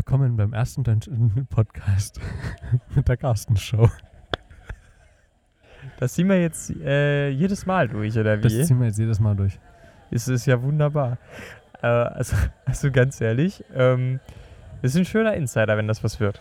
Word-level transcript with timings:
Willkommen 0.00 0.34
beim 0.34 0.54
ersten 0.54 0.82
Dungeon 0.82 1.46
Podcast 1.50 2.18
mit 2.94 3.06
der 3.06 3.18
Carsten 3.18 3.58
Show. 3.58 3.90
Das 5.98 6.14
ziehen 6.14 6.26
wir 6.26 6.40
jetzt 6.40 6.70
äh, 6.70 7.28
jedes 7.28 7.66
Mal 7.66 7.86
durch, 7.86 8.16
oder 8.16 8.38
wie? 8.38 8.42
Das 8.44 8.66
ziehen 8.66 8.80
wir 8.80 8.86
jetzt 8.86 8.98
jedes 8.98 9.20
Mal 9.20 9.36
durch. 9.36 9.60
ist 10.10 10.26
es 10.26 10.46
ja 10.46 10.62
wunderbar. 10.62 11.18
Äh, 11.82 11.86
also, 11.86 12.34
also 12.64 12.90
ganz 12.90 13.20
ehrlich, 13.20 13.62
ähm, 13.74 14.20
ist 14.80 14.96
ein 14.96 15.04
schöner 15.04 15.34
Insider, 15.34 15.76
wenn 15.76 15.86
das 15.86 16.02
was 16.02 16.18
wird. 16.18 16.40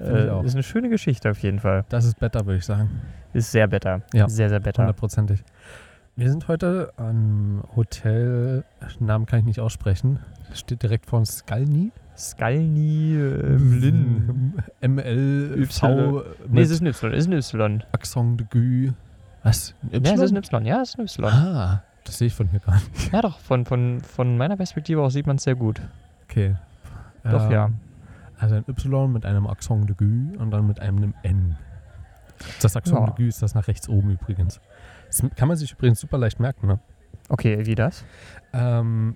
Äh, 0.00 0.28
auch. 0.28 0.44
ist 0.44 0.52
eine 0.52 0.62
schöne 0.62 0.90
Geschichte 0.90 1.30
auf 1.30 1.38
jeden 1.38 1.60
Fall. 1.60 1.86
Das 1.88 2.04
ist 2.04 2.20
better, 2.20 2.44
würde 2.44 2.58
ich 2.58 2.66
sagen. 2.66 2.90
Ist 3.32 3.50
sehr 3.52 3.68
better. 3.68 4.02
Ja. 4.12 4.28
Sehr, 4.28 4.50
sehr 4.50 4.60
better. 4.60 4.82
Hundertprozentig. 4.82 5.42
Wir 6.14 6.28
sind 6.28 6.46
heute 6.46 6.92
am 6.98 7.64
Hotel, 7.74 8.64
Namen 9.00 9.24
kann 9.24 9.38
ich 9.38 9.46
nicht 9.46 9.60
aussprechen. 9.60 10.18
Steht 10.52 10.82
direkt 10.82 11.06
vor 11.06 11.20
uns 11.20 11.38
Skalni. 11.38 11.90
Skalni 12.18 13.14
ähm, 13.14 13.80
Lin. 13.80 14.62
ML, 14.80 15.54
Y. 15.62 16.22
Nee, 16.48 16.62
es 16.62 16.70
ist 16.70 16.80
ein 16.82 16.86
Y. 16.88 17.12
Es 17.14 17.26
ist 17.26 17.54
ein 17.54 17.60
Y. 17.60 17.84
Accent 17.92 18.40
de 18.40 18.46
Gue. 18.50 18.94
Was? 19.44 19.74
Ein 19.92 20.04
Ja, 20.04 20.14
es 20.14 20.20
ist 20.20 20.32
ein 20.32 20.36
Y. 20.36 20.66
Ja, 20.66 20.82
es 20.82 20.88
ist 20.90 20.98
ein 20.98 21.02
Y. 21.04 21.24
Ah, 21.32 21.82
das 22.04 22.18
sehe 22.18 22.26
ich 22.26 22.34
von 22.34 22.48
hier 22.48 22.60
gar 22.60 22.74
nicht. 22.74 23.12
Ja, 23.12 23.22
doch. 23.22 23.38
Von, 23.38 23.64
von, 23.64 24.00
von 24.00 24.36
meiner 24.36 24.56
Perspektive 24.56 25.00
aus 25.02 25.12
sieht 25.12 25.26
man 25.26 25.36
es 25.36 25.44
sehr 25.44 25.54
gut. 25.54 25.80
Okay. 26.24 26.56
Doch, 27.22 27.50
ja. 27.50 27.70
Also 28.38 28.56
ein 28.56 28.64
Y 28.68 29.12
mit 29.12 29.24
einem 29.24 29.46
Accent 29.46 29.88
de 29.88 29.94
Gue 29.96 30.36
und 30.38 30.50
dann 30.50 30.66
mit 30.66 30.80
einem 30.80 31.14
N. 31.22 31.56
Das 32.62 32.76
Accent 32.76 32.98
Ja. 32.98 33.06
de 33.06 33.14
Gue 33.14 33.26
ist 33.28 33.42
das 33.42 33.54
nach 33.54 33.68
rechts 33.68 33.88
oben 33.88 34.10
übrigens. 34.10 34.60
Das 35.06 35.22
kann 35.36 35.48
man 35.48 35.56
sich 35.56 35.72
übrigens 35.72 36.00
super 36.00 36.18
leicht 36.18 36.40
merken, 36.40 36.66
ne? 36.66 36.78
Okay, 37.28 37.64
wie 37.66 37.74
das? 37.74 38.04
Ähm, 38.52 39.14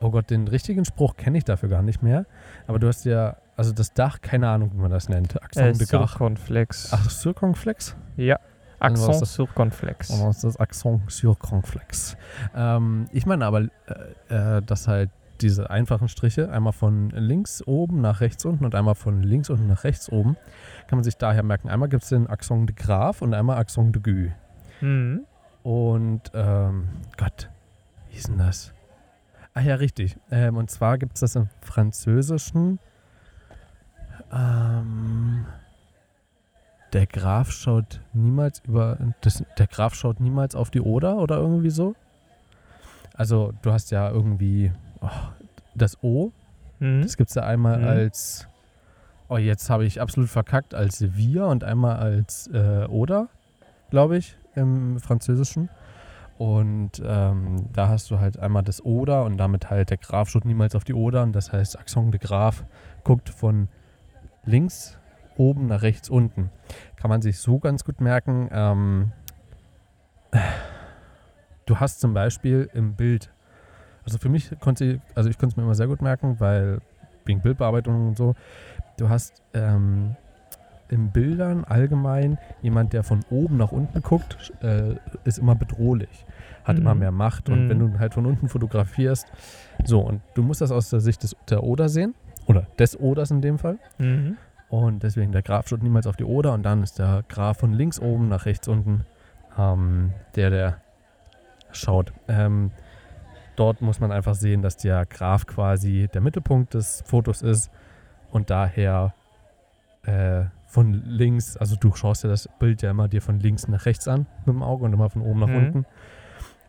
oh 0.00 0.10
Gott, 0.10 0.30
den 0.30 0.48
richtigen 0.48 0.84
Spruch 0.84 1.16
kenne 1.16 1.38
ich 1.38 1.44
dafür 1.44 1.68
gar 1.68 1.82
nicht 1.82 2.02
mehr. 2.02 2.26
Aber 2.66 2.78
du 2.78 2.86
hast 2.88 3.04
ja, 3.04 3.36
also 3.56 3.72
das 3.72 3.92
Dach, 3.92 4.20
keine 4.20 4.48
Ahnung, 4.48 4.70
wie 4.74 4.80
man 4.80 4.90
das 4.90 5.08
nennt. 5.08 5.36
Äh, 5.36 5.40
Accent 5.40 5.80
de 5.80 5.86
Gare. 5.86 6.08
Circonflex. 6.08 6.90
Ach, 6.92 7.10
Circonflex? 7.10 7.96
Ja. 8.16 8.38
Accent 8.80 9.22
das- 9.22 9.34
Circonflex. 9.34 10.10
Oh, 10.10 10.26
das 10.26 10.44
ist 10.44 10.60
Accent 10.60 11.10
Circonflex. 11.10 12.16
Ähm, 12.54 13.06
ich 13.12 13.24
meine 13.26 13.46
aber, 13.46 13.62
äh, 13.62 14.58
äh, 14.58 14.62
dass 14.62 14.88
halt 14.88 15.10
diese 15.40 15.68
einfachen 15.70 16.08
Striche, 16.08 16.50
einmal 16.50 16.72
von 16.72 17.10
links 17.10 17.62
oben 17.66 18.00
nach 18.00 18.20
rechts 18.20 18.44
unten 18.44 18.64
und 18.64 18.74
einmal 18.74 18.94
von 18.94 19.22
links 19.22 19.50
unten 19.50 19.66
nach 19.66 19.84
rechts 19.84 20.08
oben, 20.10 20.36
kann 20.86 20.98
man 20.98 21.04
sich 21.04 21.16
daher 21.16 21.42
merken. 21.42 21.68
Einmal 21.68 21.88
gibt 21.88 22.04
es 22.04 22.10
den 22.10 22.28
Accent 22.28 22.68
de 22.70 22.76
Grave 22.76 23.24
und 23.24 23.34
einmal 23.34 23.56
Accent 23.58 23.96
de 23.96 24.02
Gue. 24.02 24.32
Mhm. 24.80 25.24
Und, 25.62 26.30
ähm, 26.34 26.88
Gott, 27.16 27.48
wie 28.10 28.16
ist 28.16 28.28
denn 28.28 28.38
das? 28.38 28.72
Ah 29.54 29.60
ja, 29.60 29.76
richtig. 29.76 30.16
Ähm, 30.30 30.56
und 30.56 30.68
zwar 30.70 30.98
gibt 30.98 31.14
es 31.14 31.20
das 31.20 31.36
im 31.36 31.48
Französischen. 31.60 32.80
Ähm, 34.32 35.46
der 36.92 37.06
Graf 37.06 37.52
schaut 37.52 38.00
niemals 38.12 38.60
über. 38.66 38.98
Das, 39.20 39.44
der 39.58 39.68
Graf 39.68 39.94
schaut 39.94 40.18
niemals 40.20 40.56
auf 40.56 40.70
die 40.70 40.80
Oder 40.80 41.16
oder 41.16 41.36
irgendwie 41.36 41.70
so. 41.70 41.94
Also, 43.16 43.52
du 43.62 43.72
hast 43.72 43.92
ja 43.92 44.10
irgendwie 44.10 44.72
oh, 45.00 45.08
das 45.76 46.02
O. 46.02 46.32
Mhm. 46.80 47.02
Das 47.02 47.16
gibt 47.16 47.28
es 47.30 47.36
ja 47.36 47.44
einmal 47.44 47.78
Mhm. 47.78 47.84
als. 47.88 48.48
Oh, 49.28 49.38
jetzt 49.38 49.70
habe 49.70 49.84
ich 49.86 50.00
absolut 50.00 50.28
verkackt, 50.28 50.74
als 50.74 51.00
wir 51.14 51.46
und 51.46 51.64
einmal 51.64 51.96
als 51.96 52.48
äh, 52.48 52.86
Oder, 52.88 53.28
glaube 53.90 54.16
ich, 54.16 54.36
im 54.54 54.98
Französischen. 54.98 55.70
Und 56.36 57.00
ähm, 57.04 57.66
da 57.72 57.88
hast 57.88 58.10
du 58.10 58.18
halt 58.18 58.38
einmal 58.38 58.64
das 58.64 58.84
Oder 58.84 59.24
und 59.24 59.36
damit 59.36 59.70
halt 59.70 59.90
der 59.90 59.98
Graf 59.98 60.28
schaut 60.28 60.44
niemals 60.44 60.74
auf 60.74 60.84
die 60.84 60.94
Oder. 60.94 61.22
Und 61.22 61.32
das 61.32 61.52
heißt, 61.52 61.78
Accent 61.78 62.12
de 62.12 62.20
Graf 62.20 62.64
guckt 63.04 63.28
von 63.28 63.68
links 64.44 64.98
oben 65.36 65.66
nach 65.66 65.82
rechts 65.82 66.08
unten. 66.08 66.50
Kann 66.96 67.08
man 67.08 67.22
sich 67.22 67.38
so 67.38 67.58
ganz 67.58 67.84
gut 67.84 68.00
merken. 68.00 68.48
Ähm, 68.52 69.12
du 71.66 71.78
hast 71.78 72.00
zum 72.00 72.14
Beispiel 72.14 72.68
im 72.74 72.94
Bild, 72.94 73.30
also 74.04 74.18
für 74.18 74.28
mich 74.28 74.50
konnte 74.60 74.84
ich, 74.84 75.00
also 75.14 75.30
ich 75.30 75.38
konnte 75.38 75.52
es 75.54 75.56
mir 75.56 75.62
immer 75.62 75.74
sehr 75.74 75.86
gut 75.86 76.02
merken, 76.02 76.40
weil 76.40 76.80
wegen 77.24 77.40
Bildbearbeitung 77.40 78.08
und 78.08 78.16
so, 78.16 78.34
du 78.98 79.08
hast 79.08 79.42
ähm, 79.54 80.16
in 80.88 81.10
Bildern 81.10 81.64
allgemein 81.64 82.38
jemand, 82.62 82.92
der 82.92 83.02
von 83.02 83.20
oben 83.30 83.56
nach 83.56 83.72
unten 83.72 84.02
guckt, 84.02 84.52
äh, 84.62 84.94
ist 85.24 85.38
immer 85.38 85.54
bedrohlich, 85.54 86.26
hat 86.64 86.76
Mhm. 86.76 86.82
immer 86.82 86.94
mehr 86.94 87.10
Macht 87.10 87.48
und 87.48 87.64
Mhm. 87.64 87.68
wenn 87.70 87.78
du 87.78 87.98
halt 87.98 88.14
von 88.14 88.26
unten 88.26 88.48
fotografierst, 88.48 89.26
so 89.84 90.00
und 90.00 90.20
du 90.34 90.42
musst 90.42 90.60
das 90.60 90.70
aus 90.70 90.90
der 90.90 91.00
Sicht 91.00 91.22
des, 91.22 91.34
der 91.48 91.62
Oder 91.62 91.88
sehen 91.88 92.14
oder 92.46 92.66
des 92.78 92.98
Oders 93.00 93.30
in 93.30 93.40
dem 93.40 93.58
Fall 93.58 93.78
Mhm. 93.98 94.36
und 94.68 95.02
deswegen 95.02 95.32
der 95.32 95.42
Graf 95.42 95.68
schaut 95.68 95.82
niemals 95.82 96.06
auf 96.06 96.16
die 96.16 96.24
Oder 96.24 96.52
und 96.52 96.62
dann 96.62 96.82
ist 96.82 96.98
der 96.98 97.24
Graf 97.28 97.58
von 97.58 97.72
links 97.72 97.98
oben 97.98 98.28
nach 98.28 98.44
rechts 98.46 98.68
unten 98.68 99.04
ähm, 99.58 100.12
der, 100.36 100.50
der 100.50 100.76
schaut. 101.72 102.12
Ähm, 102.28 102.70
dort 103.56 103.80
muss 103.80 104.00
man 104.00 104.12
einfach 104.12 104.34
sehen, 104.34 104.62
dass 104.62 104.76
der 104.76 105.06
Graf 105.06 105.46
quasi 105.46 106.08
der 106.12 106.20
Mittelpunkt 106.20 106.74
des 106.74 107.02
Fotos 107.06 107.40
ist 107.40 107.70
und 108.30 108.50
daher 108.50 109.14
äh, 110.04 110.44
von 110.74 110.92
links, 111.04 111.56
also 111.56 111.76
du 111.76 111.94
schaust 111.94 112.24
ja 112.24 112.28
das 112.30 112.48
Bild 112.58 112.82
ja 112.82 112.90
immer 112.90 113.06
dir 113.06 113.22
von 113.22 113.38
links 113.38 113.68
nach 113.68 113.86
rechts 113.86 114.08
an 114.08 114.26
mit 114.44 114.56
dem 114.56 114.62
Auge 114.64 114.84
und 114.84 114.92
immer 114.92 115.08
von 115.08 115.22
oben 115.22 115.38
nach 115.38 115.46
Mhm. 115.46 115.56
unten. 115.56 115.86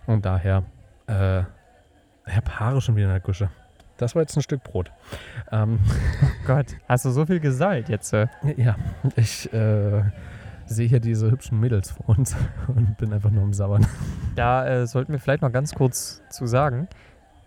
Und 0.06 0.26
daher, 0.26 0.62
äh, 1.08 1.40
ich 2.28 2.36
habe 2.36 2.60
Haare 2.60 2.82
schon 2.82 2.96
wieder 2.96 3.08
in 3.08 3.12
der 3.14 3.20
Gusche. 3.20 3.50
Das 3.98 4.14
war 4.14 4.22
jetzt 4.22 4.38
ein 4.38 4.44
Stück 4.44 4.64
Brot. 4.64 4.92
Ähm, 5.52 5.80
Gott, 6.46 6.68
hast 6.88 7.06
du 7.06 7.10
so 7.10 7.26
viel 7.26 7.40
gesagt 7.40 7.90
jetzt? 7.90 8.14
Äh? 8.14 8.28
ja, 8.58 8.76
ich 9.16 9.52
äh, 9.52 10.04
sehe 10.68 10.88
hier 10.88 11.00
diese 11.00 11.32
hübschen 11.32 11.60
Mädels 11.60 11.90
vor 11.90 12.10
uns 12.16 12.36
und 12.68 12.98
bin 12.98 13.12
einfach 13.12 13.32
nur 13.32 13.42
am 13.42 13.54
Sabbern. 13.54 13.88
Da 14.36 14.68
äh, 14.68 14.86
sollten 14.86 15.14
wir 15.14 15.20
vielleicht 15.20 15.42
noch 15.42 15.52
ganz 15.52 15.74
kurz 15.74 16.22
zu 16.30 16.46
sagen. 16.46 16.88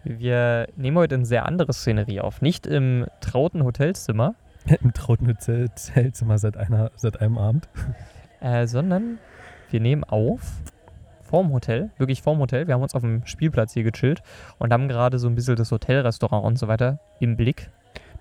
Wir 0.03 0.67
nehmen 0.75 0.97
heute 0.97 1.15
eine 1.15 1.25
sehr 1.27 1.47
andere 1.47 1.73
Szenerie 1.73 2.19
auf. 2.21 2.43
Nicht 2.43 2.67
im 2.67 3.07
trauten 3.21 3.63
Hotelzimmer, 3.63 4.35
Im 4.83 4.93
trauten 4.93 5.29
Hotelzimmer 5.29 6.39
seit, 6.39 6.57
einer, 6.57 6.91
seit 6.97 7.21
einem 7.21 7.39
Abend. 7.39 7.69
äh, 8.41 8.67
sondern 8.67 9.19
wir 9.71 9.81
nehmen 9.81 10.05
auf 10.05 10.41
vorm 11.23 11.53
Hotel, 11.53 11.91
wirklich 11.99 12.23
vorm 12.23 12.39
Hotel. 12.39 12.67
Wir 12.67 12.75
haben 12.75 12.83
uns 12.83 12.95
auf 12.95 13.03
dem 13.03 13.27
Spielplatz 13.27 13.75
hier 13.75 13.83
gechillt 13.83 14.23
und 14.59 14.73
haben 14.73 14.89
gerade 14.89 15.19
so 15.19 15.29
ein 15.29 15.35
bisschen 15.35 15.57
das 15.57 15.71
Hotelrestaurant 15.71 16.45
und 16.45 16.59
so 16.59 16.69
weiter 16.69 17.01
im 17.21 17.37
Blick. 17.37 17.71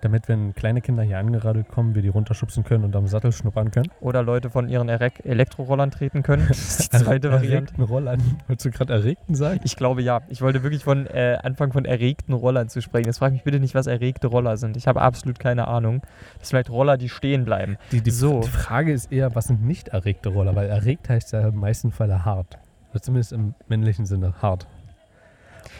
Damit, 0.01 0.27
wenn 0.27 0.53
kleine 0.53 0.81
Kinder 0.81 1.01
hier 1.01 1.17
angeradelt 1.17 1.69
kommen, 1.69 1.95
wir 1.95 2.03
die 2.03 2.09
runterschubsen 2.09 2.63
können 2.63 2.83
und 2.83 2.95
am 2.95 3.07
Sattel 3.07 3.31
schnuppern 3.31 3.71
können. 3.71 3.89
Oder 3.99 4.21
Leute 4.21 4.51
von 4.51 4.69
ihren 4.69 4.89
Erek 4.89 5.25
Elektrorollern 5.25 5.89
treten 5.89 6.21
können. 6.21 6.45
Das 6.47 6.79
ist 6.79 6.93
die 6.93 6.97
zweite 6.99 7.31
Variante. 7.31 7.73
Erregten 7.73 7.83
Rollern. 7.83 8.21
Wolltest 8.47 8.65
du 8.67 8.71
gerade 8.71 8.93
erregten 8.93 9.33
sagen? 9.33 9.59
Ich 9.63 9.75
glaube 9.75 10.03
ja. 10.03 10.21
Ich 10.29 10.41
wollte 10.41 10.61
wirklich 10.61 10.83
von 10.83 11.07
äh, 11.07 11.39
Anfang 11.41 11.71
von 11.73 11.85
erregten 11.85 12.33
Rollern 12.35 12.69
zu 12.69 12.81
sprechen. 12.83 13.07
Jetzt 13.07 13.17
frag 13.17 13.31
mich 13.33 13.43
bitte 13.43 13.59
nicht, 13.59 13.73
was 13.73 13.87
erregte 13.87 14.27
Roller 14.27 14.57
sind. 14.57 14.77
Ich 14.77 14.87
habe 14.87 15.01
absolut 15.01 15.39
keine 15.39 15.67
Ahnung. 15.67 16.01
Das 16.37 16.49
sind 16.49 16.57
vielleicht 16.57 16.69
Roller, 16.69 16.97
die 16.97 17.09
stehen 17.09 17.43
bleiben. 17.43 17.77
Die, 17.91 18.01
die, 18.01 18.11
So. 18.11 18.41
die 18.41 18.49
Frage 18.49 18.93
ist 18.93 19.11
eher, 19.11 19.33
was 19.33 19.45
sind 19.45 19.63
nicht 19.65 19.87
erregte 19.87 20.29
Roller? 20.29 20.55
Weil 20.55 20.69
erregt 20.69 21.09
heißt 21.09 21.33
ja 21.33 21.47
im 21.47 21.55
meisten 21.55 21.91
Falle 21.91 22.23
hart. 22.23 22.59
Oder 22.91 23.01
zumindest 23.01 23.33
im 23.33 23.55
männlichen 23.67 24.05
Sinne 24.05 24.33
hart. 24.43 24.67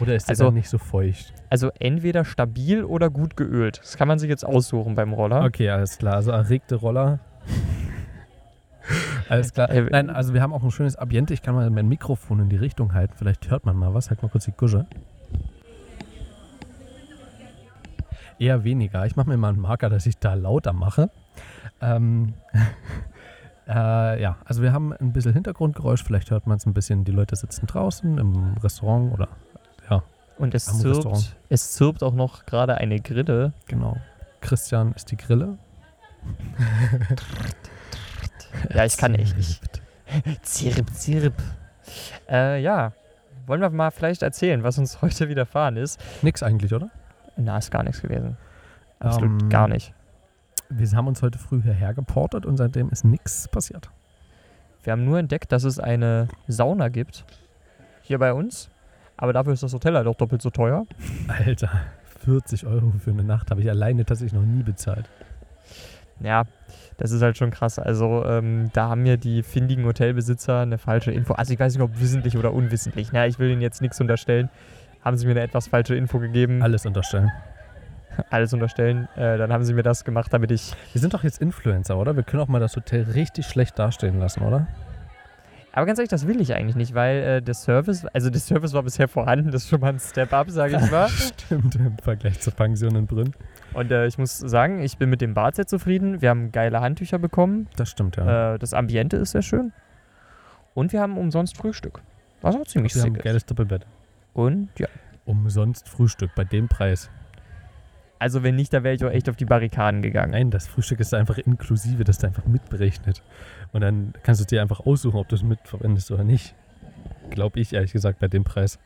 Oder 0.00 0.16
ist 0.16 0.26
der 0.28 0.32
Also- 0.32 0.46
dann 0.46 0.54
nicht 0.54 0.68
so 0.68 0.78
feucht? 0.78 1.32
Also 1.50 1.70
entweder 1.78 2.24
stabil 2.24 2.84
oder 2.84 3.08
gut 3.10 3.36
geölt. 3.36 3.80
Das 3.82 3.96
kann 3.96 4.08
man 4.08 4.18
sich 4.18 4.28
jetzt 4.28 4.44
aussuchen 4.44 4.94
beim 4.94 5.12
Roller. 5.12 5.44
Okay, 5.44 5.70
alles 5.70 5.98
klar. 5.98 6.14
Also 6.14 6.30
erregte 6.30 6.76
Roller. 6.76 7.20
alles 9.28 9.54
klar. 9.54 9.68
Nein, 9.72 10.10
also 10.10 10.34
wir 10.34 10.42
haben 10.42 10.52
auch 10.52 10.62
ein 10.62 10.70
schönes 10.70 10.96
Ambiente. 10.96 11.32
Ich 11.32 11.40
kann 11.42 11.54
mal 11.54 11.68
mein 11.70 11.88
Mikrofon 11.88 12.40
in 12.40 12.48
die 12.50 12.56
Richtung 12.56 12.92
halten. 12.92 13.14
Vielleicht 13.16 13.50
hört 13.50 13.64
man 13.64 13.76
mal 13.76 13.94
was. 13.94 14.10
Halt 14.10 14.22
mal 14.22 14.28
kurz 14.28 14.44
die 14.44 14.52
Gusche. 14.52 14.86
Eher 18.38 18.62
weniger. 18.64 19.06
Ich 19.06 19.16
mache 19.16 19.28
mir 19.28 19.36
mal 19.36 19.48
einen 19.48 19.60
Marker, 19.60 19.88
dass 19.88 20.06
ich 20.06 20.18
da 20.18 20.34
lauter 20.34 20.72
mache. 20.74 21.10
Ähm, 21.80 22.34
äh, 23.66 24.20
ja, 24.20 24.36
also 24.44 24.62
wir 24.62 24.72
haben 24.72 24.92
ein 24.92 25.12
bisschen 25.12 25.32
Hintergrundgeräusch. 25.32 26.04
Vielleicht 26.04 26.30
hört 26.30 26.46
man 26.46 26.58
es 26.58 26.66
ein 26.66 26.74
bisschen. 26.74 27.04
Die 27.04 27.12
Leute 27.12 27.36
sitzen 27.36 27.66
draußen 27.66 28.18
im 28.18 28.54
Restaurant 28.62 29.14
oder 29.14 29.28
Und 30.38 30.54
es 30.54 30.66
zirpt, 30.66 30.98
Restaurant. 30.98 31.36
es 31.48 31.72
zirpt 31.72 32.02
auch 32.02 32.14
noch 32.14 32.46
gerade 32.46 32.76
eine 32.76 33.00
Grille. 33.00 33.52
genau. 33.66 33.96
Christian 34.40 34.92
ist 34.92 35.10
die 35.10 35.16
Grille. 35.16 35.58
Ja, 38.74 38.84
ich 38.84 38.96
kann 38.96 39.14
echt 39.14 39.36
nicht. 39.36 39.60
Zirp, 40.42 40.90
zirp. 40.94 41.34
Äh, 42.28 42.62
ja. 42.62 42.92
Wollen 43.46 43.60
wir 43.60 43.70
mal 43.70 43.90
vielleicht 43.90 44.22
erzählen, 44.22 44.62
was 44.62 44.78
uns 44.78 45.00
heute 45.02 45.28
widerfahren 45.28 45.76
ist? 45.76 46.00
Nix 46.22 46.42
eigentlich, 46.42 46.72
oder? 46.74 46.90
Na, 47.36 47.56
ist 47.58 47.70
gar 47.70 47.82
nichts 47.82 48.02
gewesen. 48.02 48.36
Absolut 48.98 49.42
Ähm, 49.42 49.48
gar 49.48 49.68
nicht. 49.68 49.94
Wir 50.68 50.88
haben 50.92 51.06
uns 51.06 51.22
heute 51.22 51.38
früh 51.38 51.62
hierher 51.62 51.94
geportet 51.94 52.44
und 52.44 52.56
seitdem 52.58 52.90
ist 52.90 53.04
nichts 53.04 53.48
passiert. 53.48 53.90
Wir 54.82 54.92
haben 54.92 55.04
nur 55.04 55.18
entdeckt, 55.18 55.50
dass 55.52 55.64
es 55.64 55.78
eine 55.78 56.28
Sauna 56.46 56.88
gibt. 56.88 57.24
Hier 58.02 58.18
bei 58.18 58.32
uns. 58.32 58.68
Aber 59.18 59.32
dafür 59.32 59.52
ist 59.52 59.62
das 59.62 59.74
Hotel 59.74 59.94
halt 59.94 60.06
auch 60.06 60.14
doppelt 60.14 60.40
so 60.40 60.50
teuer. 60.50 60.86
Alter, 61.26 61.70
40 62.24 62.66
Euro 62.66 62.92
für 62.98 63.10
eine 63.10 63.24
Nacht 63.24 63.50
habe 63.50 63.60
ich 63.60 63.68
alleine 63.68 64.04
tatsächlich 64.04 64.32
noch 64.32 64.46
nie 64.46 64.62
bezahlt. 64.62 65.10
Ja, 66.20 66.44
das 66.96 67.10
ist 67.10 67.20
halt 67.20 67.36
schon 67.36 67.50
krass. 67.50 67.78
Also 67.78 68.24
ähm, 68.24 68.70
da 68.72 68.88
haben 68.88 69.02
mir 69.02 69.16
die 69.16 69.42
findigen 69.42 69.84
Hotelbesitzer 69.84 70.60
eine 70.60 70.78
falsche 70.78 71.10
Info. 71.10 71.34
Also 71.34 71.52
ich 71.52 71.60
weiß 71.60 71.74
nicht, 71.74 71.82
ob 71.82 72.00
wissentlich 72.00 72.36
oder 72.36 72.52
unwissentlich. 72.52 73.10
Na, 73.12 73.26
ich 73.26 73.38
will 73.38 73.50
ihnen 73.50 73.60
jetzt 73.60 73.82
nichts 73.82 74.00
unterstellen. 74.00 74.48
Haben 75.04 75.16
sie 75.16 75.26
mir 75.26 75.32
eine 75.32 75.42
etwas 75.42 75.68
falsche 75.68 75.94
Info 75.94 76.18
gegeben. 76.18 76.62
Alles 76.62 76.86
unterstellen. 76.86 77.30
Alles 78.30 78.52
unterstellen. 78.52 79.08
Äh, 79.16 79.38
dann 79.38 79.52
haben 79.52 79.64
sie 79.64 79.74
mir 79.74 79.84
das 79.84 80.04
gemacht, 80.04 80.32
damit 80.32 80.50
ich. 80.50 80.74
Wir 80.92 81.00
sind 81.00 81.14
doch 81.14 81.24
jetzt 81.24 81.40
Influencer, 81.40 81.96
oder? 81.96 82.16
Wir 82.16 82.24
können 82.24 82.42
auch 82.42 82.48
mal 82.48 82.60
das 82.60 82.74
Hotel 82.76 83.02
richtig 83.02 83.46
schlecht 83.46 83.78
dastehen 83.78 84.18
lassen, 84.18 84.42
oder? 84.42 84.66
Aber 85.72 85.86
ganz 85.86 85.98
ehrlich, 85.98 86.10
das 86.10 86.26
will 86.26 86.40
ich 86.40 86.54
eigentlich 86.54 86.76
nicht, 86.76 86.94
weil 86.94 87.16
äh, 87.18 87.42
der 87.42 87.54
Service, 87.54 88.04
also 88.06 88.30
der 88.30 88.40
Service 88.40 88.72
war 88.72 88.82
bisher 88.82 89.06
vorhanden, 89.06 89.50
das 89.50 89.64
ist 89.64 89.68
schon 89.68 89.80
mal 89.80 89.92
ein 89.92 89.98
Step-up, 89.98 90.50
sage 90.50 90.80
ich 90.82 90.90
mal. 90.90 91.08
Stimmt, 91.08 91.76
im 91.76 91.98
Vergleich 91.98 92.40
zur 92.40 92.52
Pension 92.52 92.96
in 92.96 93.06
Brünn. 93.06 93.32
Und 93.74 93.90
äh, 93.90 94.06
ich 94.06 94.18
muss 94.18 94.38
sagen, 94.38 94.80
ich 94.82 94.98
bin 94.98 95.10
mit 95.10 95.20
dem 95.20 95.34
Bad 95.34 95.56
sehr 95.56 95.66
zufrieden. 95.66 96.20
Wir 96.22 96.30
haben 96.30 96.52
geile 96.52 96.80
Handtücher 96.80 97.18
bekommen. 97.18 97.68
Das 97.76 97.90
stimmt, 97.90 98.16
ja. 98.16 98.54
Äh, 98.54 98.58
das 98.58 98.74
Ambiente 98.74 99.16
ist 99.18 99.32
sehr 99.32 99.42
schön. 99.42 99.72
Und 100.74 100.92
wir 100.92 101.00
haben 101.00 101.18
umsonst 101.18 101.56
Frühstück. 101.56 102.00
Was 102.40 102.56
auch 102.56 102.66
ziemlich 102.66 102.94
Wir 102.94 103.02
haben 103.02 103.16
ein 103.16 103.22
geiles 103.22 103.44
Doppelbett. 103.44 103.86
Und 104.32 104.70
ja, 104.78 104.88
Umsonst 105.28 105.90
Frühstück 105.90 106.30
bei 106.34 106.44
dem 106.44 106.68
Preis. 106.68 107.10
Also 108.18 108.42
wenn 108.42 108.56
nicht, 108.56 108.72
da 108.72 108.82
wäre 108.82 108.94
ich 108.94 109.04
auch 109.04 109.10
echt 109.10 109.28
auf 109.28 109.36
die 109.36 109.44
Barrikaden 109.44 110.02
gegangen. 110.02 110.32
Nein, 110.32 110.50
das 110.50 110.66
Frühstück 110.66 111.00
ist 111.00 111.14
einfach 111.14 111.38
inklusive, 111.38 112.04
das 112.04 112.16
ist 112.18 112.24
einfach 112.24 112.44
mitberechnet. 112.46 113.22
Und 113.72 113.82
dann 113.82 114.12
kannst 114.22 114.40
du 114.40 114.44
dir 114.44 114.62
einfach 114.62 114.80
aussuchen, 114.80 115.16
ob 115.16 115.28
du 115.28 115.36
es 115.36 115.42
mitverwendest 115.42 116.10
oder 116.10 116.24
nicht. 116.24 116.54
Glaube 117.30 117.60
ich, 117.60 117.72
ehrlich 117.72 117.92
gesagt, 117.92 118.18
bei 118.18 118.28
dem 118.28 118.44
Preis. 118.44 118.78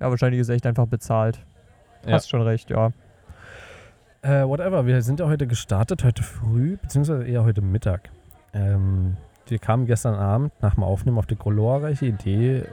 Ja, 0.00 0.10
wahrscheinlich 0.10 0.40
ist 0.40 0.48
echt 0.48 0.66
einfach 0.66 0.86
bezahlt. 0.86 1.40
Ja. 2.06 2.12
Hast 2.12 2.28
schon 2.28 2.42
recht, 2.42 2.70
ja. 2.70 2.92
Äh, 4.22 4.44
whatever, 4.46 4.86
wir 4.86 5.00
sind 5.02 5.20
ja 5.20 5.26
heute 5.26 5.46
gestartet, 5.46 6.04
heute 6.04 6.22
früh, 6.22 6.76
beziehungsweise 6.76 7.24
eher 7.24 7.44
heute 7.44 7.62
Mittag. 7.62 8.10
Ähm, 8.52 9.16
wir 9.46 9.58
kamen 9.58 9.86
gestern 9.86 10.14
Abend 10.14 10.52
nach 10.60 10.74
dem 10.74 10.82
Aufnehmen 10.82 11.18
auf 11.18 11.26
die 11.26 11.36
glorreiche 11.36 12.06
Idee, 12.06 12.64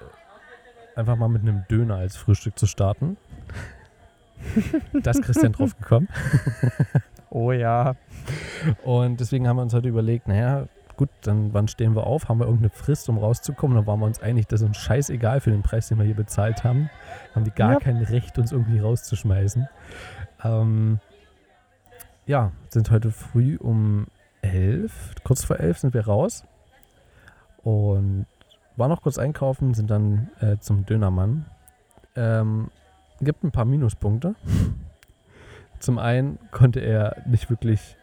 einfach 0.96 1.16
mal 1.16 1.28
mit 1.28 1.44
einem 1.44 1.64
Döner 1.70 1.96
als 1.96 2.18
Frühstück 2.18 2.58
zu 2.58 2.66
starten. 2.66 3.18
Da 4.94 5.12
ist 5.12 5.22
Christian 5.24 5.52
drauf 5.54 5.78
gekommen. 5.78 6.08
Oh 7.32 7.52
ja. 7.52 7.96
Und 8.86 9.20
deswegen 9.20 9.46
haben 9.46 9.58
wir 9.58 9.64
uns 9.64 9.74
heute 9.74 9.90
überlegt, 9.90 10.26
naja, 10.30 10.68
gut, 10.96 11.10
dann 11.24 11.54
wann 11.54 11.68
stehen 11.68 11.94
wir 11.94 12.08
auf? 12.08 12.30
Haben 12.30 12.40
wir 12.40 12.46
irgendeine 12.46 12.70
Frist, 12.70 13.10
um 13.10 13.18
rauszukommen? 13.18 13.76
Dann 13.76 13.86
waren 13.88 14.00
wir 14.00 14.06
uns 14.06 14.22
einig, 14.22 14.48
das 14.48 14.62
ist 14.62 14.68
uns 14.68 14.78
scheißegal 14.78 15.42
für 15.42 15.52
den 15.52 15.62
Preis, 15.62 15.90
den 15.90 15.98
wir 15.98 16.06
hier 16.06 16.16
bezahlt 16.16 16.64
haben. 16.64 16.90
Haben 17.34 17.46
wir 17.46 17.52
gar 17.52 17.74
Ja. 17.74 17.80
kein 17.80 17.98
Recht, 17.98 18.40
uns 18.40 18.54
irgendwie 18.54 18.80
rauszuschmeißen. 18.80 19.68
Ähm, 20.46 21.00
ja, 22.26 22.54
sind 22.70 22.90
heute 22.90 23.12
früh 23.12 23.58
um 23.58 24.08
elf, 24.42 25.16
kurz 25.26 25.44
vor 25.44 25.60
elf 25.60 25.80
sind 25.80 25.94
wir 25.94 26.06
raus. 26.06 26.46
Und 27.64 28.28
waren 28.78 28.90
noch 28.92 29.02
kurz 29.02 29.18
einkaufen, 29.18 29.74
sind 29.74 29.90
dann 29.92 30.30
äh, 30.40 30.58
zum 30.60 30.86
Dönermann. 30.86 31.48
Ähm, 32.16 32.70
gibt 33.22 33.44
ein 33.44 33.52
paar 33.52 33.66
Minuspunkte. 33.66 34.36
Zum 35.80 36.00
einen 36.00 36.40
konnte 36.52 36.80
er 36.80 37.18
nicht 37.26 37.50
wirklich 37.50 37.98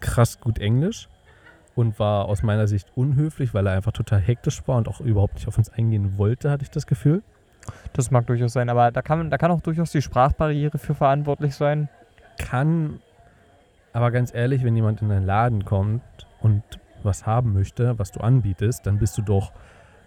krass 0.00 0.40
gut 0.40 0.58
Englisch 0.58 1.08
und 1.74 1.98
war 1.98 2.26
aus 2.26 2.42
meiner 2.42 2.66
Sicht 2.66 2.88
unhöflich, 2.94 3.54
weil 3.54 3.66
er 3.66 3.72
einfach 3.72 3.92
total 3.92 4.20
hektisch 4.20 4.66
war 4.66 4.76
und 4.76 4.88
auch 4.88 5.00
überhaupt 5.00 5.34
nicht 5.34 5.48
auf 5.48 5.58
uns 5.58 5.70
eingehen 5.70 6.18
wollte, 6.18 6.50
hatte 6.50 6.64
ich 6.64 6.70
das 6.70 6.86
Gefühl. 6.86 7.22
Das 7.92 8.10
mag 8.10 8.26
durchaus 8.26 8.52
sein, 8.52 8.68
aber 8.68 8.90
da 8.90 9.02
kann, 9.02 9.30
da 9.30 9.38
kann 9.38 9.50
auch 9.50 9.60
durchaus 9.60 9.92
die 9.92 10.02
Sprachbarriere 10.02 10.78
für 10.78 10.94
verantwortlich 10.94 11.54
sein. 11.54 11.88
Kann, 12.38 13.00
aber 13.92 14.10
ganz 14.10 14.34
ehrlich, 14.34 14.64
wenn 14.64 14.74
jemand 14.74 15.00
in 15.02 15.10
einen 15.10 15.24
Laden 15.24 15.64
kommt 15.64 16.02
und 16.40 16.62
was 17.02 17.26
haben 17.26 17.52
möchte, 17.52 17.98
was 17.98 18.12
du 18.12 18.20
anbietest, 18.20 18.86
dann 18.86 18.98
bist 18.98 19.16
du 19.18 19.22
doch 19.22 19.52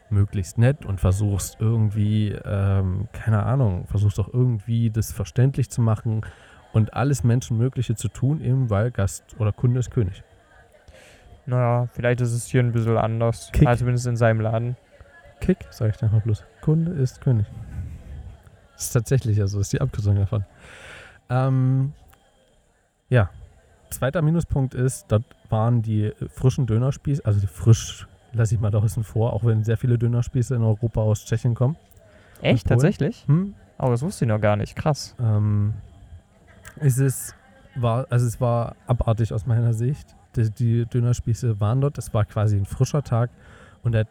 möglichst 0.10 0.58
nett 0.58 0.86
und 0.86 1.00
versuchst 1.00 1.58
irgendwie, 1.60 2.30
ähm, 2.46 3.08
keine 3.12 3.44
Ahnung, 3.44 3.88
versuchst 3.88 4.18
doch 4.18 4.34
irgendwie 4.34 4.90
das 4.90 5.12
verständlich 5.12 5.70
zu 5.70 5.82
machen 5.82 6.22
und 6.74 6.94
alles 6.94 7.24
Menschenmögliche 7.24 7.96
zu 7.96 8.08
tun, 8.08 8.42
eben 8.42 8.70
weil 8.70 8.92
Gast 8.92 9.36
oder 9.40 9.52
Kunde 9.52 9.80
ist 9.80 9.92
König. 9.92 10.24
Naja, 11.46 11.88
vielleicht 11.94 12.22
ist 12.22 12.34
es 12.34 12.48
hier 12.48 12.62
ein 12.62 12.72
bisschen 12.72 12.98
anders. 12.98 13.52
Kick. 13.52 13.68
Also 13.68 13.80
zumindest 13.80 14.08
in 14.08 14.18
seinem 14.18 14.42
Laden. 14.42 14.76
Kick, 15.42 15.60
sage 15.70 15.92
ich 15.92 15.98
dann 15.98 16.12
noch 16.12 16.22
bloß. 16.22 16.44
Kunde 16.62 16.92
ist 16.92 17.22
König. 17.22 17.46
Das 18.74 18.86
ist 18.86 18.92
tatsächlich 18.92 19.40
also, 19.40 19.60
ist 19.60 19.72
die 19.72 19.82
Abkürzung 19.82 20.16
davon. 20.16 20.46
Ähm, 21.30 21.94
ja, 23.10 23.30
zweiter 23.90 24.22
Minuspunkt 24.22 24.74
ist, 24.74 25.06
dort 25.10 25.24
waren 25.50 25.82
die 25.82 26.12
frischen 26.30 26.66
Dönerspieße, 26.66 27.26
also 27.26 27.40
die 27.40 27.48
frisch, 27.48 28.08
lasse 28.36 28.56
ich 28.56 28.62
mal 28.62 28.72
da 28.72 28.80
außen 28.80 29.04
vor, 29.04 29.34
auch 29.34 29.44
wenn 29.44 29.64
sehr 29.64 29.78
viele 29.78 29.98
Dönerspieße 29.98 30.56
in 30.56 30.62
Europa 30.64 31.02
aus 31.02 31.26
Tschechien 31.26 31.56
kommen. 31.56 31.76
Echt? 32.42 32.68
Tatsächlich? 32.68 33.24
Hm, 33.28 33.54
Aber 33.78 33.92
das 33.92 34.02
wusste 34.02 34.26
ich 34.26 34.30
noch 34.30 34.42
gar 34.42 34.56
nicht. 34.56 34.76
Krass. 34.76 35.16
ähm, 35.20 35.74
es 36.78 36.98
ist, 36.98 37.34
war, 37.76 38.06
also 38.10 38.26
es 38.28 38.42
war 38.42 38.76
abartig 38.88 39.32
aus 39.34 39.46
meiner 39.46 39.74
Sicht. 39.74 40.16
Die, 40.36 40.50
die 40.52 40.86
Dönerspieße 40.86 41.60
waren 41.62 41.80
dort, 41.80 41.98
es 41.98 42.14
war 42.14 42.26
quasi 42.26 42.58
ein 42.58 42.66
frischer 42.66 43.02
Tag 43.04 43.30
und 43.84 43.96
er, 43.96 44.06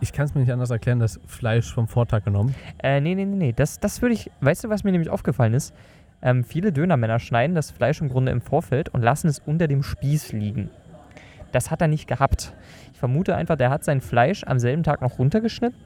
ich 0.00 0.12
kann 0.12 0.26
es 0.26 0.34
mir 0.34 0.42
nicht 0.42 0.52
anders 0.52 0.70
erklären, 0.70 0.98
das 0.98 1.18
Fleisch 1.26 1.72
vom 1.72 1.88
Vortag 1.88 2.24
genommen. 2.24 2.54
Äh, 2.82 3.00
nee, 3.00 3.14
nee, 3.14 3.24
nee, 3.24 3.36
nee. 3.36 3.52
Das, 3.56 3.80
das 3.80 4.02
würde 4.02 4.14
ich. 4.14 4.30
Weißt 4.42 4.64
du, 4.64 4.68
was 4.68 4.84
mir 4.84 4.92
nämlich 4.92 5.08
aufgefallen 5.10 5.54
ist? 5.54 5.74
Ähm, 6.22 6.44
viele 6.44 6.70
Dönermänner 6.72 7.18
schneiden 7.18 7.54
das 7.54 7.70
Fleisch 7.70 8.02
im 8.02 8.10
Grunde 8.10 8.30
im 8.32 8.42
Vorfeld 8.42 8.90
und 8.90 9.00
lassen 9.00 9.28
es 9.28 9.38
unter 9.38 9.68
dem 9.68 9.82
Spieß 9.82 10.32
liegen. 10.32 10.68
Das 11.52 11.70
hat 11.70 11.80
er 11.80 11.88
nicht 11.88 12.06
gehabt. 12.06 12.54
Ich 12.92 12.98
vermute 12.98 13.34
einfach, 13.34 13.56
der 13.56 13.70
hat 13.70 13.84
sein 13.84 14.00
Fleisch 14.00 14.44
am 14.44 14.58
selben 14.58 14.82
Tag 14.82 15.00
noch 15.00 15.18
runtergeschnitten, 15.18 15.78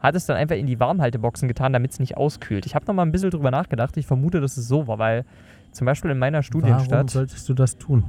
hat 0.00 0.14
es 0.14 0.26
dann 0.26 0.36
einfach 0.36 0.56
in 0.56 0.66
die 0.66 0.80
Warmhalteboxen 0.80 1.48
getan, 1.48 1.72
damit 1.72 1.92
es 1.92 1.98
nicht 2.00 2.16
auskühlt. 2.16 2.66
Ich 2.66 2.74
habe 2.74 2.86
noch 2.86 2.94
mal 2.94 3.02
ein 3.02 3.12
bisschen 3.12 3.30
drüber 3.30 3.50
nachgedacht. 3.50 3.96
Ich 3.96 4.06
vermute, 4.06 4.40
dass 4.40 4.56
es 4.56 4.68
so 4.68 4.86
war, 4.86 4.98
weil 4.98 5.24
zum 5.72 5.86
Beispiel 5.86 6.10
in 6.10 6.18
meiner 6.18 6.38
Warum 6.38 6.44
Studienstadt, 6.44 7.10
solltest 7.10 7.48
du 7.48 7.54
das 7.54 7.76
tun? 7.76 8.04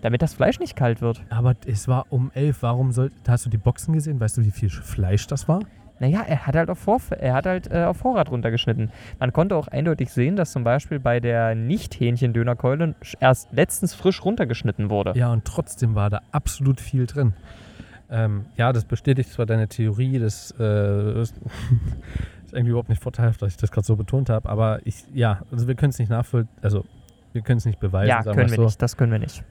damit 0.00 0.22
das 0.22 0.34
Fleisch 0.34 0.60
nicht 0.60 0.76
kalt 0.76 1.00
wird. 1.00 1.22
Aber 1.30 1.56
es 1.66 1.88
war 1.88 2.06
um 2.10 2.30
elf. 2.34 2.62
Warum 2.62 2.92
soll. 2.92 3.10
Hast 3.26 3.46
du 3.46 3.50
die 3.50 3.58
Boxen 3.58 3.94
gesehen? 3.94 4.20
Weißt 4.20 4.36
du, 4.36 4.44
wie 4.44 4.50
viel 4.50 4.70
Fleisch 4.70 5.26
das 5.26 5.48
war? 5.48 5.60
Naja, 6.00 6.22
er 6.26 6.46
hat 6.46 6.54
halt 6.54 6.70
auf, 6.70 6.78
Vorf 6.78 7.10
er 7.10 7.34
hat 7.34 7.46
halt, 7.46 7.70
äh, 7.70 7.84
auf 7.84 7.98
Vorrat 7.98 8.30
runtergeschnitten. 8.30 8.90
Man 9.18 9.32
konnte 9.32 9.56
auch 9.56 9.68
eindeutig 9.68 10.10
sehen, 10.10 10.36
dass 10.36 10.52
zum 10.52 10.64
Beispiel 10.64 11.00
bei 11.00 11.20
der 11.20 11.54
Nicht-Hähnchen-Dönerkeule 11.54 12.94
erst 13.20 13.52
letztens 13.52 13.94
frisch 13.94 14.24
runtergeschnitten 14.24 14.90
wurde. 14.90 15.12
Ja, 15.16 15.32
und 15.32 15.44
trotzdem 15.44 15.94
war 15.94 16.10
da 16.10 16.20
absolut 16.30 16.80
viel 16.80 17.06
drin. 17.06 17.34
Ähm, 18.10 18.46
ja, 18.56 18.72
das 18.72 18.84
bestätigt 18.84 19.30
zwar 19.30 19.44
deine 19.44 19.68
Theorie, 19.68 20.18
das 20.18 20.54
äh, 20.58 21.20
ist 21.20 21.34
ist 22.48 22.54
irgendwie 22.54 22.70
überhaupt 22.70 22.88
nicht 22.88 23.02
vorteilhaft, 23.02 23.42
dass 23.42 23.52
ich 23.52 23.56
das 23.58 23.70
gerade 23.70 23.86
so 23.86 23.96
betont 23.96 24.30
habe, 24.30 24.48
aber 24.48 24.80
ich, 24.84 25.04
ja, 25.12 25.42
also 25.52 25.68
wir 25.68 25.74
können 25.74 25.90
es 25.90 25.98
nicht 25.98 26.08
nachvollziehen, 26.08 26.48
also 26.62 26.84
wir 27.32 27.42
können 27.42 27.58
es 27.58 27.66
nicht 27.66 27.78
beweisen, 27.78 28.08
Ja, 28.08 28.22
können 28.22 28.36
wir 28.36 28.44
es 28.46 28.58
nicht. 28.58 28.82
Das 28.82 28.96
können 28.96 29.12
wir 29.12 29.18
nicht. 29.18 29.44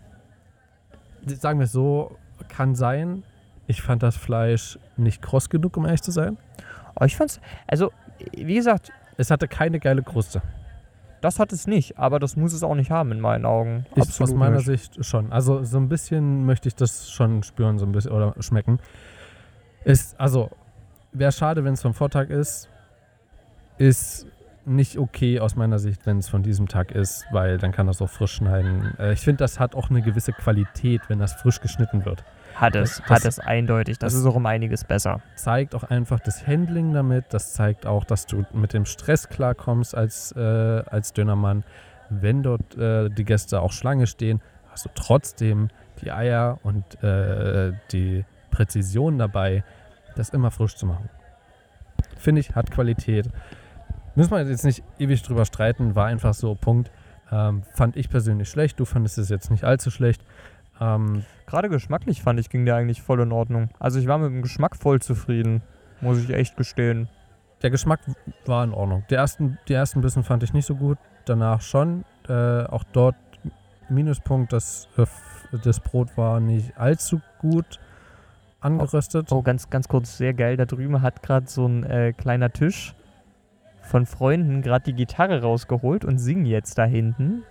so. 1.27 1.36
Sagen 1.36 1.60
wir 1.60 1.65
es 1.65 1.72
so, 1.72 2.17
kann 2.48 2.74
sein. 2.74 3.24
Ich 3.67 3.81
fand 3.81 4.01
das 4.01 4.15
Fleisch 4.17 4.79
nicht 4.95 5.21
kross 5.21 5.50
genug, 5.50 5.77
um 5.77 5.86
ehrlich 5.86 6.01
zu 6.01 6.12
sein. 6.12 6.38
Aber 6.95 7.05
ich 7.05 7.15
fand's, 7.15 7.39
also, 7.67 7.91
wie 8.31 8.55
gesagt, 8.55 8.91
Es 9.17 9.29
hatte 9.29 9.47
keine 9.47 9.79
geile 9.79 10.01
Kruste. 10.03 10.41
das 11.21 11.39
hat 11.39 11.51
es 11.51 11.67
nicht, 11.67 11.97
aber 11.97 12.19
das 12.19 12.36
muss 12.36 12.53
es 12.53 12.63
auch 12.63 12.75
nicht 12.75 12.91
haben 12.91 13.12
in 13.12 13.19
meinen 13.19 13.45
Augen. 13.45 13.86
Ich, 13.95 14.21
aus 14.21 14.33
meiner 14.33 14.57
nicht. 14.57 14.65
Sicht 14.65 15.05
schon. 15.05 15.31
Also 15.31 15.63
so 15.63 15.77
ein 15.77 15.89
bisschen 15.89 16.45
möchte 16.45 16.67
ich 16.69 16.75
das 16.75 17.09
schon 17.12 17.43
spüren, 17.43 17.77
so 17.77 17.86
ein 17.86 17.91
bisschen 17.91 18.12
oder 18.12 18.33
schmecken. 18.39 18.79
Ist, 19.83 20.19
also, 20.19 20.50
wäre 21.13 21.31
schade, 21.31 21.63
wenn 21.63 21.74
es 21.74 21.81
vom 21.81 21.93
Vortag 21.93 22.29
ist. 22.29 22.69
Ist 23.77 24.27
nicht 24.65 24.97
okay 24.97 25.39
aus 25.39 25.55
meiner 25.55 25.79
Sicht, 25.79 26.05
wenn 26.05 26.17
es 26.17 26.27
von 26.29 26.43
diesem 26.43 26.67
Tag 26.67 26.91
ist, 26.91 27.25
weil 27.31 27.57
dann 27.57 27.71
kann 27.71 27.88
das 27.88 28.01
auch 28.01 28.09
frisch 28.09 28.33
schneiden. 28.33 28.93
Äh, 29.00 29.13
ich 29.13 29.21
finde, 29.21 29.38
das 29.38 29.59
hat 29.59 29.75
auch 29.75 29.89
eine 29.89 30.01
gewisse 30.01 30.33
Qualität, 30.33 31.01
wenn 31.07 31.19
das 31.19 31.33
frisch 31.33 31.62
geschnitten 31.62 32.05
wird. 32.05 32.24
Hat 32.59 32.75
es, 32.75 32.97
Das- 32.97 33.09
hat 33.09 33.25
es 33.25 33.39
eindeutig. 33.39 33.97
Das, 33.99 34.13
das- 34.13 34.21
ist 34.21 34.25
auch 34.25 34.35
um 34.35 34.45
einiges 34.45 34.83
besser. 34.83 35.21
Zeigt 35.35 35.75
auch 35.75 35.83
einfach 35.83 36.19
das 36.19 36.45
Handling 36.47 36.93
damit. 36.93 37.25
Das 37.31 37.53
zeigt 37.53 37.85
auch, 37.85 38.03
dass 38.03 38.25
du 38.25 38.45
mit 38.53 38.73
dem 38.73 38.85
Stress 38.85 39.29
klarkommst 39.29 39.95
als, 39.95 40.31
äh, 40.33 40.39
als 40.39 41.13
Dönermann. 41.13 41.63
Wenn 42.09 42.41
dort 42.43 42.75
äh, 42.77 43.09
die 43.09 43.25
Gäste 43.25 43.61
auch 43.61 43.71
Schlange 43.71 44.07
stehen, 44.07 44.41
hast 44.71 44.85
du 44.85 44.89
trotzdem 44.95 45.69
die 46.01 46.11
Eier 46.11 46.59
und 46.63 47.03
äh, 47.03 47.73
die 47.91 48.23
Präzision 48.51 49.17
dabei, 49.17 49.63
das 50.15 50.29
immer 50.29 50.51
frisch 50.51 50.75
zu 50.75 50.85
machen. 50.85 51.09
Finde 52.17 52.41
ich, 52.41 52.55
hat 52.55 52.71
Qualität. 52.71 53.29
Müssen 54.15 54.31
wir 54.31 54.41
jetzt 54.43 54.65
nicht 54.65 54.83
ewig 54.99 55.21
drüber 55.21 55.45
streiten, 55.45 55.95
war 55.95 56.07
einfach 56.07 56.33
so, 56.33 56.55
Punkt. 56.55 56.91
Ähm, 57.31 57.63
fand 57.73 57.97
ich 57.97 58.09
persönlich 58.09 58.49
schlecht, 58.49 58.79
du 58.79 58.85
fandest 58.85 59.17
es 59.17 59.29
jetzt 59.29 59.51
nicht 59.51 59.63
allzu 59.65 59.91
schlecht. 59.91 60.21
Ähm, 60.79 61.24
Gerade 61.46 61.69
geschmacklich 61.69 62.22
fand 62.22 62.39
ich, 62.39 62.50
ging 62.50 62.65
der 62.65 62.75
eigentlich 62.75 63.01
voll 63.01 63.22
in 63.22 63.31
Ordnung. 63.31 63.69
Also 63.79 64.00
ich 64.00 64.07
war 64.07 64.17
mit 64.17 64.31
dem 64.31 64.41
Geschmack 64.41 64.75
voll 64.75 65.01
zufrieden, 65.01 65.62
muss 66.01 66.19
ich 66.19 66.29
echt 66.29 66.57
gestehen. 66.57 67.07
der 67.63 67.72
Geschmack 67.72 68.01
war 68.46 68.63
in 68.63 68.74
Ordnung. 68.74 69.03
Die 69.10 69.15
ersten, 69.15 69.57
die 69.67 69.74
ersten 69.74 70.01
Bissen 70.01 70.24
fand 70.24 70.43
ich 70.43 70.53
nicht 70.53 70.65
so 70.65 70.75
gut, 70.75 70.98
danach 71.25 71.62
schon. 71.62 72.05
Äh, 72.27 72.63
auch 72.65 72.84
dort 72.91 73.15
Minuspunkt, 73.89 74.53
das, 74.53 74.88
äh, 74.98 75.05
das 75.63 75.79
Brot 75.79 76.17
war 76.17 76.39
nicht 76.39 76.77
allzu 76.77 77.22
gut 77.39 77.79
angeröstet. 78.60 79.31
Oh, 79.31 79.41
ganz, 79.41 79.69
ganz 79.69 79.88
kurz, 79.88 80.17
sehr 80.17 80.34
geil. 80.34 80.57
Da 80.57 80.65
drüben 80.65 81.01
hat 81.01 81.24
gerade 81.24 81.48
so 81.48 81.65
ein 81.65 81.84
äh, 81.84 82.13
kleiner 82.13 82.51
Tisch 82.51 82.93
von 83.81 84.05
Freunden 84.05 84.62
gerade 84.62 84.86
die 84.86 84.93
Gitarre 84.93 85.41
rausgeholt 85.41 86.03
und 86.03 86.17
singen 86.17 86.46
jetzt 86.46 86.77
da 86.77 86.84
hinten. 86.84 87.43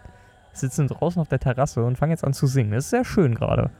Sitzen 0.60 0.88
draußen 0.88 1.20
auf 1.20 1.28
der 1.28 1.38
Terrasse 1.38 1.84
und 1.84 1.96
fangen 1.96 2.10
jetzt 2.10 2.24
an 2.24 2.32
zu 2.32 2.46
singen. 2.46 2.72
Das 2.72 2.84
ist 2.84 2.90
sehr 2.90 3.04
schön 3.04 3.34
gerade. 3.34 3.70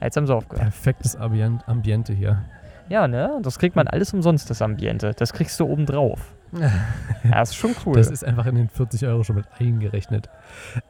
Jetzt 0.00 0.16
haben 0.16 0.26
sie 0.26 0.34
aufgehört. 0.34 0.62
Perfektes 0.62 1.16
Ambient, 1.16 1.68
Ambiente 1.68 2.12
hier. 2.12 2.42
Ja, 2.88 3.06
ne? 3.06 3.38
Das 3.42 3.58
kriegt 3.58 3.76
man 3.76 3.86
alles 3.86 4.12
umsonst, 4.12 4.50
das 4.50 4.62
Ambiente. 4.62 5.14
Das 5.16 5.32
kriegst 5.32 5.58
du 5.60 5.66
oben 5.66 5.86
drauf. 5.86 6.34
ja, 7.24 7.42
ist 7.42 7.54
schon 7.54 7.74
cool. 7.86 7.94
Das 7.94 8.10
ist 8.10 8.24
einfach 8.24 8.46
in 8.46 8.56
den 8.56 8.68
40 8.68 9.06
Euro 9.06 9.22
schon 9.22 9.36
mit 9.36 9.46
eingerechnet. 9.58 10.28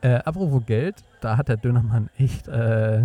Äh, 0.00 0.14
apropos 0.14 0.64
Geld, 0.64 0.97
da 1.20 1.37
hat 1.37 1.49
der 1.49 1.59
Dönermann 1.59 2.09
echt, 2.16 2.49
äh, 2.49 3.02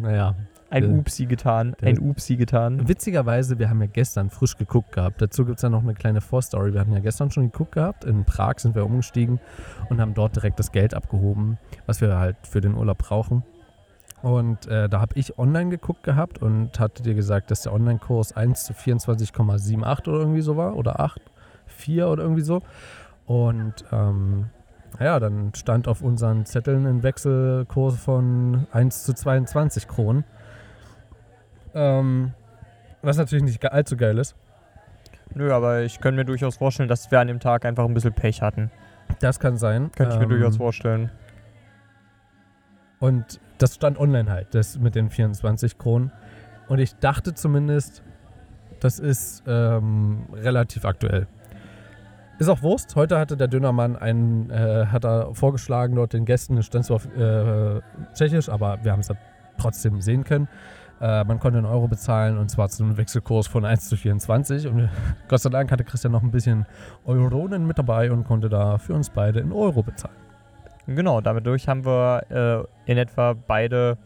naja. 0.00 0.34
Ein 0.70 0.84
äh, 0.84 0.98
Upsi 0.98 1.26
getan. 1.26 1.76
Ein 1.80 1.98
Upsi 1.98 2.36
getan. 2.36 2.88
Witzigerweise, 2.88 3.58
wir 3.58 3.70
haben 3.70 3.80
ja 3.80 3.86
gestern 3.86 4.30
frisch 4.30 4.56
geguckt 4.56 4.92
gehabt. 4.92 5.22
Dazu 5.22 5.44
gibt 5.44 5.58
es 5.58 5.62
ja 5.62 5.68
noch 5.68 5.82
eine 5.82 5.94
kleine 5.94 6.20
Vorstory. 6.20 6.72
Wir 6.72 6.80
hatten 6.80 6.92
ja 6.92 7.00
gestern 7.00 7.30
schon 7.30 7.50
geguckt 7.50 7.72
gehabt. 7.72 8.04
In 8.04 8.24
Prag 8.24 8.58
sind 8.58 8.74
wir 8.74 8.84
umgestiegen 8.84 9.40
und 9.88 10.00
haben 10.00 10.14
dort 10.14 10.36
direkt 10.36 10.58
das 10.58 10.72
Geld 10.72 10.94
abgehoben, 10.94 11.58
was 11.86 12.00
wir 12.00 12.18
halt 12.18 12.36
für 12.42 12.60
den 12.60 12.74
Urlaub 12.74 12.98
brauchen. 12.98 13.44
Und 14.22 14.66
äh, 14.66 14.88
da 14.88 15.00
habe 15.00 15.14
ich 15.16 15.38
online 15.38 15.70
geguckt 15.70 16.02
gehabt 16.02 16.42
und 16.42 16.80
hatte 16.80 17.02
dir 17.02 17.14
gesagt, 17.14 17.50
dass 17.50 17.62
der 17.62 17.72
Online-Kurs 17.72 18.34
1 18.36 18.64
zu 18.64 18.72
24,78 18.72 20.08
oder 20.08 20.18
irgendwie 20.18 20.40
so 20.40 20.56
war. 20.56 20.76
Oder 20.76 21.00
8, 21.00 21.20
4 21.66 22.08
oder 22.08 22.22
irgendwie 22.22 22.42
so. 22.42 22.60
Und 23.26 23.84
ähm, 23.92 24.46
ja, 24.98 25.20
dann 25.20 25.52
stand 25.54 25.88
auf 25.88 26.00
unseren 26.00 26.46
Zetteln 26.46 26.86
ein 26.86 27.02
Wechselkurs 27.02 27.96
von 27.96 28.66
1 28.72 29.04
zu 29.04 29.14
22 29.14 29.86
Kronen. 29.86 30.24
Ähm, 31.76 32.32
was 33.02 33.18
natürlich 33.18 33.44
nicht 33.44 33.64
allzu 33.70 33.96
geil 33.96 34.18
ist. 34.18 34.34
Nö, 35.34 35.52
aber 35.52 35.82
ich 35.82 36.00
könnte 36.00 36.16
mir 36.16 36.24
durchaus 36.24 36.56
vorstellen, 36.56 36.88
dass 36.88 37.10
wir 37.10 37.20
an 37.20 37.28
dem 37.28 37.40
Tag 37.40 37.64
einfach 37.64 37.84
ein 37.84 37.92
bisschen 37.94 38.14
Pech 38.14 38.40
hatten. 38.40 38.70
Das 39.20 39.38
kann 39.38 39.56
sein. 39.56 39.90
Könnte 39.92 40.14
ich 40.14 40.18
mir 40.18 40.24
Ähm, 40.24 40.30
durchaus 40.30 40.56
vorstellen. 40.56 41.10
Und 42.98 43.40
das 43.58 43.74
stand 43.74 43.98
online 43.98 44.30
halt, 44.30 44.54
das 44.54 44.78
mit 44.78 44.94
den 44.94 45.10
24 45.10 45.76
Kronen. 45.76 46.10
Und 46.68 46.78
ich 46.78 46.96
dachte 46.96 47.34
zumindest, 47.34 48.02
das 48.80 48.98
ist 48.98 49.42
ähm, 49.46 50.24
relativ 50.32 50.84
aktuell. 50.84 51.26
Ist 52.38 52.48
auch 52.48 52.62
Wurst. 52.62 52.96
Heute 52.96 53.18
hatte 53.18 53.36
der 53.36 53.48
Dönermann 53.48 53.96
einen, 53.96 54.50
äh, 54.50 54.86
hat 54.86 55.04
er 55.04 55.34
vorgeschlagen 55.34 55.94
dort 55.96 56.12
den 56.12 56.24
Gästen, 56.24 56.58
es 56.58 56.66
stand 56.66 56.84
zwar 56.84 56.96
auf 56.96 57.06
äh, 57.16 57.80
Tschechisch, 58.14 58.48
aber 58.48 58.78
wir 58.82 58.92
haben 58.92 59.00
es 59.00 59.10
trotzdem 59.58 60.00
sehen 60.00 60.24
können. 60.24 60.48
Äh, 61.00 61.24
man 61.24 61.38
konnte 61.38 61.58
einen 61.58 61.66
Euro 61.66 61.88
bezahlen 61.88 62.38
und 62.38 62.50
zwar 62.50 62.68
zu 62.68 62.82
einem 62.82 62.96
Wechselkurs 62.96 63.46
von 63.46 63.64
1 63.64 63.88
zu 63.88 63.96
24. 63.96 64.66
Und 64.66 64.88
Gott 65.28 65.40
sei 65.40 65.50
Dank 65.50 65.70
hatte 65.70 65.84
Christian 65.84 66.12
noch 66.12 66.22
ein 66.22 66.30
bisschen 66.30 66.66
Euronen 67.04 67.66
mit 67.66 67.78
dabei 67.78 68.10
und 68.10 68.24
konnte 68.24 68.48
da 68.48 68.78
für 68.78 68.94
uns 68.94 69.10
beide 69.10 69.40
in 69.40 69.52
Euro 69.52 69.82
bezahlen. 69.82 70.16
Genau, 70.86 71.20
dadurch 71.20 71.68
haben 71.68 71.84
wir 71.84 72.66
äh, 72.86 72.90
in 72.90 72.96
etwa 72.96 73.34
beide, 73.34 73.98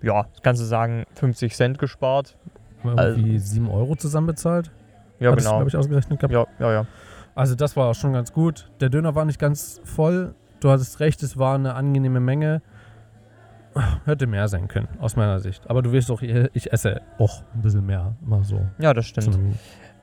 ja, 0.00 0.26
kannst 0.42 0.62
du 0.62 0.66
sagen, 0.66 1.04
50 1.14 1.54
Cent 1.54 1.78
gespart. 1.78 2.36
Haben 2.82 2.96
wir 2.96 3.08
irgendwie 3.08 3.38
7 3.38 3.68
Euro 3.68 3.96
zusammen 3.96 4.28
bezahlt. 4.28 4.70
Ja, 5.18 5.30
du, 5.30 5.36
genau. 5.36 5.56
glaube 5.56 5.68
ich, 5.68 5.76
ausgerechnet 5.76 6.20
gehabt. 6.20 6.32
Ja, 6.32 6.46
ja, 6.60 6.72
ja. 6.72 6.86
Also 7.34 7.54
das 7.56 7.76
war 7.76 7.92
schon 7.94 8.12
ganz 8.12 8.32
gut. 8.32 8.70
Der 8.80 8.90
Döner 8.90 9.14
war 9.14 9.24
nicht 9.24 9.40
ganz 9.40 9.80
voll. 9.84 10.34
Du 10.60 10.70
hattest 10.70 11.00
recht, 11.00 11.22
es 11.22 11.36
war 11.36 11.56
eine 11.56 11.74
angenehme 11.74 12.20
Menge. 12.20 12.62
Hätte 14.04 14.26
mehr 14.26 14.46
sein 14.48 14.68
können, 14.68 14.88
aus 15.00 15.16
meiner 15.16 15.40
Sicht. 15.40 15.68
Aber 15.68 15.82
du 15.82 15.92
weißt 15.92 16.08
doch, 16.10 16.22
ich 16.22 16.72
esse 16.72 17.00
auch 17.18 17.42
ein 17.54 17.62
bisschen 17.62 17.84
mehr. 17.86 18.14
Mal 18.20 18.44
so. 18.44 18.60
Ja, 18.78 18.94
das 18.94 19.06
stimmt. 19.06 19.38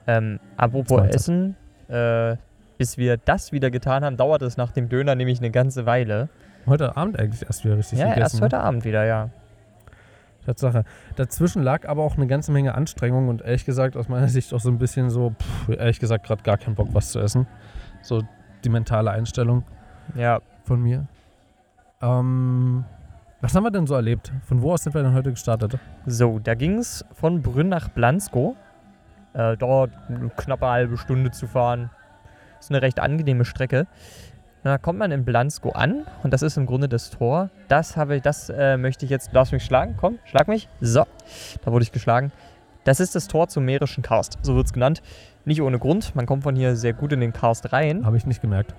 Ähm, 0.08 0.40
apropos 0.58 0.98
Zweiter. 1.00 1.16
Essen, 1.16 1.56
äh, 1.88 2.36
bis 2.78 2.98
wir 2.98 3.18
das 3.18 3.52
wieder 3.52 3.70
getan 3.72 4.04
haben, 4.04 4.18
dauert 4.18 4.42
es 4.42 4.58
nach 4.58 4.72
dem 4.72 4.90
Döner 4.90 5.16
nämlich 5.16 5.40
eine 5.40 5.52
ganze 5.52 5.86
Weile. 5.86 6.30
heute 6.66 6.98
Abend 6.98 7.20
eigentlich 7.20 7.44
erst 7.44 7.64
wieder 7.64 7.78
richtig 7.78 8.00
ja, 8.00 8.06
gegessen. 8.10 8.22
erst 8.22 8.36
ne? 8.36 8.42
heute 8.42 8.60
Abend 8.60 8.84
wieder, 8.84 9.06
ja. 9.06 9.30
Tatsache. 10.46 10.84
Dazwischen 11.16 11.62
lag 11.62 11.88
aber 11.88 12.02
auch 12.04 12.18
eine 12.18 12.26
ganze 12.28 12.52
Menge 12.52 12.74
Anstrengung 12.74 13.28
und 13.30 13.42
ehrlich 13.42 13.66
gesagt 13.66 13.96
aus 13.96 14.10
meiner 14.10 14.28
Sicht 14.28 14.54
auch 14.54 14.60
so 14.60 14.70
ein 14.70 14.80
bisschen 14.80 15.10
so, 15.12 15.36
pff, 15.40 15.70
ehrlich 15.78 16.00
gesagt, 16.00 16.26
gerade 16.26 16.42
gar 16.42 16.58
keinen 16.58 16.76
Bock, 16.76 16.90
was 16.94 17.12
zu 17.12 17.20
essen. 17.20 17.46
So 18.02 18.24
die 18.64 18.70
mentale 18.70 19.12
Einstellung 19.12 19.64
Ja, 20.16 20.40
von 20.64 20.82
mir. 20.82 21.06
Ähm, 22.02 22.86
was 23.42 23.56
haben 23.56 23.64
wir 23.64 23.72
denn 23.72 23.88
so 23.88 23.96
erlebt? 23.96 24.32
Von 24.46 24.62
wo 24.62 24.74
aus 24.74 24.84
sind 24.84 24.94
wir 24.94 25.02
denn 25.02 25.14
heute 25.14 25.32
gestartet? 25.32 25.78
so, 26.06 26.40
da 26.40 26.54
ging 26.54 26.78
es 26.78 27.04
von 27.14 27.42
Brünn 27.42 27.70
nach 27.70 27.90
Blansko. 27.90 28.56
Äh, 29.34 29.58
dort 29.58 29.92
eine 30.10 30.30
knappe 30.30 30.68
halbe 30.68 30.98
Stunde 30.98 31.32
zu 31.32 31.48
fahren. 31.48 31.90
Ist 32.60 32.70
eine 32.70 32.82
recht 32.82 33.00
angenehme 33.00 33.46
Strecke. 33.46 33.88
Da 34.64 34.78
kommt 34.78 35.00
man 35.00 35.12
in 35.12 35.26
Blansko 35.26 35.72
an 35.72 36.06
und 36.22 36.34
das 36.34 36.44
ist 36.44 36.56
im 36.58 36.68
Grunde 36.68 36.88
das 36.88 37.10
Tor. 37.10 37.50
Das 37.68 37.98
habe 37.98 38.18
ich, 38.18 38.22
das 38.22 38.50
äh, 38.50 38.78
möchte 38.78 39.06
ich 39.06 39.10
jetzt. 39.10 39.34
Darfst 39.34 39.54
mich 39.54 39.66
schlagen? 39.66 39.96
Komm, 39.98 40.20
schlag 40.26 40.48
mich. 40.48 40.70
So, 40.80 41.06
da 41.66 41.72
wurde 41.72 41.82
ich 41.82 41.92
geschlagen. 41.92 42.32
Das 42.84 43.00
ist 43.00 43.16
das 43.16 43.28
Tor 43.28 43.48
zum 43.48 43.66
Mährischen 43.66 44.04
Karst, 44.04 44.38
so 44.44 44.56
wird 44.56 44.68
es 44.68 44.74
genannt. 44.74 45.02
Nicht 45.46 45.62
ohne 45.62 45.80
Grund. 45.80 46.16
Man 46.16 46.28
kommt 46.28 46.44
von 46.44 46.56
hier 46.56 46.76
sehr 46.76 46.94
gut 46.94 47.12
in 47.12 47.20
den 47.20 47.34
Karst 47.34 47.74
rein, 47.74 48.06
Habe 48.06 48.18
ich 48.18 48.28
nicht 48.28 48.42
gemerkt. 48.42 48.76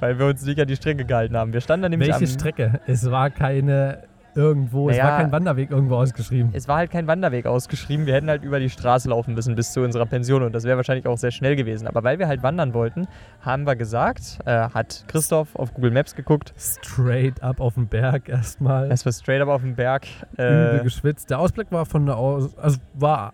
Weil 0.00 0.18
wir 0.18 0.26
uns 0.26 0.44
nicht 0.44 0.60
an 0.60 0.66
die 0.68 0.76
Strecke 0.76 1.04
gehalten 1.04 1.36
haben. 1.36 1.52
Wir 1.52 1.60
standen 1.60 1.82
da 1.84 1.88
nämlich 1.88 2.10
Welche 2.10 2.26
Strecke? 2.26 2.80
Es 2.86 3.10
war 3.10 3.30
keine 3.30 4.02
irgendwo, 4.36 4.90
es 4.90 4.98
Naja, 4.98 5.10
war 5.10 5.18
kein 5.18 5.32
Wanderweg 5.32 5.70
irgendwo 5.70 5.96
ausgeschrieben. 5.96 6.50
Es 6.52 6.68
war 6.68 6.76
halt 6.76 6.90
kein 6.90 7.06
Wanderweg 7.06 7.46
ausgeschrieben. 7.46 8.06
Wir 8.06 8.14
hätten 8.14 8.28
halt 8.28 8.44
über 8.44 8.60
die 8.60 8.68
Straße 8.68 9.08
laufen 9.08 9.34
müssen 9.34 9.54
bis 9.54 9.72
zu 9.72 9.80
unserer 9.80 10.04
Pension 10.06 10.42
und 10.42 10.54
das 10.54 10.64
wäre 10.64 10.76
wahrscheinlich 10.76 11.06
auch 11.06 11.16
sehr 11.16 11.30
schnell 11.30 11.56
gewesen. 11.56 11.88
Aber 11.88 12.04
weil 12.04 12.18
wir 12.18 12.28
halt 12.28 12.42
wandern 12.42 12.74
wollten, 12.74 13.06
haben 13.40 13.66
wir 13.66 13.76
gesagt, 13.76 14.38
äh, 14.44 14.68
hat 14.68 15.04
Christoph 15.08 15.56
auf 15.56 15.72
Google 15.72 15.90
Maps 15.90 16.14
geguckt, 16.14 16.52
Straight 16.58 17.42
up 17.42 17.60
auf 17.60 17.74
den 17.74 17.88
Berg 17.88 18.28
erstmal. 18.28 18.88
dass 18.90 19.04
wir 19.04 19.12
straight 19.12 19.40
up 19.40 19.48
auf 19.48 19.62
dem 19.62 19.74
Berg. 19.74 20.06
Übel 20.34 20.80
Äh, 20.80 20.84
geschwitzt. 20.84 21.30
Der 21.30 21.38
Ausblick 21.38 21.72
war 21.72 21.86
von 21.86 22.04
der 22.04 22.16
aus, 22.18 22.56
also 22.58 22.78
war 22.94 23.32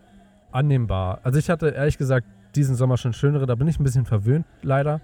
annehmbar. 0.52 1.18
Also 1.24 1.38
ich 1.38 1.50
hatte 1.50 1.70
ehrlich 1.70 1.98
gesagt 1.98 2.26
diesen 2.54 2.76
Sommer 2.76 2.96
schon 2.96 3.12
schönere, 3.12 3.46
da 3.46 3.54
bin 3.54 3.66
ich 3.66 3.80
ein 3.80 3.84
bisschen 3.84 4.04
verwöhnt, 4.04 4.46
leider. 4.62 5.00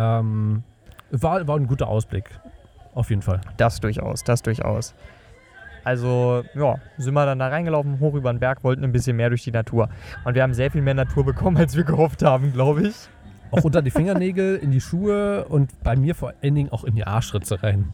Ähm, 0.00 0.62
war, 1.10 1.46
war 1.46 1.56
ein 1.56 1.66
guter 1.66 1.88
Ausblick. 1.88 2.30
Auf 2.94 3.10
jeden 3.10 3.22
Fall. 3.22 3.40
das 3.56 3.80
durchaus, 3.80 4.24
das 4.24 4.42
durchaus. 4.42 4.94
Also, 5.84 6.44
ja, 6.54 6.76
sind 6.98 7.14
wir 7.14 7.24
dann 7.24 7.38
da 7.38 7.48
reingelaufen, 7.48 8.00
hoch 8.00 8.14
über 8.14 8.32
den 8.32 8.40
Berg, 8.40 8.64
wollten 8.64 8.84
ein 8.84 8.92
bisschen 8.92 9.16
mehr 9.16 9.28
durch 9.28 9.44
die 9.44 9.52
Natur. 9.52 9.88
Und 10.24 10.34
wir 10.34 10.42
haben 10.42 10.54
sehr 10.54 10.70
viel 10.70 10.82
mehr 10.82 10.94
Natur 10.94 11.24
bekommen, 11.24 11.56
als 11.56 11.76
wir 11.76 11.84
gehofft 11.84 12.22
haben, 12.22 12.52
glaube 12.52 12.88
ich. 12.88 12.94
Auch 13.50 13.64
unter 13.64 13.82
die 13.82 13.90
Fingernägel, 13.90 14.56
in 14.56 14.70
die 14.70 14.80
Schuhe 14.80 15.44
und 15.46 15.82
bei 15.82 15.96
mir 15.96 16.14
vor 16.14 16.32
allen 16.42 16.54
Dingen 16.54 16.70
auch 16.70 16.84
in 16.84 16.94
die 16.94 17.04
Arschritze 17.04 17.62
rein. 17.62 17.92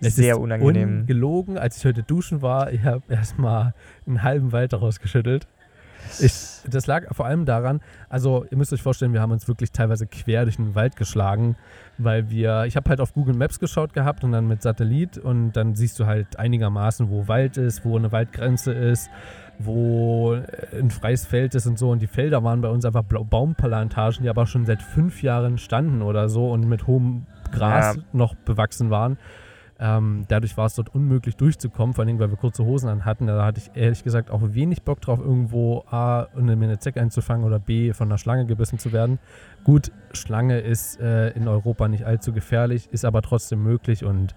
Es 0.00 0.16
Sehr 0.16 0.34
ist 0.34 0.40
unangenehm. 0.40 1.00
Ungelogen, 1.00 1.58
als 1.58 1.78
ich 1.78 1.84
heute 1.84 2.02
duschen 2.02 2.42
war, 2.42 2.72
ich 2.72 2.84
habe 2.84 3.02
erstmal 3.08 3.74
einen 4.06 4.22
halben 4.22 4.52
Wald 4.52 4.72
daraus 4.72 5.00
geschüttelt. 5.00 5.46
Ich, 6.20 6.60
das 6.70 6.86
lag 6.86 7.14
vor 7.14 7.26
allem 7.26 7.44
daran, 7.44 7.80
also 8.08 8.44
ihr 8.50 8.56
müsst 8.56 8.72
euch 8.72 8.82
vorstellen, 8.82 9.12
wir 9.12 9.20
haben 9.20 9.32
uns 9.32 9.48
wirklich 9.48 9.72
teilweise 9.72 10.06
quer 10.06 10.44
durch 10.44 10.56
den 10.56 10.74
Wald 10.74 10.96
geschlagen, 10.96 11.56
weil 11.98 12.30
wir, 12.30 12.64
ich 12.66 12.76
habe 12.76 12.88
halt 12.90 13.00
auf 13.00 13.14
Google 13.14 13.34
Maps 13.34 13.58
geschaut 13.58 13.92
gehabt 13.94 14.22
und 14.24 14.32
dann 14.32 14.46
mit 14.46 14.62
Satellit 14.62 15.18
und 15.18 15.52
dann 15.52 15.74
siehst 15.74 15.98
du 15.98 16.06
halt 16.06 16.38
einigermaßen, 16.38 17.10
wo 17.10 17.28
Wald 17.28 17.56
ist, 17.56 17.84
wo 17.84 17.96
eine 17.96 18.12
Waldgrenze 18.12 18.72
ist, 18.72 19.10
wo 19.58 20.32
ein 20.72 20.90
freies 20.90 21.26
Feld 21.26 21.54
ist 21.54 21.66
und 21.66 21.78
so. 21.78 21.90
Und 21.90 22.00
die 22.02 22.06
Felder 22.06 22.42
waren 22.42 22.60
bei 22.60 22.68
uns 22.68 22.84
einfach 22.84 23.04
Baumplantagen, 23.04 24.22
die 24.22 24.28
aber 24.28 24.46
schon 24.46 24.66
seit 24.66 24.82
fünf 24.82 25.22
Jahren 25.22 25.58
standen 25.58 26.02
oder 26.02 26.28
so 26.28 26.50
und 26.50 26.68
mit 26.68 26.86
hohem 26.86 27.26
Gras 27.52 27.96
Ja. 27.96 28.02
noch 28.12 28.34
bewachsen 28.34 28.90
waren. 28.90 29.18
Ähm, 29.84 30.26
dadurch 30.28 30.56
war 30.56 30.66
es 30.66 30.76
dort 30.76 30.94
unmöglich 30.94 31.34
durchzukommen, 31.34 31.92
vor 31.92 32.04
allem 32.04 32.20
weil 32.20 32.30
wir 32.30 32.36
kurze 32.36 32.64
Hosen 32.64 32.88
an 32.88 33.04
hatten. 33.04 33.26
Da 33.26 33.44
hatte 33.44 33.58
ich 33.58 33.72
ehrlich 33.74 34.04
gesagt 34.04 34.30
auch 34.30 34.40
wenig 34.44 34.82
Bock 34.82 35.00
drauf, 35.00 35.18
irgendwo 35.18 35.84
A, 35.90 36.28
mir 36.36 36.52
eine 36.52 36.78
Zecke 36.78 37.00
einzufangen 37.00 37.44
oder 37.44 37.58
B, 37.58 37.92
von 37.92 38.06
einer 38.06 38.16
Schlange 38.16 38.46
gebissen 38.46 38.78
zu 38.78 38.92
werden. 38.92 39.18
Gut, 39.64 39.90
Schlange 40.12 40.60
ist 40.60 41.00
äh, 41.00 41.30
in 41.30 41.48
Europa 41.48 41.88
nicht 41.88 42.04
allzu 42.04 42.32
gefährlich, 42.32 42.90
ist 42.92 43.04
aber 43.04 43.22
trotzdem 43.22 43.64
möglich 43.64 44.04
und 44.04 44.36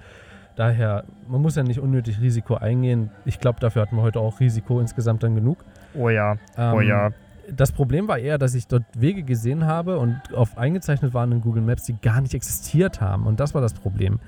daher, 0.55 1.03
man 1.27 1.43
muss 1.43 1.55
ja 1.55 1.61
nicht 1.61 1.79
unnötig 1.79 2.19
Risiko 2.21 2.55
eingehen. 2.55 3.11
Ich 3.25 3.39
glaube, 3.39 3.59
dafür 3.59 3.83
hatten 3.83 3.97
wir 3.97 4.01
heute 4.01 4.21
auch 4.21 4.39
Risiko 4.39 4.79
insgesamt 4.79 5.21
dann 5.21 5.35
genug. 5.35 5.63
Oh 5.93 6.09
ja, 6.09 6.37
Ähm, 6.57 6.73
oh 6.73 6.81
ja. 6.81 7.11
Das 7.51 7.71
Problem 7.71 8.07
war 8.07 8.17
eher, 8.17 8.39
dass 8.39 8.55
ich 8.55 8.65
dort 8.65 8.85
Wege 8.97 9.21
gesehen 9.21 9.67
habe 9.67 9.99
und 9.99 10.19
auf 10.33 10.57
eingezeichnet 10.57 11.13
waren 11.13 11.31
in 11.31 11.41
Google 11.41 11.61
Maps, 11.61 11.83
die 11.83 11.95
gar 12.01 12.19
nicht 12.19 12.33
existiert 12.33 12.99
haben. 12.99 13.27
Und 13.27 13.39
das 13.39 13.53
war 13.53 13.61
das 13.61 13.75
Problem. 13.75 14.19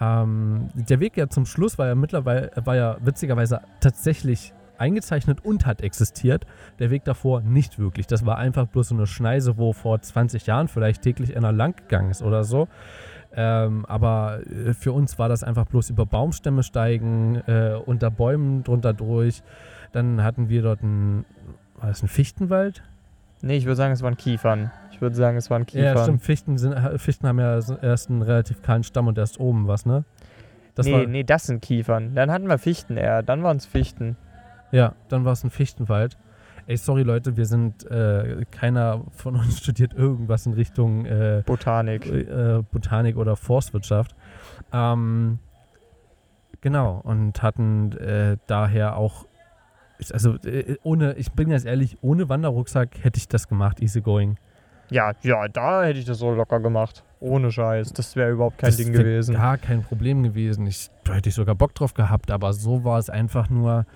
Ähm, 0.00 0.68
der 0.74 1.00
Weg 1.00 1.16
ja 1.16 1.28
zum 1.28 1.46
Schluss 1.46 1.78
war 1.78 1.86
ja 1.86 1.94
mittlerweile, 1.94 2.50
war 2.64 2.76
ja 2.76 2.96
witzigerweise 3.00 3.60
tatsächlich 3.80 4.52
eingezeichnet 4.78 5.44
und 5.44 5.66
hat 5.66 5.82
existiert. 5.82 6.46
Der 6.78 6.90
Weg 6.90 7.04
davor 7.04 7.40
nicht 7.40 7.78
wirklich. 7.78 8.06
Das 8.06 8.26
war 8.26 8.38
einfach 8.38 8.66
bloß 8.66 8.88
so 8.88 8.94
eine 8.94 9.06
Schneise, 9.06 9.56
wo 9.56 9.72
vor 9.72 10.00
20 10.00 10.46
Jahren 10.46 10.68
vielleicht 10.68 11.02
täglich 11.02 11.36
einer 11.36 11.52
lang 11.52 11.76
gegangen 11.76 12.10
ist 12.10 12.22
oder 12.22 12.44
so. 12.44 12.68
Ähm, 13.36 13.84
aber 13.86 14.40
äh, 14.46 14.74
für 14.74 14.92
uns 14.92 15.18
war 15.18 15.28
das 15.28 15.42
einfach 15.42 15.66
bloß 15.66 15.90
über 15.90 16.06
Baumstämme 16.06 16.62
steigen, 16.62 17.36
äh, 17.46 17.74
unter 17.84 18.10
Bäumen 18.10 18.62
drunter 18.62 18.92
durch. 18.92 19.42
Dann 19.92 20.22
hatten 20.22 20.48
wir 20.48 20.62
dort 20.62 20.82
einen, 20.82 21.24
war 21.78 21.88
das 21.88 22.02
ein 22.02 22.08
Fichtenwald? 22.08 22.82
Nee, 23.42 23.56
ich 23.56 23.64
würde 23.64 23.76
sagen, 23.76 23.92
es 23.92 24.02
waren 24.02 24.16
Kiefern. 24.16 24.70
Ich 25.04 25.10
würde 25.10 25.16
sagen, 25.16 25.36
es 25.36 25.50
waren 25.50 25.66
Kiefern. 25.66 25.96
Ja, 25.96 26.02
stimmt. 26.02 26.22
Fichten, 26.22 26.56
sind, 26.56 26.74
Fichten 26.98 27.28
haben 27.28 27.38
ja 27.38 27.60
erst 27.82 28.08
einen 28.08 28.22
relativ 28.22 28.62
kahlen 28.62 28.84
Stamm 28.84 29.06
und 29.06 29.18
erst 29.18 29.38
oben 29.38 29.68
was, 29.68 29.84
ne? 29.84 30.04
Das 30.74 30.86
nee, 30.86 30.92
war, 30.92 31.06
nee, 31.06 31.24
das 31.24 31.44
sind 31.44 31.60
Kiefern. 31.60 32.14
Dann 32.14 32.30
hatten 32.30 32.48
wir 32.48 32.56
Fichten 32.56 32.96
eher. 32.96 33.22
Dann 33.22 33.42
waren 33.42 33.58
es 33.58 33.66
Fichten. 33.66 34.16
Ja, 34.72 34.94
dann 35.10 35.26
war 35.26 35.32
es 35.32 35.44
ein 35.44 35.50
Fichtenwald. 35.50 36.16
Ey, 36.66 36.78
sorry 36.78 37.02
Leute, 37.02 37.36
wir 37.36 37.44
sind, 37.44 37.84
äh, 37.90 38.46
keiner 38.50 39.02
von 39.10 39.36
uns 39.36 39.58
studiert 39.62 39.92
irgendwas 39.92 40.46
in 40.46 40.54
Richtung 40.54 41.04
äh, 41.04 41.42
Botanik. 41.44 42.06
Äh, 42.06 42.62
Botanik 42.72 43.18
oder 43.18 43.36
Forstwirtschaft. 43.36 44.16
Ähm, 44.72 45.38
genau, 46.62 47.02
und 47.04 47.42
hatten 47.42 47.92
äh, 47.98 48.38
daher 48.46 48.96
auch, 48.96 49.26
also 50.10 50.36
äh, 50.44 50.78
ohne, 50.82 51.12
ich 51.18 51.30
bin 51.32 51.50
ganz 51.50 51.66
ehrlich, 51.66 51.98
ohne 52.00 52.30
Wanderrucksack 52.30 53.04
hätte 53.04 53.18
ich 53.18 53.28
das 53.28 53.46
gemacht, 53.48 53.82
easygoing. 53.82 54.38
Ja, 54.90 55.12
ja, 55.22 55.48
da 55.48 55.84
hätte 55.84 55.98
ich 55.98 56.04
das 56.04 56.18
so 56.18 56.32
locker 56.32 56.60
gemacht. 56.60 57.04
Ohne 57.20 57.50
Scheiß. 57.50 57.92
Das 57.94 58.16
wäre 58.16 58.30
überhaupt 58.30 58.58
kein 58.58 58.68
das 58.68 58.76
Ding 58.76 58.92
gewesen. 58.92 59.34
Gar 59.34 59.58
kein 59.58 59.82
Problem 59.82 60.22
gewesen. 60.22 60.66
Ich, 60.66 60.90
da 61.04 61.14
hätte 61.14 61.30
ich 61.30 61.34
sogar 61.34 61.54
Bock 61.54 61.74
drauf 61.74 61.94
gehabt, 61.94 62.30
aber 62.30 62.52
so 62.52 62.84
war 62.84 62.98
es 62.98 63.08
einfach 63.08 63.48
nur 63.48 63.86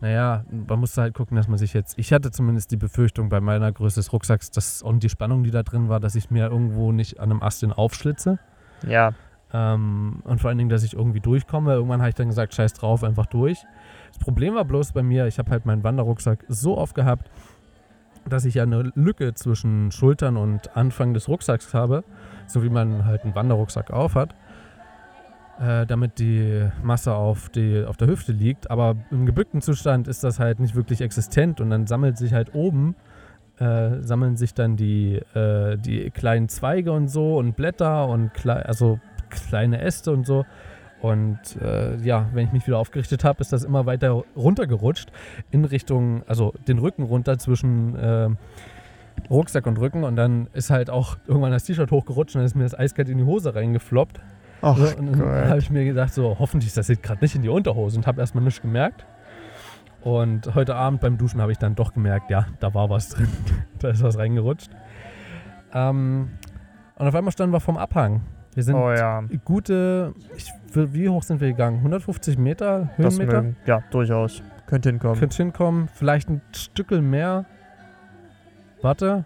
naja, 0.00 0.44
man 0.50 0.80
musste 0.80 1.02
halt 1.02 1.14
gucken, 1.14 1.36
dass 1.36 1.46
man 1.46 1.58
sich 1.58 1.74
jetzt. 1.74 1.98
Ich 1.98 2.12
hatte 2.12 2.30
zumindest 2.30 2.70
die 2.70 2.78
Befürchtung 2.78 3.28
bei 3.28 3.40
meiner 3.40 3.70
Größe 3.70 4.00
des 4.00 4.12
Rucksacks 4.12 4.50
dass, 4.50 4.82
und 4.82 5.02
die 5.02 5.10
Spannung, 5.10 5.44
die 5.44 5.50
da 5.50 5.62
drin 5.62 5.88
war, 5.90 6.00
dass 6.00 6.14
ich 6.14 6.30
mir 6.30 6.46
irgendwo 6.46 6.90
nicht 6.90 7.20
an 7.20 7.30
einem 7.30 7.42
Ast 7.42 7.60
den 7.60 7.72
aufschlitze. 7.72 8.38
Ja. 8.86 9.12
Ähm, 9.52 10.22
und 10.24 10.40
vor 10.40 10.48
allen 10.48 10.58
Dingen, 10.58 10.70
dass 10.70 10.84
ich 10.84 10.94
irgendwie 10.94 11.20
durchkomme. 11.20 11.74
Irgendwann 11.74 12.00
habe 12.00 12.08
ich 12.08 12.14
dann 12.14 12.28
gesagt, 12.28 12.54
scheiß 12.54 12.72
drauf, 12.72 13.04
einfach 13.04 13.26
durch. 13.26 13.62
Das 14.08 14.18
Problem 14.18 14.54
war 14.54 14.64
bloß 14.64 14.92
bei 14.92 15.02
mir, 15.02 15.26
ich 15.26 15.38
habe 15.38 15.50
halt 15.50 15.66
meinen 15.66 15.84
Wanderrucksack 15.84 16.44
so 16.48 16.78
oft 16.78 16.94
gehabt, 16.94 17.30
dass 18.28 18.44
ich 18.44 18.54
ja 18.54 18.62
eine 18.64 18.92
Lücke 18.94 19.34
zwischen 19.34 19.90
Schultern 19.90 20.36
und 20.36 20.76
Anfang 20.76 21.14
des 21.14 21.28
Rucksacks 21.28 21.72
habe, 21.74 22.04
so 22.46 22.62
wie 22.62 22.70
man 22.70 23.04
halt 23.04 23.24
einen 23.24 23.34
Wanderrucksack 23.34 23.90
aufhat 23.90 24.34
äh, 25.60 25.86
damit 25.86 26.18
die 26.18 26.68
Masse 26.82 27.14
auf, 27.14 27.50
die, 27.50 27.84
auf 27.84 27.96
der 27.96 28.08
Hüfte 28.08 28.32
liegt. 28.32 28.70
Aber 28.70 28.96
im 29.10 29.26
gebückten 29.26 29.60
Zustand 29.60 30.08
ist 30.08 30.24
das 30.24 30.38
halt 30.38 30.58
nicht 30.58 30.74
wirklich 30.74 31.00
existent 31.00 31.60
und 31.60 31.70
dann 31.70 31.86
sammelt 31.86 32.16
sich 32.16 32.32
halt 32.32 32.54
oben, 32.54 32.96
äh, 33.58 34.00
sammeln 34.00 34.36
sich 34.36 34.54
dann 34.54 34.76
die, 34.76 35.16
äh, 35.34 35.76
die 35.76 36.10
kleinen 36.10 36.48
Zweige 36.48 36.92
und 36.92 37.08
so 37.08 37.36
und 37.36 37.56
Blätter 37.56 38.08
und 38.08 38.32
klei 38.32 38.62
also 38.62 38.98
kleine 39.28 39.80
Äste 39.80 40.12
und 40.12 40.26
so. 40.26 40.44
Und 41.00 41.38
äh, 41.62 41.96
ja, 41.98 42.26
wenn 42.32 42.46
ich 42.46 42.52
mich 42.52 42.66
wieder 42.66 42.78
aufgerichtet 42.78 43.24
habe, 43.24 43.40
ist 43.40 43.52
das 43.52 43.64
immer 43.64 43.86
weiter 43.86 44.22
runtergerutscht 44.36 45.10
in 45.50 45.64
Richtung, 45.64 46.22
also 46.26 46.52
den 46.68 46.78
Rücken 46.78 47.04
runter 47.04 47.38
zwischen 47.38 47.96
äh, 47.96 48.28
Rucksack 49.30 49.66
und 49.66 49.78
Rücken. 49.78 50.04
Und 50.04 50.16
dann 50.16 50.48
ist 50.52 50.70
halt 50.70 50.90
auch 50.90 51.16
irgendwann 51.26 51.52
das 51.52 51.64
T-Shirt 51.64 51.90
hochgerutscht 51.90 52.34
und 52.34 52.40
dann 52.40 52.46
ist 52.46 52.54
mir 52.54 52.64
das 52.64 52.78
eiskalt 52.78 53.08
in 53.08 53.18
die 53.18 53.24
Hose 53.24 53.54
reingefloppt. 53.54 54.20
Ach, 54.62 54.76
so, 54.76 54.96
und 54.98 55.12
dann 55.12 55.48
habe 55.48 55.58
ich 55.58 55.70
mir 55.70 55.84
gedacht, 55.86 56.12
so 56.12 56.36
hoffentlich 56.38 56.68
ist 56.68 56.76
das 56.76 56.88
jetzt 56.88 57.02
gerade 57.02 57.22
nicht 57.22 57.34
in 57.34 57.42
die 57.42 57.48
Unterhose 57.48 57.96
und 57.96 58.06
habe 58.06 58.20
erstmal 58.20 58.44
nichts 58.44 58.60
gemerkt. 58.60 59.06
Und 60.02 60.54
heute 60.54 60.76
Abend 60.76 61.00
beim 61.00 61.18
Duschen 61.18 61.40
habe 61.40 61.52
ich 61.52 61.58
dann 61.58 61.74
doch 61.74 61.92
gemerkt, 61.92 62.30
ja, 62.30 62.46
da 62.58 62.72
war 62.74 62.90
was 62.90 63.10
drin. 63.10 63.28
da 63.78 63.88
ist 63.88 64.02
was 64.02 64.18
reingerutscht. 64.18 64.70
Ähm, 65.72 66.30
und 66.96 67.06
auf 67.06 67.14
einmal 67.14 67.32
standen 67.32 67.54
wir 67.54 67.60
vom 67.60 67.78
Abhang. 67.78 68.22
Wir 68.60 68.64
sind 68.64 68.74
oh, 68.74 68.92
ja. 68.92 69.24
gute, 69.42 70.12
ich, 70.36 70.52
wie 70.74 71.08
hoch 71.08 71.22
sind 71.22 71.40
wir 71.40 71.48
gegangen? 71.48 71.78
150 71.78 72.36
Meter, 72.36 72.90
Höhenmeter? 72.96 73.40
Mögen, 73.40 73.56
ja, 73.64 73.82
durchaus. 73.90 74.42
Könnte 74.66 74.90
hinkommen. 74.90 75.18
Könnte 75.18 75.36
hinkommen. 75.38 75.88
Vielleicht 75.94 76.28
ein 76.28 76.42
Stückel 76.52 77.00
mehr. 77.00 77.46
Warte, 78.82 79.24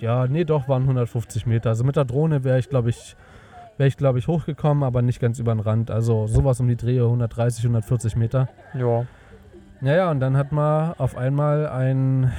ja, 0.00 0.26
nee, 0.26 0.44
doch, 0.44 0.68
waren 0.68 0.82
150 0.82 1.46
Meter. 1.46 1.70
Also 1.70 1.82
mit 1.82 1.96
der 1.96 2.04
Drohne 2.04 2.44
wäre 2.44 2.58
ich, 2.58 2.68
glaube 2.68 2.90
ich, 2.90 3.16
wäre 3.78 3.88
ich, 3.88 3.96
glaube 3.96 4.18
ich, 4.18 4.28
hochgekommen, 4.28 4.82
aber 4.82 5.00
nicht 5.00 5.18
ganz 5.18 5.38
über 5.38 5.54
den 5.54 5.60
Rand. 5.60 5.90
Also 5.90 6.26
sowas 6.26 6.60
um 6.60 6.68
die 6.68 6.76
Drehe, 6.76 7.04
130, 7.04 7.64
140 7.64 8.16
Meter. 8.16 8.50
Ja. 8.74 9.06
Naja, 9.82 10.12
und 10.12 10.20
dann 10.20 10.36
hatten 10.36 10.54
wir 10.54 10.94
auf 10.98 11.16
einmal 11.16 11.66
ein, 11.66 12.30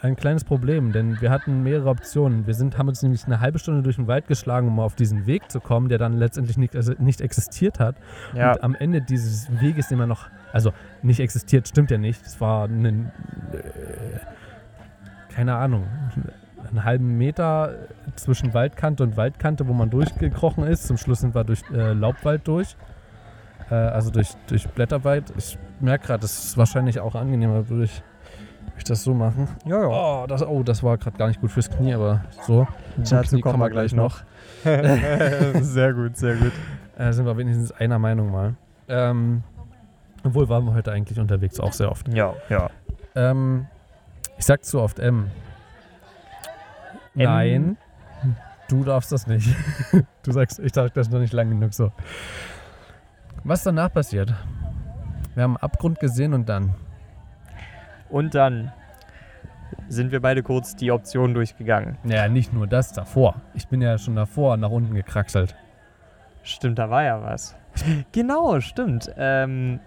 ein 0.00 0.16
kleines 0.16 0.44
Problem, 0.44 0.92
denn 0.92 1.20
wir 1.20 1.30
hatten 1.30 1.62
mehrere 1.62 1.90
Optionen. 1.90 2.46
Wir 2.46 2.54
sind, 2.54 2.78
haben 2.78 2.88
uns 2.88 3.02
nämlich 3.02 3.26
eine 3.26 3.40
halbe 3.40 3.58
Stunde 3.58 3.82
durch 3.82 3.96
den 3.96 4.06
Wald 4.06 4.26
geschlagen, 4.28 4.68
um 4.68 4.80
auf 4.80 4.94
diesen 4.94 5.26
Weg 5.26 5.50
zu 5.50 5.60
kommen, 5.60 5.90
der 5.90 5.98
dann 5.98 6.14
letztendlich 6.14 6.56
nicht, 6.56 6.74
also 6.74 6.94
nicht 6.98 7.20
existiert 7.20 7.80
hat. 7.80 7.96
Ja. 8.34 8.52
Und 8.52 8.64
am 8.64 8.74
Ende 8.74 9.02
dieses 9.02 9.60
Weges, 9.60 9.88
den 9.88 9.98
man 9.98 10.08
noch, 10.08 10.28
also 10.54 10.72
nicht 11.02 11.20
existiert, 11.20 11.68
stimmt 11.68 11.90
ja 11.90 11.98
nicht. 11.98 12.24
Es 12.24 12.40
war 12.40 12.64
ein, 12.64 13.12
äh, 13.52 15.34
keine 15.34 15.54
Ahnung, 15.56 15.84
einen 16.66 16.82
halben 16.82 17.18
Meter 17.18 17.74
zwischen 18.14 18.54
Waldkante 18.54 19.02
und 19.02 19.18
Waldkante, 19.18 19.68
wo 19.68 19.74
man 19.74 19.90
durchgekrochen 19.90 20.64
ist. 20.64 20.86
Zum 20.86 20.96
Schluss 20.96 21.20
sind 21.20 21.34
wir 21.34 21.44
durch 21.44 21.60
äh, 21.74 21.92
Laubwald 21.92 22.48
durch. 22.48 22.74
Äh, 23.70 23.74
also 23.74 24.10
durch, 24.10 24.30
durch 24.46 24.68
Blätterwald. 24.68 25.32
Ich 25.36 25.58
merke 25.80 26.06
gerade, 26.06 26.20
das 26.20 26.44
ist 26.44 26.58
wahrscheinlich 26.58 27.00
auch 27.00 27.14
angenehmer, 27.14 27.68
würde 27.68 27.84
ich, 27.84 28.02
würde 28.64 28.78
ich 28.78 28.84
das 28.84 29.02
so 29.02 29.14
machen. 29.14 29.48
Ja, 29.64 29.80
ja. 29.80 29.88
Oh, 29.88 30.26
das, 30.26 30.42
oh, 30.42 30.62
das 30.62 30.82
war 30.82 30.98
gerade 30.98 31.16
gar 31.16 31.28
nicht 31.28 31.40
gut 31.40 31.50
fürs 31.50 31.70
Knie, 31.70 31.94
aber 31.94 32.24
so. 32.46 32.66
Zum 33.02 33.18
Dazu 33.18 33.30
Knie 33.30 33.40
kommen 33.42 33.60
wir 33.60 33.70
gleich 33.70 33.92
noch. 33.92 34.22
sehr 34.64 35.92
gut, 35.92 36.16
sehr 36.16 36.36
gut. 36.36 36.52
Äh, 36.98 37.12
sind 37.12 37.26
wir 37.26 37.36
wenigstens 37.36 37.72
einer 37.72 37.98
Meinung 37.98 38.30
mal. 38.30 38.54
Ähm, 38.88 39.42
obwohl 40.24 40.48
waren 40.48 40.64
wir 40.64 40.74
heute 40.74 40.92
eigentlich 40.92 41.18
unterwegs 41.20 41.60
auch 41.60 41.72
sehr 41.72 41.90
oft. 41.90 42.08
Ja, 42.12 42.34
ja. 42.48 42.70
Ähm, 43.14 43.66
ich 44.38 44.44
sag 44.44 44.64
zu 44.64 44.80
oft 44.80 44.98
M. 44.98 45.30
Nein, 47.14 47.76
du 48.68 48.84
darfst 48.84 49.12
das 49.12 49.26
nicht. 49.26 49.54
Du 50.22 50.32
sagst, 50.32 50.58
ich 50.58 50.74
sag 50.74 50.92
das 50.94 51.08
noch 51.08 51.20
nicht 51.20 51.32
lang 51.32 51.50
genug 51.50 51.72
so. 51.72 51.92
Was 53.48 53.62
danach 53.62 53.92
passiert? 53.92 54.34
Wir 55.36 55.44
haben 55.44 55.56
Abgrund 55.56 56.00
gesehen 56.00 56.34
und 56.34 56.48
dann. 56.48 56.74
Und 58.10 58.34
dann 58.34 58.72
sind 59.88 60.10
wir 60.10 60.20
beide 60.20 60.42
kurz 60.42 60.74
die 60.74 60.90
Option 60.90 61.32
durchgegangen. 61.32 61.96
Naja, 62.02 62.26
nicht 62.26 62.52
nur 62.52 62.66
das, 62.66 62.92
davor. 62.92 63.36
Ich 63.54 63.68
bin 63.68 63.80
ja 63.80 63.98
schon 63.98 64.16
davor 64.16 64.56
nach 64.56 64.70
unten 64.70 64.96
gekraxelt. 64.96 65.54
Stimmt, 66.42 66.80
da 66.80 66.90
war 66.90 67.04
ja 67.04 67.22
was. 67.22 67.54
genau, 68.10 68.58
stimmt. 68.58 69.12
Ähm, 69.16 69.78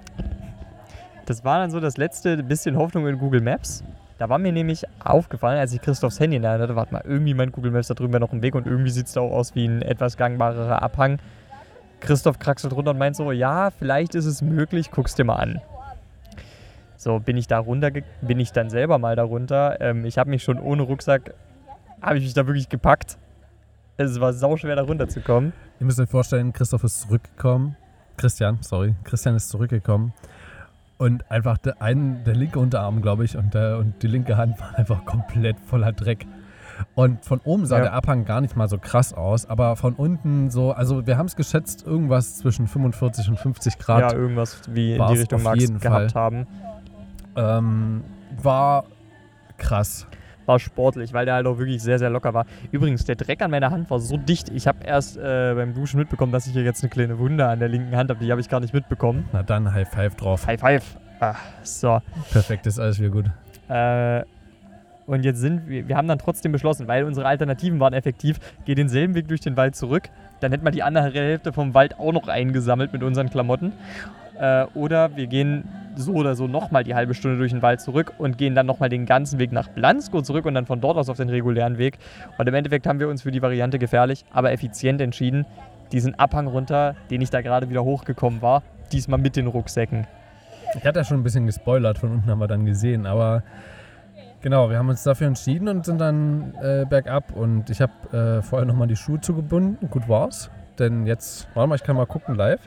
das 1.25 1.43
war 1.43 1.59
dann 1.59 1.69
so 1.69 1.81
das 1.81 1.97
letzte 1.97 2.41
bisschen 2.41 2.77
Hoffnung 2.77 3.07
in 3.07 3.17
Google 3.17 3.41
Maps. 3.41 3.83
Da 4.19 4.29
war 4.29 4.37
mir 4.37 4.53
nämlich 4.53 4.85
aufgefallen, 5.03 5.59
als 5.59 5.73
ich 5.73 5.81
Christophs 5.81 6.21
Handy 6.21 6.37
in 6.37 6.43
der 6.43 6.51
Hand 6.51 6.61
hatte, 6.61 6.77
warte 6.77 6.93
mal, 6.93 7.03
irgendwie 7.03 7.33
mein 7.33 7.51
Google 7.51 7.71
Maps, 7.71 7.89
da 7.89 7.93
drüben 7.93 8.13
wäre 8.13 8.21
noch 8.21 8.31
ein 8.31 8.41
Weg 8.41 8.55
und 8.55 8.67
irgendwie 8.67 8.91
sieht 8.91 9.07
es 9.07 9.13
da 9.13 9.19
auch 9.19 9.33
aus 9.33 9.53
wie 9.53 9.65
ein 9.65 9.81
etwas 9.81 10.15
gangbarerer 10.15 10.81
Abhang. 10.81 11.19
Christoph 11.99 12.39
kraxelt 12.39 12.73
runter 12.73 12.91
und 12.91 12.97
meint 12.97 13.15
so, 13.15 13.31
ja, 13.31 13.71
vielleicht 13.71 14.15
ist 14.15 14.25
es 14.25 14.41
möglich, 14.41 14.91
guck's 14.91 15.15
dir 15.15 15.25
mal 15.25 15.35
an. 15.35 15.61
So, 16.97 17.19
bin 17.19 17.37
ich 17.37 17.47
da 17.47 17.59
runter, 17.59 17.91
bin 18.21 18.39
ich 18.39 18.51
dann 18.51 18.69
selber 18.69 18.97
mal 18.97 19.15
da 19.15 19.23
runter. 19.23 19.79
Ähm, 19.79 20.05
ich 20.05 20.17
habe 20.17 20.29
mich 20.29 20.43
schon 20.43 20.59
ohne 20.59 20.81
Rucksack, 20.81 21.33
habe 22.01 22.17
ich 22.17 22.23
mich 22.23 22.33
da 22.33 22.45
wirklich 22.45 22.69
gepackt. 22.69 23.17
Es 23.97 24.19
war 24.19 24.33
sauschwer, 24.33 24.75
da 24.75 24.83
runterzukommen. 24.83 25.53
Ihr 25.79 25.85
müsst 25.85 25.99
euch 25.99 26.09
vorstellen, 26.09 26.53
Christoph 26.53 26.83
ist 26.83 27.01
zurückgekommen. 27.01 27.75
Christian, 28.17 28.57
sorry. 28.61 28.95
Christian 29.03 29.35
ist 29.35 29.49
zurückgekommen 29.49 30.13
und 30.99 31.31
einfach 31.31 31.57
der, 31.57 31.81
ein, 31.81 32.23
der 32.25 32.35
linke 32.35 32.59
Unterarm, 32.59 33.01
glaube 33.01 33.23
ich, 33.23 33.37
und, 33.37 33.53
der, 33.53 33.77
und 33.77 34.03
die 34.03 34.07
linke 34.07 34.37
Hand 34.37 34.59
waren 34.59 34.75
einfach 34.75 35.05
komplett 35.05 35.57
voller 35.61 35.93
Dreck. 35.93 36.27
Und 36.95 37.23
von 37.25 37.39
oben 37.43 37.65
sah 37.65 37.77
ja. 37.77 37.83
der 37.83 37.93
Abhang 37.93 38.25
gar 38.25 38.41
nicht 38.41 38.55
mal 38.55 38.67
so 38.67 38.77
krass 38.77 39.13
aus, 39.13 39.45
aber 39.45 39.75
von 39.75 39.93
unten 39.93 40.49
so, 40.49 40.71
also 40.71 41.05
wir 41.05 41.17
haben 41.17 41.25
es 41.27 41.35
geschätzt, 41.35 41.85
irgendwas 41.85 42.37
zwischen 42.37 42.67
45 42.67 43.29
und 43.29 43.39
50 43.39 43.77
Grad. 43.79 44.11
Ja, 44.11 44.17
irgendwas 44.17 44.61
wie 44.69 44.95
in 44.95 45.07
die 45.07 45.19
Richtung 45.19 45.45
es 45.45 45.79
gehabt 45.79 46.15
haben. 46.15 46.47
Ähm, 47.35 48.03
war 48.41 48.85
krass 49.57 50.07
war 50.49 50.59
sportlich, 50.59 51.13
weil 51.13 51.25
der 51.25 51.35
halt 51.35 51.45
auch 51.45 51.59
wirklich 51.59 51.81
sehr, 51.81 51.99
sehr 51.99 52.09
locker 52.09 52.33
war. 52.33 52.45
Übrigens, 52.71 53.05
der 53.05 53.15
Dreck 53.15 53.41
an 53.41 53.51
meiner 53.51 53.69
Hand 53.69 53.89
war 53.91 53.99
so 53.99 54.17
dicht. 54.17 54.49
Ich 54.49 54.67
habe 54.67 54.83
erst 54.83 55.15
äh, 55.15 55.53
beim 55.55 55.75
Duschen 55.75 55.99
mitbekommen, 55.99 56.31
dass 56.31 56.47
ich 56.47 56.53
hier 56.53 56.63
jetzt 56.63 56.83
eine 56.83 56.89
kleine 56.89 57.19
Wunde 57.19 57.47
an 57.47 57.59
der 57.59 57.69
linken 57.69 57.95
Hand 57.95 58.09
habe. 58.09 58.19
Die 58.19 58.31
habe 58.31 58.41
ich 58.41 58.49
gar 58.49 58.59
nicht 58.59 58.73
mitbekommen. 58.73 59.29
Na 59.31 59.43
dann, 59.43 59.71
High 59.71 59.87
Five 59.87 60.15
drauf. 60.15 60.47
High 60.47 60.59
Five. 60.59 60.97
Ah, 61.19 61.35
so. 61.63 62.01
Perfekt, 62.31 62.65
ist 62.65 62.79
alles 62.79 62.99
wieder 62.99 63.09
gut. 63.11 63.25
Äh, 63.69 64.23
und 65.09 65.25
jetzt 65.25 65.39
sind 65.39 65.67
wir, 65.67 65.87
wir 65.87 65.97
haben 65.97 66.07
dann 66.07 66.19
trotzdem 66.19 66.51
beschlossen, 66.51 66.87
weil 66.87 67.03
unsere 67.03 67.25
Alternativen 67.25 67.79
waren 67.79 67.93
effektiv, 67.93 68.39
geh 68.65 68.75
denselben 68.75 69.15
Weg 69.15 69.27
durch 69.27 69.41
den 69.41 69.57
Wald 69.57 69.75
zurück. 69.75 70.09
Dann 70.39 70.51
hätten 70.51 70.63
wir 70.63 70.71
die 70.71 70.83
andere 70.83 71.11
Hälfte 71.11 71.51
vom 71.51 71.73
Wald 71.73 71.99
auch 71.99 72.13
noch 72.13 72.27
eingesammelt 72.27 72.93
mit 72.93 73.01
unseren 73.01 73.29
Klamotten. 73.29 73.73
Äh, 74.39 74.65
oder 74.75 75.15
wir 75.17 75.25
gehen 75.25 75.63
so 75.95 76.13
oder 76.13 76.35
so 76.35 76.47
nochmal 76.47 76.83
die 76.83 76.93
halbe 76.93 77.15
Stunde 77.15 77.39
durch 77.39 77.51
den 77.51 77.63
Wald 77.63 77.81
zurück 77.81 78.13
und 78.19 78.37
gehen 78.37 78.53
dann 78.53 78.67
nochmal 78.67 78.89
den 78.89 79.07
ganzen 79.07 79.39
Weg 79.39 79.51
nach 79.51 79.67
Blansko 79.67 80.21
zurück 80.21 80.45
und 80.45 80.53
dann 80.53 80.67
von 80.67 80.79
dort 80.79 80.97
aus 80.97 81.09
auf 81.09 81.17
den 81.17 81.29
regulären 81.29 81.79
Weg. 81.79 81.97
Und 82.37 82.47
im 82.47 82.53
Endeffekt 82.53 82.85
haben 82.85 82.99
wir 82.99 83.09
uns 83.09 83.23
für 83.23 83.31
die 83.31 83.41
Variante 83.41 83.79
gefährlich, 83.79 84.25
aber 84.31 84.51
effizient 84.51 85.01
entschieden, 85.01 85.47
diesen 85.91 86.13
Abhang 86.19 86.45
runter, 86.45 86.95
den 87.09 87.21
ich 87.21 87.31
da 87.31 87.41
gerade 87.41 87.67
wieder 87.71 87.83
hochgekommen 87.83 88.43
war, 88.43 88.61
diesmal 88.91 89.19
mit 89.19 89.35
den 89.35 89.47
Rucksäcken. 89.47 90.05
Ich 90.77 90.85
hatte 90.85 90.99
ja 90.99 91.03
schon 91.03 91.19
ein 91.19 91.23
bisschen 91.23 91.47
gespoilert, 91.47 91.97
von 91.97 92.11
unten 92.11 92.29
haben 92.29 92.39
wir 92.39 92.47
dann 92.47 92.67
gesehen, 92.67 93.07
aber 93.07 93.41
genau, 94.41 94.69
wir 94.69 94.77
haben 94.77 94.89
uns 94.89 95.03
dafür 95.03 95.27
entschieden 95.27 95.67
und 95.67 95.85
sind 95.85 95.99
dann 95.99 96.53
äh, 96.61 96.85
bergab 96.89 97.35
und 97.35 97.69
ich 97.69 97.81
habe 97.81 98.39
äh, 98.39 98.41
vorher 98.41 98.65
nochmal 98.65 98.87
die 98.87 98.95
Schuhe 98.95 99.19
zugebunden. 99.21 99.89
Gut 99.89 100.07
war's, 100.07 100.49
denn 100.77 101.05
jetzt, 101.05 101.47
warte 101.53 101.69
mal, 101.69 101.75
ich 101.75 101.83
kann 101.83 101.95
mal 101.95 102.05
gucken 102.05 102.35
live. 102.35 102.61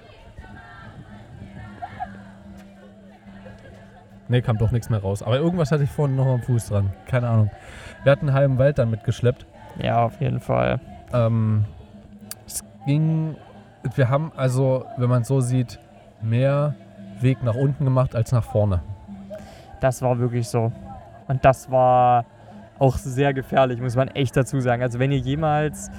Ne, 4.28 4.40
kam 4.40 4.56
doch 4.56 4.70
nichts 4.70 4.88
mehr 4.88 5.00
raus. 5.00 5.22
Aber 5.22 5.36
irgendwas 5.36 5.72
hatte 5.72 5.84
ich 5.84 5.90
vorhin 5.90 6.16
noch 6.16 6.26
am 6.26 6.40
Fuß 6.40 6.68
dran. 6.68 6.90
Keine 7.06 7.28
Ahnung. 7.28 7.50
Wir 8.02 8.12
hatten 8.12 8.28
einen 8.28 8.36
halben 8.36 8.58
Wald 8.58 8.78
dann 8.78 8.90
mitgeschleppt. 8.90 9.44
Ja, 9.78 10.04
auf 10.04 10.20
jeden 10.20 10.40
Fall. 10.40 10.80
Ähm, 11.12 11.66
es 12.46 12.62
ging, 12.86 13.36
wir 13.94 14.08
haben 14.08 14.32
also, 14.34 14.86
wenn 14.96 15.10
man 15.10 15.24
so 15.24 15.40
sieht, 15.40 15.78
mehr 16.22 16.74
Weg 17.20 17.42
nach 17.42 17.54
unten 17.54 17.84
gemacht 17.84 18.16
als 18.16 18.32
nach 18.32 18.44
vorne. 18.44 18.80
Das 19.80 20.00
war 20.00 20.18
wirklich 20.18 20.48
so. 20.48 20.72
Und 21.32 21.42
das 21.46 21.70
war 21.70 22.26
auch 22.78 22.98
sehr 22.98 23.32
gefährlich, 23.32 23.80
muss 23.80 23.96
man 23.96 24.08
echt 24.08 24.36
dazu 24.36 24.60
sagen. 24.60 24.82
Also 24.82 24.98
wenn 24.98 25.12
ihr 25.12 25.18
jemals... 25.18 25.90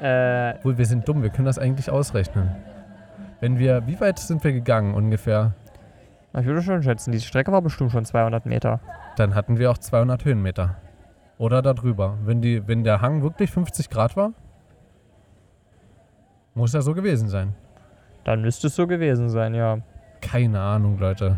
Äh, 0.00 0.54
Obwohl, 0.56 0.76
wir 0.76 0.86
sind 0.86 1.06
dumm, 1.06 1.22
wir 1.22 1.30
können 1.30 1.46
das 1.46 1.56
eigentlich 1.56 1.88
ausrechnen. 1.88 2.50
Wenn 3.38 3.60
wir, 3.60 3.86
wie 3.86 4.00
weit 4.00 4.18
sind 4.18 4.42
wir 4.42 4.52
gegangen 4.52 4.94
ungefähr? 4.94 5.52
ich 6.36 6.46
würde 6.46 6.62
schon 6.62 6.82
schätzen, 6.82 7.12
die 7.12 7.20
Strecke 7.20 7.52
war 7.52 7.62
bestimmt 7.62 7.92
schon 7.92 8.04
200 8.04 8.44
Meter. 8.44 8.80
Dann 9.16 9.36
hatten 9.36 9.58
wir 9.58 9.70
auch 9.70 9.78
200 9.78 10.24
Höhenmeter. 10.24 10.74
Oder 11.38 11.62
darüber. 11.62 12.18
Wenn, 12.24 12.42
die, 12.42 12.66
wenn 12.66 12.82
der 12.82 13.00
Hang 13.00 13.22
wirklich 13.22 13.52
50 13.52 13.88
Grad 13.88 14.16
war, 14.16 14.32
muss 16.54 16.72
ja 16.72 16.80
so 16.80 16.92
gewesen 16.92 17.28
sein. 17.28 17.54
Dann 18.24 18.42
müsste 18.42 18.66
es 18.66 18.74
so 18.74 18.88
gewesen 18.88 19.28
sein, 19.28 19.54
ja. 19.54 19.78
Keine 20.20 20.60
Ahnung, 20.60 20.98
Leute. 20.98 21.36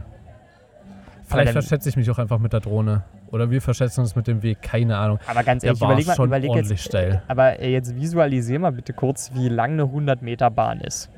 Vielleicht 1.27 1.53
verschätze 1.53 1.91
ich 1.91 1.97
mich 1.97 2.11
auch 2.11 2.19
einfach 2.19 2.39
mit 2.39 2.55
der 2.55 2.61
Drohne. 2.61 3.03
Oder 3.31 3.51
wir 3.51 3.61
verschätzen 3.61 4.01
uns 4.01 4.15
mit 4.15 4.27
dem 4.27 4.43
Weg, 4.43 4.63
keine 4.63 4.97
Ahnung. 4.97 5.19
Aber 5.27 5.43
ganz 5.43 5.65
ehrlich, 5.65 5.81
überleg 5.81 6.07
mal, 6.07 6.15
schon 6.15 6.29
überleg 6.29 6.55
jetzt, 6.55 6.79
steil. 6.79 7.23
aber 7.27 7.63
jetzt 7.63 7.97
visualisier 7.97 8.59
mal 8.59 8.73
bitte 8.73 8.93
kurz, 8.93 9.33
wie 9.35 9.49
lang 9.49 9.73
eine 9.73 9.83
100 9.85 10.23
Meter 10.23 10.51
Bahn 10.51 10.81
ist. 10.81 11.11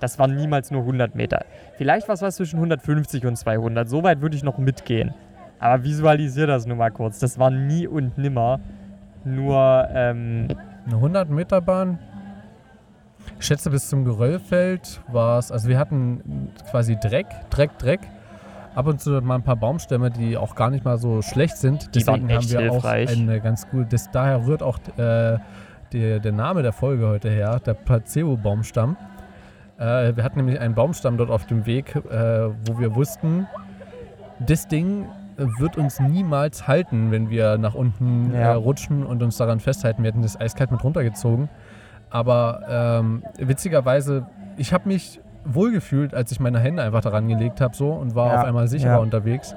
Das 0.00 0.18
waren 0.18 0.34
niemals 0.34 0.70
nur 0.70 0.82
100 0.82 1.14
Meter. 1.14 1.44
Vielleicht 1.76 2.08
war 2.08 2.14
es 2.14 2.22
was 2.22 2.36
zwischen 2.36 2.56
150 2.56 3.26
und 3.26 3.36
200. 3.36 3.88
So 3.88 4.02
weit 4.02 4.20
würde 4.20 4.36
ich 4.36 4.42
noch 4.42 4.58
mitgehen. 4.58 5.14
Aber 5.60 5.84
visualisier 5.84 6.46
das 6.46 6.66
nur 6.66 6.76
mal 6.76 6.90
kurz. 6.90 7.18
Das 7.18 7.38
war 7.38 7.50
nie 7.50 7.86
und 7.86 8.18
nimmer 8.18 8.60
nur 9.24 9.88
ähm, 9.94 10.48
Eine 10.86 10.96
100 10.96 11.30
Meter 11.30 11.60
Bahn. 11.60 11.98
Ich 13.38 13.46
schätze, 13.46 13.70
bis 13.70 13.88
zum 13.88 14.04
Geröllfeld 14.04 15.00
war 15.08 15.38
es, 15.38 15.50
also 15.50 15.68
wir 15.68 15.78
hatten 15.78 16.50
quasi 16.70 16.96
Dreck, 16.96 17.26
Dreck, 17.50 17.78
Dreck. 17.78 18.00
Ab 18.74 18.86
und 18.88 19.00
zu 19.00 19.10
mal 19.22 19.36
ein 19.36 19.42
paar 19.42 19.56
Baumstämme, 19.56 20.10
die 20.10 20.36
auch 20.36 20.54
gar 20.54 20.70
nicht 20.70 20.84
mal 20.84 20.98
so 20.98 21.22
schlecht 21.22 21.56
sind. 21.56 21.94
Die 21.94 22.00
Deswegen 22.00 22.32
haben 22.32 22.50
wir 22.50 22.60
hilfreich. 22.60 23.08
auch 23.08 23.16
eine 23.16 23.40
ganz 23.40 23.68
gute, 23.70 23.86
das, 23.86 24.10
daher 24.10 24.44
rührt 24.46 24.62
auch 24.62 24.78
äh, 24.96 25.38
der, 25.92 26.18
der 26.20 26.32
Name 26.32 26.62
der 26.62 26.72
Folge 26.72 27.06
heute 27.06 27.30
her, 27.30 27.60
der 27.64 27.74
Placebo-Baumstamm. 27.74 28.96
Äh, 29.78 30.16
wir 30.16 30.24
hatten 30.24 30.38
nämlich 30.38 30.58
einen 30.60 30.74
Baumstamm 30.74 31.16
dort 31.16 31.30
auf 31.30 31.46
dem 31.46 31.66
Weg, 31.66 31.94
äh, 31.94 32.00
wo 32.66 32.78
wir 32.78 32.94
wussten, 32.96 33.46
das 34.40 34.66
Ding 34.66 35.06
wird 35.36 35.76
uns 35.76 36.00
niemals 36.00 36.66
halten, 36.68 37.10
wenn 37.10 37.30
wir 37.30 37.58
nach 37.58 37.74
unten 37.74 38.32
Ja. 38.32 38.40
äh, 38.40 38.54
rutschen 38.54 39.04
und 39.04 39.22
uns 39.22 39.36
daran 39.36 39.60
festhalten. 39.60 40.02
Wir 40.02 40.08
hätten 40.10 40.22
das 40.22 40.40
eiskalt 40.40 40.70
mit 40.72 40.82
runtergezogen. 40.82 41.48
Aber 42.10 42.60
ähm, 42.68 43.24
witzigerweise, 43.38 44.26
ich 44.56 44.72
habe 44.72 44.88
mich 44.88 45.20
wohlgefühlt, 45.44 46.14
als 46.14 46.32
ich 46.32 46.40
meine 46.40 46.58
Hände 46.58 46.82
einfach 46.82 47.00
daran 47.00 47.28
gelegt 47.28 47.60
habe 47.60 47.74
so 47.76 47.90
und 47.90 48.14
war 48.14 48.32
Ja, 48.32 48.40
auf 48.40 48.46
einmal 48.46 48.68
sicherer 48.68 48.92
ja. 48.92 48.98
unterwegs. 48.98 49.54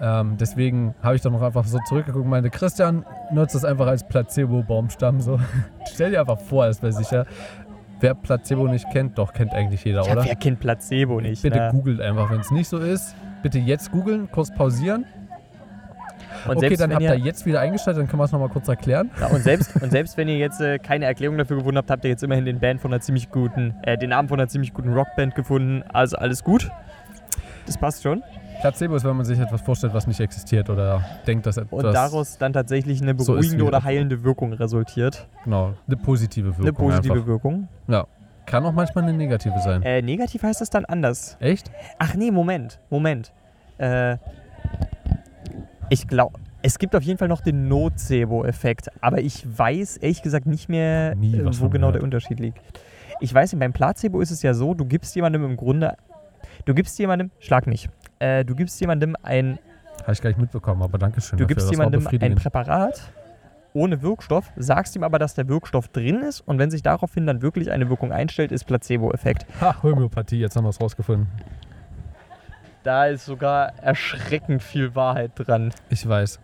Ähm, 0.00 0.36
deswegen 0.38 0.94
habe 1.02 1.16
ich 1.16 1.22
dann 1.22 1.32
noch 1.32 1.42
einfach 1.42 1.64
so 1.64 1.78
zurückgeguckt 1.88 2.24
und 2.24 2.30
meinte, 2.30 2.50
Christian, 2.50 3.04
nutzt 3.32 3.54
das 3.54 3.64
einfach 3.64 3.86
als 3.86 4.06
Placebo-Baumstamm. 4.06 5.20
So. 5.20 5.40
Stell 5.92 6.10
dir 6.10 6.20
einfach 6.20 6.38
vor, 6.38 6.66
es 6.66 6.82
wäre 6.82 6.92
sicher. 6.92 7.26
Wer 8.00 8.14
Placebo 8.14 8.68
nicht 8.68 8.90
kennt, 8.90 9.16
doch 9.16 9.32
kennt 9.32 9.54
eigentlich 9.54 9.84
jeder, 9.84 10.04
ja, 10.04 10.12
oder? 10.12 10.24
wer 10.24 10.34
kennt 10.36 10.60
Placebo 10.60 11.20
nicht? 11.20 11.42
Bitte 11.42 11.58
ne? 11.58 11.68
googelt 11.72 12.00
einfach, 12.02 12.30
wenn 12.30 12.40
es 12.40 12.50
nicht 12.50 12.68
so 12.68 12.78
ist. 12.78 13.14
Bitte 13.42 13.58
jetzt 13.58 13.90
googeln, 13.90 14.28
kurz 14.30 14.54
pausieren. 14.54 15.06
Und 16.44 16.56
okay, 16.56 16.60
selbst 16.60 16.80
dann 16.80 16.90
wenn 16.90 16.96
habt 17.08 17.18
ihr, 17.18 17.24
jetzt 17.24 17.46
wieder 17.46 17.60
eingeschaltet, 17.60 18.00
dann 18.02 18.08
können 18.08 18.20
wir 18.20 18.24
es 18.24 18.32
nochmal 18.32 18.48
kurz 18.48 18.68
erklären. 18.68 19.10
Ja, 19.20 19.26
und, 19.28 19.42
selbst, 19.42 19.74
und 19.80 19.90
selbst 19.90 20.16
wenn 20.16 20.28
ihr 20.28 20.36
jetzt 20.38 20.60
äh, 20.60 20.78
keine 20.78 21.06
Erklärung 21.06 21.38
dafür 21.38 21.56
gefunden 21.56 21.78
habt, 21.78 21.90
habt 21.90 22.04
ihr 22.04 22.10
jetzt 22.10 22.22
immerhin 22.22 22.44
den 22.44 22.60
Band 22.60 22.80
von 22.80 22.92
einer 22.92 23.00
ziemlich 23.00 23.30
guten, 23.30 23.74
äh, 23.82 23.96
den 23.98 24.10
Namen 24.10 24.28
von 24.28 24.38
einer 24.38 24.48
ziemlich 24.48 24.72
guten 24.74 24.92
Rockband 24.92 25.34
gefunden. 25.34 25.82
Also 25.92 26.16
alles 26.16 26.44
gut. 26.44 26.70
Das 27.66 27.78
passt 27.78 28.02
schon. 28.02 28.22
Placebo 28.60 28.96
ist, 28.96 29.04
wenn 29.04 29.16
man 29.16 29.26
sich 29.26 29.38
etwas 29.38 29.60
vorstellt, 29.60 29.92
was 29.92 30.06
nicht 30.06 30.20
existiert 30.20 30.70
oder 30.70 31.04
denkt, 31.26 31.46
dass 31.46 31.56
etwas 31.56 31.84
Und 31.84 31.92
daraus 31.92 32.38
dann 32.38 32.52
tatsächlich 32.52 33.02
eine 33.02 33.14
so 33.18 33.32
beruhigende 33.32 33.64
wie- 33.64 33.68
oder 33.68 33.84
heilende 33.84 34.24
Wirkung 34.24 34.52
resultiert. 34.52 35.28
genau, 35.44 35.74
eine 35.86 35.96
positive 35.96 36.48
Wirkung 36.56 36.64
eine 36.64 36.72
positive 36.72 37.14
einfach. 37.14 37.26
Wirkung. 37.26 37.68
Kann 38.46 38.64
auch 38.64 38.72
manchmal 38.72 39.04
eine 39.04 39.12
negative 39.12 39.58
sein. 39.58 39.82
Äh, 39.82 40.02
negativ 40.02 40.44
heißt 40.44 40.60
das 40.60 40.70
dann 40.70 40.84
anders. 40.84 41.36
Echt? 41.40 41.70
Ach 41.98 42.14
nee, 42.14 42.30
Moment, 42.30 42.78
Moment. 42.90 43.32
Äh, 43.78 44.18
ich 45.88 46.08
glaube, 46.08 46.38
es 46.62 46.78
gibt 46.78 46.96
auf 46.96 47.02
jeden 47.02 47.18
Fall 47.18 47.28
noch 47.28 47.40
den 47.40 47.68
Nocebo-Effekt, 47.68 48.90
aber 49.00 49.20
ich 49.20 49.46
weiß 49.58 49.98
ehrlich 49.98 50.22
gesagt 50.22 50.46
nicht 50.46 50.68
mehr, 50.68 51.14
Nie 51.14 51.36
äh, 51.38 51.60
wo 51.60 51.68
genau 51.68 51.92
der 51.92 52.02
Unterschied 52.02 52.40
liegt. 52.40 52.60
Ich 53.20 53.32
weiß 53.32 53.52
nicht, 53.52 53.60
beim 53.60 53.72
Placebo 53.72 54.20
ist 54.20 54.30
es 54.30 54.42
ja 54.42 54.52
so, 54.52 54.74
du 54.74 54.84
gibst 54.84 55.14
jemandem 55.14 55.44
im 55.44 55.56
Grunde, 55.56 55.96
du 56.64 56.74
gibst 56.74 56.98
jemandem, 56.98 57.30
schlag 57.38 57.66
mich, 57.66 57.88
äh, 58.18 58.44
du 58.44 58.54
gibst 58.54 58.80
jemandem 58.80 59.16
ein, 59.22 59.58
Habe 60.02 60.12
ich 60.12 60.20
gar 60.20 60.30
nicht 60.30 60.40
mitbekommen, 60.40 60.82
aber 60.82 60.98
danke 60.98 61.20
schön. 61.20 61.38
du 61.38 61.44
dafür. 61.44 61.54
gibst 61.54 61.70
jemandem 61.70 62.06
ein. 62.06 62.34
Präparat 62.34 63.12
ohne 63.72 64.00
Wirkstoff, 64.00 64.50
sagst 64.56 64.96
ihm 64.96 65.02
aber, 65.04 65.18
dass 65.18 65.34
der 65.34 65.48
Wirkstoff 65.48 65.88
drin 65.88 66.22
ist 66.22 66.40
und 66.40 66.58
wenn 66.58 66.70
sich 66.70 66.82
daraufhin 66.82 67.26
dann 67.26 67.42
wirklich 67.42 67.70
eine 67.70 67.90
Wirkung 67.90 68.10
einstellt, 68.10 68.50
ist 68.50 68.64
Placebo-Effekt. 68.64 69.46
Ha, 69.60 69.82
Homöopathie, 69.82 70.40
jetzt 70.40 70.56
haben 70.56 70.64
wir 70.64 70.70
es 70.70 70.80
rausgefunden. 70.80 71.26
Da 72.86 73.06
ist 73.06 73.24
sogar 73.24 73.72
erschreckend 73.82 74.62
viel 74.62 74.94
Wahrheit 74.94 75.32
dran. 75.34 75.72
Ich 75.90 76.08
weiß. 76.08 76.38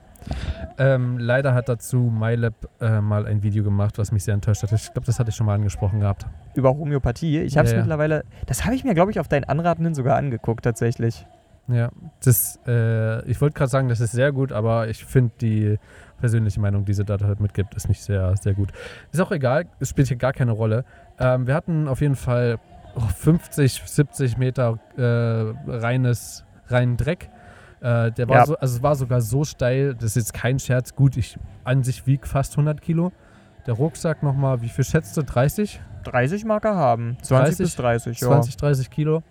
Ähm, 0.76 1.18
leider 1.18 1.55
hat 1.55 1.68
dazu 1.68 1.98
MyLab 2.12 2.55
äh, 2.81 3.00
mal 3.00 3.26
ein 3.26 3.44
Video 3.44 3.62
gemacht, 3.62 3.96
was 3.96 4.11
mich 4.11 4.24
sehr 4.24 4.35
enttäuscht 4.35 4.64
hat. 4.64 4.72
Ich 4.72 4.92
glaube, 4.92 5.07
das 5.07 5.20
hatte 5.20 5.31
ich 5.31 5.37
schon 5.37 5.46
mal 5.46 5.55
angesprochen 5.55 6.00
gehabt. 6.00 6.26
über 6.57 6.70
Homöopathie. 6.70 7.38
Ich 7.42 7.57
habe 7.57 7.66
es 7.66 7.70
Ja, 7.70 7.76
ja. 7.78 7.83
mittlerweile, 7.85 8.24
das 8.46 8.64
habe 8.64 8.74
ich 8.74 8.83
mir, 8.83 8.94
glaube 8.94 9.12
ich, 9.12 9.20
auf 9.20 9.28
deinen 9.28 9.44
Anraten 9.44 9.85
hin 9.85 9.94
sogar 9.94 10.16
angeguckt, 10.16 10.64
tatsächlich. 10.64 11.28
Ja, 11.68 11.90
das, 12.24 12.59
äh, 12.66 13.24
ich 13.31 13.40
wollte 13.40 13.55
gerade 13.55 13.70
sagen, 13.70 13.88
das 13.88 14.00
ist 14.00 14.11
sehr 14.11 14.33
gut, 14.33 14.50
aber 14.50 14.88
ich 14.88 15.05
finde 15.05 15.31
die 15.40 15.78
persönliche 16.18 16.59
Meinung, 16.59 16.85
die 16.85 16.94
sie 16.94 17.05
da 17.05 17.18
halt 17.20 17.38
mitgibt, 17.38 17.74
ist 17.74 17.88
nicht 17.88 18.02
sehr, 18.02 18.35
sehr 18.37 18.55
gut. 18.55 18.70
Ist 19.12 19.20
auch 19.20 19.31
egal, 19.31 19.66
es 19.78 19.90
spielt 19.90 20.09
hier 20.09 20.16
gar 20.16 20.33
keine 20.33 20.50
Rolle. 20.50 20.85
Ähm, 21.20 21.46
wir 21.46 21.55
hatten 21.55 21.87
auf 21.87 22.00
jeden 22.00 22.16
Fall 22.16 22.59
50, 23.00 23.83
70 23.85 24.37
Meter 24.38 24.78
äh, 24.96 25.70
reines, 25.70 26.44
reinen 26.68 26.96
Dreck. 26.96 27.31
Äh, 27.81 28.12
der 28.12 28.28
war 28.28 28.37
Ja. 28.37 28.46
so, 28.46 28.57
also 28.57 28.76
es 28.76 28.83
war 28.83 28.94
sogar 28.94 29.20
so 29.20 29.44
steil, 29.44 29.94
das 29.94 30.05
ist 30.11 30.16
jetzt 30.16 30.35
kein 30.35 30.59
Scherz. 30.59 30.94
Gut, 30.94 31.16
ich 31.16 31.38
an 31.64 31.83
sich 31.83 32.07
wieg 32.07 32.26
fast 32.26 32.52
100 32.52 32.81
Kilo. 32.81 33.12
Der 33.66 33.74
Rucksack 33.74 34.22
nochmal, 34.22 34.61
wie 34.62 34.68
viel 34.68 34.85
schätzt 34.85 35.16
du? 35.16 35.22
30? 35.22 35.81
30 36.05 36.44
Marker 36.44 36.74
haben. 36.74 37.16
20 37.22 37.59
bis 37.59 37.76
30, 37.76 38.20
ja. 38.20 38.26
20, 38.28 38.57
30 38.57 38.90
Kilo. 38.90 39.22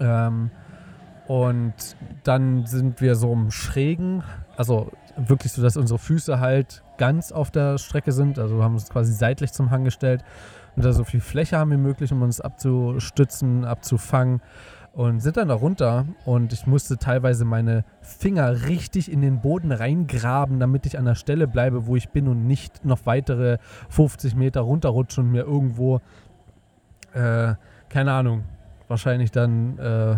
Ähm, 0.00 0.50
und 1.26 1.74
dann 2.24 2.64
sind 2.66 3.00
wir 3.02 3.14
so 3.14 3.32
im 3.32 3.50
Schrägen, 3.50 4.22
also 4.56 4.90
wirklich 5.16 5.52
so, 5.52 5.60
dass 5.62 5.76
unsere 5.76 5.98
Füße 5.98 6.40
halt 6.40 6.82
ganz 6.96 7.32
auf 7.32 7.50
der 7.50 7.76
Strecke 7.78 8.12
sind. 8.12 8.38
Also 8.38 8.56
wir 8.56 8.64
haben 8.64 8.74
uns 8.74 8.88
quasi 8.88 9.12
seitlich 9.12 9.52
zum 9.52 9.70
Hang 9.70 9.84
gestellt 9.84 10.24
und 10.76 10.84
da 10.84 10.92
so 10.92 11.04
viel 11.04 11.20
Fläche 11.20 11.58
haben 11.58 11.70
wie 11.70 11.76
möglich, 11.76 12.12
um 12.12 12.22
uns 12.22 12.40
abzustützen, 12.40 13.64
abzufangen. 13.64 14.40
Und 14.94 15.20
sind 15.20 15.36
dann 15.36 15.48
da 15.48 15.54
runter 15.54 16.06
und 16.24 16.52
ich 16.52 16.66
musste 16.66 16.96
teilweise 16.96 17.44
meine 17.44 17.84
Finger 18.00 18.64
richtig 18.66 19.12
in 19.12 19.20
den 19.20 19.40
Boden 19.40 19.70
reingraben, 19.70 20.58
damit 20.58 20.86
ich 20.86 20.98
an 20.98 21.04
der 21.04 21.14
Stelle 21.14 21.46
bleibe, 21.46 21.86
wo 21.86 21.94
ich 21.94 22.08
bin 22.08 22.26
und 22.26 22.48
nicht 22.48 22.84
noch 22.84 23.00
weitere 23.04 23.58
50 23.90 24.34
Meter 24.34 24.62
runterrutsche 24.62 25.20
und 25.20 25.30
mir 25.30 25.42
irgendwo 25.42 26.00
äh, 27.14 27.54
keine 27.88 28.12
Ahnung, 28.12 28.44
wahrscheinlich 28.86 29.30
dann 29.30 29.78
äh, 29.78 30.16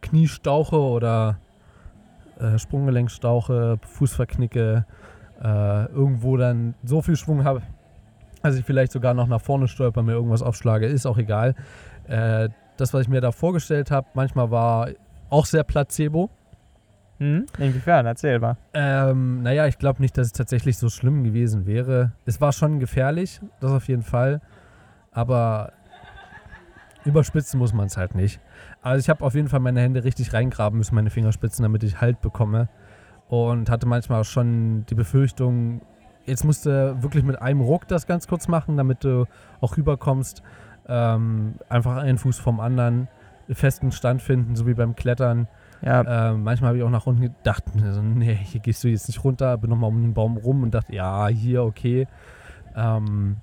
Kniestauche 0.00 0.78
oder 0.78 1.38
äh, 2.38 2.58
Sprunggelenkstauche, 2.58 3.78
Fußverknicke, 3.82 4.84
äh, 5.42 5.84
irgendwo 5.86 6.36
dann 6.36 6.74
so 6.84 7.02
viel 7.02 7.16
Schwung 7.16 7.44
habe, 7.44 7.62
dass 8.44 8.56
ich 8.56 8.64
vielleicht 8.64 8.92
sogar 8.92 9.14
noch 9.14 9.26
nach 9.26 9.40
vorne 9.40 9.68
stolper, 9.68 10.02
mir 10.02 10.12
irgendwas 10.12 10.42
aufschlage, 10.42 10.86
ist 10.86 11.06
auch 11.06 11.16
egal. 11.16 11.54
Äh, 12.06 12.50
das, 12.76 12.92
was 12.92 13.02
ich 13.02 13.08
mir 13.08 13.20
da 13.20 13.32
vorgestellt 13.32 13.90
habe, 13.90 14.06
manchmal 14.14 14.50
war 14.50 14.88
auch 15.30 15.46
sehr 15.46 15.64
Placebo. 15.64 16.28
Hm? 17.18 17.46
Inwiefern? 17.58 18.04
Erzähl 18.04 18.38
mal. 18.40 18.58
Ähm, 18.74 19.42
naja, 19.42 19.66
ich 19.66 19.78
glaube 19.78 20.02
nicht, 20.02 20.18
dass 20.18 20.26
es 20.26 20.32
tatsächlich 20.32 20.76
so 20.76 20.90
schlimm 20.90 21.24
gewesen 21.24 21.64
wäre. 21.64 22.12
Es 22.26 22.40
war 22.40 22.52
schon 22.52 22.80
gefährlich, 22.80 23.40
das 23.60 23.70
auf 23.72 23.88
jeden 23.88 24.02
Fall. 24.02 24.42
Aber 25.10 25.72
überspitzen 27.04 27.58
muss 27.58 27.72
man 27.72 27.86
es 27.86 27.96
halt 27.96 28.14
nicht. 28.14 28.40
Also 28.82 29.00
ich 29.00 29.08
habe 29.08 29.24
auf 29.24 29.34
jeden 29.34 29.48
Fall 29.48 29.60
meine 29.60 29.80
Hände 29.80 30.04
richtig 30.04 30.34
reingraben 30.34 30.76
müssen, 30.76 30.94
meine 30.94 31.10
Fingerspitzen, 31.10 31.62
damit 31.62 31.82
ich 31.82 32.00
Halt 32.00 32.20
bekomme. 32.20 32.68
Und 33.28 33.70
hatte 33.70 33.86
manchmal 33.86 34.20
auch 34.20 34.26
schon 34.26 34.84
die 34.86 34.94
Befürchtung, 34.94 35.80
jetzt 36.26 36.44
musst 36.44 36.66
du 36.66 37.02
wirklich 37.02 37.24
mit 37.24 37.40
einem 37.40 37.60
Ruck 37.60 37.88
das 37.88 38.06
ganz 38.06 38.26
kurz 38.26 38.48
machen, 38.48 38.76
damit 38.76 39.04
du 39.04 39.26
auch 39.60 39.76
rüberkommst. 39.76 40.42
Ähm, 40.86 41.54
einfach 41.68 41.96
einen 41.96 42.18
Fuß 42.18 42.38
vom 42.38 42.60
anderen, 42.60 43.08
festen 43.50 43.92
Stand 43.92 44.22
finden, 44.22 44.56
so 44.56 44.66
wie 44.66 44.74
beim 44.74 44.94
Klettern. 44.96 45.48
Ja, 45.82 46.30
Ähm, 46.30 46.44
manchmal 46.44 46.68
habe 46.68 46.78
ich 46.78 46.84
auch 46.84 46.90
nach 46.90 47.06
unten 47.06 47.22
gedacht, 47.22 47.74
mir 47.74 47.92
so, 47.92 48.00
nee, 48.00 48.34
hier 48.34 48.60
gehst 48.60 48.82
du 48.84 48.88
jetzt 48.88 49.08
nicht 49.08 49.22
runter, 49.22 49.58
bin 49.58 49.70
nochmal 49.70 49.90
um 49.90 50.00
den 50.00 50.14
Baum 50.14 50.36
rum 50.36 50.62
und 50.62 50.74
dachte, 50.74 50.94
ja, 50.94 51.28
hier, 51.28 51.62
okay. 51.62 52.06
Ähm, 52.74 53.36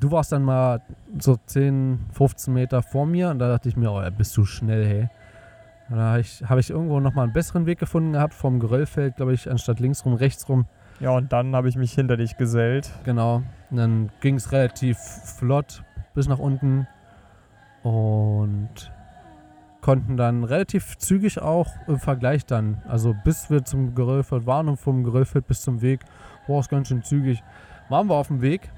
du 0.00 0.10
warst 0.10 0.32
dann 0.32 0.42
mal 0.42 0.80
so 1.18 1.36
10, 1.44 2.06
15 2.12 2.52
Meter 2.52 2.82
vor 2.82 3.06
mir 3.06 3.30
und 3.30 3.38
da 3.38 3.48
dachte 3.48 3.68
ich 3.68 3.76
mir, 3.76 3.90
oh, 3.90 4.00
ja, 4.00 4.10
bist 4.10 4.36
du 4.36 4.44
schnell, 4.44 4.86
hey. 4.86 5.08
Da 5.88 5.96
habe 5.96 6.20
ich, 6.20 6.42
hab 6.42 6.58
ich 6.58 6.70
irgendwo 6.70 6.98
nochmal 6.98 7.24
einen 7.24 7.32
besseren 7.32 7.66
Weg 7.66 7.78
gefunden 7.78 8.14
gehabt, 8.14 8.34
vom 8.34 8.58
Geröllfeld, 8.58 9.16
glaube 9.16 9.34
ich, 9.34 9.50
anstatt 9.50 9.78
links 9.78 10.04
rum, 10.04 10.14
rechts 10.14 10.48
rum. 10.48 10.66
Ja, 11.00 11.10
und 11.10 11.32
dann 11.32 11.54
habe 11.54 11.68
ich 11.68 11.76
mich 11.76 11.92
hinter 11.92 12.16
dich 12.16 12.36
gesellt. 12.36 12.90
Genau. 13.04 13.42
Und 13.70 13.76
dann 13.76 14.10
ging 14.20 14.36
es 14.36 14.52
relativ 14.52 14.98
flott 14.98 15.82
bis 16.14 16.28
nach 16.28 16.38
unten 16.38 16.86
und 17.82 18.90
konnten 19.80 20.16
dann 20.16 20.42
relativ 20.42 20.98
zügig 20.98 21.40
auch 21.40 21.68
im 21.86 21.98
Vergleich 21.98 22.44
dann, 22.44 22.82
also 22.88 23.14
bis 23.24 23.50
wir 23.50 23.64
zum 23.64 23.94
Geröllfeld 23.94 24.46
waren 24.46 24.68
und 24.68 24.78
vom 24.78 25.04
Geröllfeld 25.04 25.46
bis 25.46 25.62
zum 25.62 25.80
Weg, 25.82 26.00
war 26.48 26.58
es 26.58 26.68
ganz 26.68 26.88
schön 26.88 27.04
zügig, 27.04 27.42
waren 27.88 28.08
wir 28.08 28.14
auf 28.14 28.28
dem 28.28 28.40
Weg, 28.42 28.72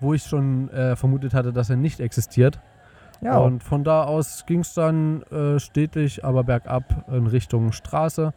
wo 0.00 0.14
ich 0.14 0.22
schon 0.22 0.70
äh, 0.70 0.96
vermutet 0.96 1.34
hatte, 1.34 1.52
dass 1.52 1.68
er 1.68 1.76
nicht 1.76 2.00
existiert. 2.00 2.60
Ja, 3.20 3.38
Und 3.38 3.64
von 3.64 3.84
da 3.84 4.04
aus 4.04 4.46
ging 4.46 4.60
es 4.60 4.74
dann 4.74 5.22
äh, 5.24 5.58
stetig, 5.58 6.24
aber 6.24 6.44
bergab 6.44 7.04
in 7.08 7.26
Richtung 7.26 7.72
Straße. 7.72 8.32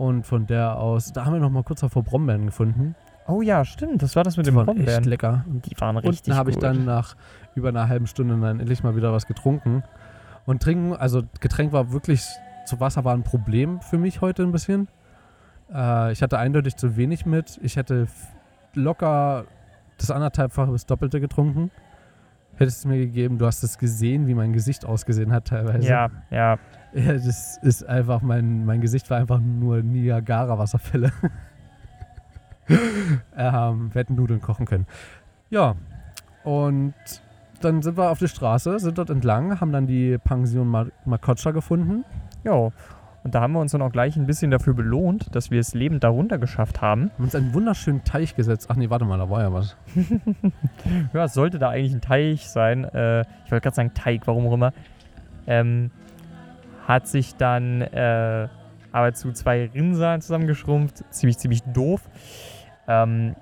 Und 0.00 0.24
von 0.24 0.46
der 0.46 0.78
aus, 0.78 1.12
da 1.12 1.26
haben 1.26 1.34
wir 1.34 1.40
noch 1.40 1.50
mal 1.50 1.62
kurz 1.62 1.84
vor 1.84 2.02
Brombeeren 2.02 2.46
gefunden. 2.46 2.94
oh 3.26 3.42
ja, 3.42 3.66
stimmt. 3.66 4.02
Das 4.02 4.16
war 4.16 4.24
das 4.24 4.38
mit 4.38 4.46
Die 4.46 4.50
dem 4.50 4.56
waren 4.56 4.68
echt 4.68 4.76
Brombeeren. 4.76 5.04
lecker. 5.04 5.44
Die 5.46 5.78
waren 5.78 5.98
richtig 5.98 6.28
Unten 6.28 6.38
habe 6.38 6.48
ich 6.48 6.56
dann 6.56 6.86
nach 6.86 7.16
über 7.54 7.68
einer 7.68 7.86
halben 7.86 8.06
Stunde 8.06 8.34
dann 8.40 8.60
endlich 8.60 8.82
mal 8.82 8.96
wieder 8.96 9.12
was 9.12 9.26
getrunken. 9.26 9.82
Und 10.46 10.62
trinken, 10.62 10.94
also 10.96 11.22
Getränk 11.40 11.72
war 11.74 11.92
wirklich, 11.92 12.24
zu 12.64 12.80
Wasser 12.80 13.04
war 13.04 13.12
ein 13.12 13.24
Problem 13.24 13.82
für 13.82 13.98
mich 13.98 14.22
heute 14.22 14.42
ein 14.42 14.52
bisschen. 14.52 14.88
Äh, 15.70 16.12
ich 16.12 16.22
hatte 16.22 16.38
eindeutig 16.38 16.76
zu 16.76 16.96
wenig 16.96 17.26
mit. 17.26 17.60
Ich 17.62 17.76
hätte 17.76 18.06
locker 18.72 19.44
das 19.98 20.10
anderthalbfache 20.10 20.72
bis 20.72 20.86
doppelte 20.86 21.20
getrunken. 21.20 21.70
Hättest 22.56 22.84
du 22.84 22.88
mir 22.88 22.96
gegeben, 22.96 23.36
du 23.36 23.44
hast 23.44 23.62
es 23.62 23.76
gesehen, 23.76 24.26
wie 24.26 24.34
mein 24.34 24.54
Gesicht 24.54 24.86
ausgesehen 24.86 25.30
hat 25.30 25.48
teilweise. 25.48 25.86
Ja, 25.86 26.08
ja. 26.30 26.58
Ja, 26.94 27.12
das 27.12 27.56
ist 27.62 27.88
einfach, 27.88 28.20
mein, 28.20 28.64
mein 28.64 28.80
Gesicht 28.80 29.08
war 29.10 29.18
einfach 29.18 29.38
nur 29.38 29.80
Niagara-Wasserfälle. 29.82 31.12
ähm, 33.36 33.90
wir 33.92 34.00
hätten 34.00 34.14
Nudeln 34.16 34.40
kochen 34.40 34.66
können. 34.66 34.86
Ja, 35.50 35.76
und 36.44 36.94
dann 37.60 37.82
sind 37.82 37.96
wir 37.96 38.10
auf 38.10 38.18
der 38.18 38.28
Straße, 38.28 38.78
sind 38.78 38.98
dort 38.98 39.10
entlang, 39.10 39.60
haben 39.60 39.72
dann 39.72 39.86
die 39.86 40.18
Pension 40.18 40.66
Ma- 40.68 40.86
Makotscha 41.04 41.50
gefunden. 41.50 42.04
Ja. 42.44 42.70
Und 43.22 43.34
da 43.34 43.42
haben 43.42 43.52
wir 43.52 43.60
uns 43.60 43.72
dann 43.72 43.82
auch 43.82 43.92
gleich 43.92 44.16
ein 44.16 44.26
bisschen 44.26 44.50
dafür 44.50 44.72
belohnt, 44.72 45.34
dass 45.36 45.50
wir 45.50 45.60
es 45.60 45.74
lebend 45.74 46.02
darunter 46.02 46.38
geschafft 46.38 46.80
haben. 46.80 47.10
Haben 47.12 47.24
uns 47.24 47.34
einen 47.34 47.52
wunderschönen 47.52 48.02
Teich 48.02 48.34
gesetzt. 48.34 48.68
Ach 48.70 48.76
nee, 48.76 48.88
warte 48.88 49.04
mal, 49.04 49.18
da 49.18 49.28
war 49.28 49.42
ja 49.42 49.52
was. 49.52 49.76
Ja, 51.12 51.24
es 51.24 51.34
sollte 51.34 51.58
da 51.58 51.68
eigentlich 51.68 51.92
ein 51.92 52.00
Teich 52.00 52.48
sein. 52.48 52.84
Äh, 52.84 53.20
ich 53.44 53.52
wollte 53.52 53.62
gerade 53.64 53.76
sagen 53.76 53.92
Teig, 53.92 54.26
warum 54.26 54.46
auch 54.46 54.54
immer. 54.54 54.72
Ähm, 55.46 55.90
hat 56.86 57.06
sich 57.06 57.36
dann 57.36 57.82
äh, 57.82 58.48
aber 58.92 59.12
zu 59.12 59.32
zwei 59.32 59.70
Rinnsalen 59.72 60.20
zusammengeschrumpft. 60.20 61.04
Ziemlich, 61.10 61.38
ziemlich 61.38 61.62
doof. 61.62 62.02
Ähm, 62.88 63.36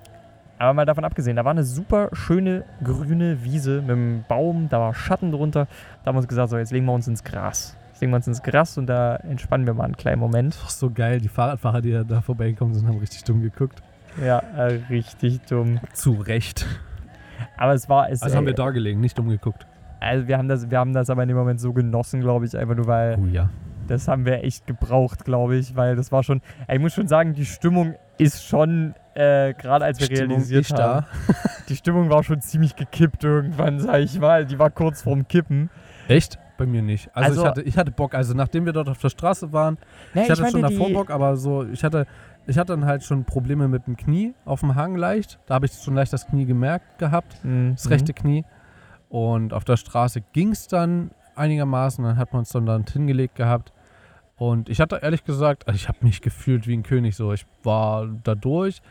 aber 0.57 0.73
mal 0.73 0.85
davon 0.85 1.05
abgesehen, 1.05 1.37
da 1.37 1.45
war 1.45 1.51
eine 1.51 1.63
super 1.63 2.09
schöne 2.11 2.65
grüne 2.83 3.43
Wiese 3.43 3.81
mit 3.81 3.91
einem 3.91 4.25
Baum, 4.27 4.67
da 4.69 4.79
war 4.79 4.93
Schatten 4.93 5.31
drunter. 5.31 5.67
Da 6.03 6.09
haben 6.09 6.15
wir 6.15 6.19
uns 6.19 6.27
gesagt, 6.27 6.49
so 6.49 6.57
jetzt 6.57 6.71
legen 6.71 6.85
wir 6.85 6.93
uns 6.93 7.07
ins 7.07 7.23
Gras. 7.23 7.77
Jetzt 7.87 8.01
legen 8.01 8.11
wir 8.11 8.17
uns 8.17 8.27
ins 8.27 8.43
Gras 8.43 8.77
und 8.77 8.87
da 8.87 9.15
entspannen 9.15 9.65
wir 9.65 9.73
mal 9.73 9.85
einen 9.85 9.95
kleinen 9.95 10.19
Moment. 10.19 10.55
Doch 10.61 10.69
so 10.69 10.91
geil, 10.91 11.21
die 11.21 11.29
Fahrradfahrer, 11.29 11.81
die 11.81 12.03
da 12.05 12.21
vorbeigekommen 12.21 12.73
sind, 12.73 12.87
haben 12.87 12.97
richtig 12.97 13.23
dumm 13.23 13.41
geguckt. 13.41 13.81
Ja, 14.23 14.39
äh, 14.39 14.81
richtig 14.89 15.39
dumm. 15.43 15.79
Zu 15.93 16.11
Recht. 16.13 16.65
Aber 17.55 17.73
es 17.73 17.87
war 17.87 18.09
es. 18.09 18.21
Also 18.21 18.35
haben 18.35 18.43
äh, 18.43 18.47
wir 18.47 18.53
da 18.55 18.71
gelegen, 18.71 18.99
nicht 18.99 19.17
dumm 19.17 19.29
geguckt. 19.29 19.65
Also 19.99 20.27
wir 20.27 20.37
haben 20.37 20.47
das, 20.47 20.69
wir 20.71 20.77
haben 20.79 20.93
das 20.93 21.09
aber 21.09 21.23
in 21.23 21.27
dem 21.29 21.37
Moment 21.37 21.59
so 21.59 21.73
genossen, 21.73 22.21
glaube 22.21 22.45
ich, 22.45 22.57
einfach 22.57 22.75
nur 22.75 22.87
weil 22.87 23.17
Oh 23.21 23.25
ja. 23.25 23.49
das 23.87 24.07
haben 24.07 24.25
wir 24.25 24.43
echt 24.43 24.65
gebraucht, 24.67 25.25
glaube 25.25 25.57
ich, 25.57 25.75
weil 25.75 25.95
das 25.95 26.11
war 26.11 26.23
schon, 26.23 26.41
ich 26.71 26.79
muss 26.79 26.93
schon 26.93 27.07
sagen, 27.07 27.33
die 27.33 27.45
Stimmung 27.45 27.95
ist 28.17 28.45
schon, 28.45 28.93
äh, 29.13 29.53
gerade 29.53 29.85
als 29.85 29.99
wir 29.99 30.05
Stimmung 30.05 30.29
realisiert 30.37 30.71
haben, 30.73 31.05
die 31.69 31.75
Stimmung 31.75 32.09
war 32.09 32.23
schon 32.23 32.39
ziemlich 32.41 32.75
gekippt 32.75 33.23
irgendwann, 33.23 33.79
sag 33.79 33.99
ich 33.99 34.19
mal, 34.19 34.45
die 34.45 34.57
war 34.59 34.69
kurz 34.69 35.01
vorm 35.01 35.27
Kippen. 35.27 35.69
Echt? 36.07 36.37
Bei 36.57 36.65
mir 36.65 36.81
nicht. 36.81 37.09
Also, 37.15 37.29
Also- 37.29 37.41
ich, 37.41 37.47
hatte, 37.47 37.61
ich 37.61 37.77
hatte 37.77 37.91
Bock, 37.91 38.13
also 38.15 38.33
nachdem 38.33 38.65
wir 38.65 38.73
dort 38.73 38.89
auf 38.89 38.99
der 38.99 39.09
Straße 39.09 39.51
waren, 39.53 39.77
Nee, 40.13 40.23
ich 40.23 40.29
hatte 40.29 40.45
schon 40.49 40.61
meine, 40.61 40.73
davor 40.75 40.91
Bock, 40.91 41.09
aber 41.11 41.35
so, 41.37 41.65
ich 41.65 41.83
hatte, 41.83 42.05
ich 42.47 42.57
hatte 42.57 42.73
dann 42.73 42.85
halt 42.85 43.03
schon 43.03 43.23
Probleme 43.25 43.67
mit 43.67 43.85
dem 43.87 43.95
Knie 43.95 44.33
auf 44.45 44.59
dem 44.61 44.75
Hang 44.75 44.95
leicht. 44.95 45.39
Da 45.45 45.55
habe 45.55 45.65
ich 45.67 45.73
schon 45.73 45.93
leicht 45.95 46.11
das 46.13 46.25
Knie 46.27 46.45
gemerkt 46.45 46.97
gehabt, 46.99 47.43
Mhm. 47.43 47.73
das 47.75 47.89
rechte 47.89 48.13
Knie. 48.13 48.43
Und 49.09 49.53
auf 49.53 49.65
der 49.65 49.77
Straße 49.77 50.21
ging 50.33 50.51
es 50.51 50.67
dann 50.67 51.11
einigermaßen, 51.35 52.03
dann 52.03 52.17
hat 52.17 52.33
man 52.33 52.43
es 52.43 52.49
dann, 52.49 52.65
dann 52.65 52.85
hingelegt 52.85 53.35
gehabt. 53.35 53.73
Und 54.37 54.69
ich 54.69 54.79
hatte 54.79 54.99
ehrlich 55.01 55.25
gesagt, 55.25 55.67
also 55.67 55.75
ich 55.75 55.89
habe 55.89 55.97
mich 56.01 56.21
gefühlt 56.21 56.65
wie 56.65 56.73
ein 56.73 56.83
König 56.83 57.15
so. 57.15 57.33
Ich 57.33 57.45
war 57.63 58.07
da 58.23 58.35
durch. 58.35 58.81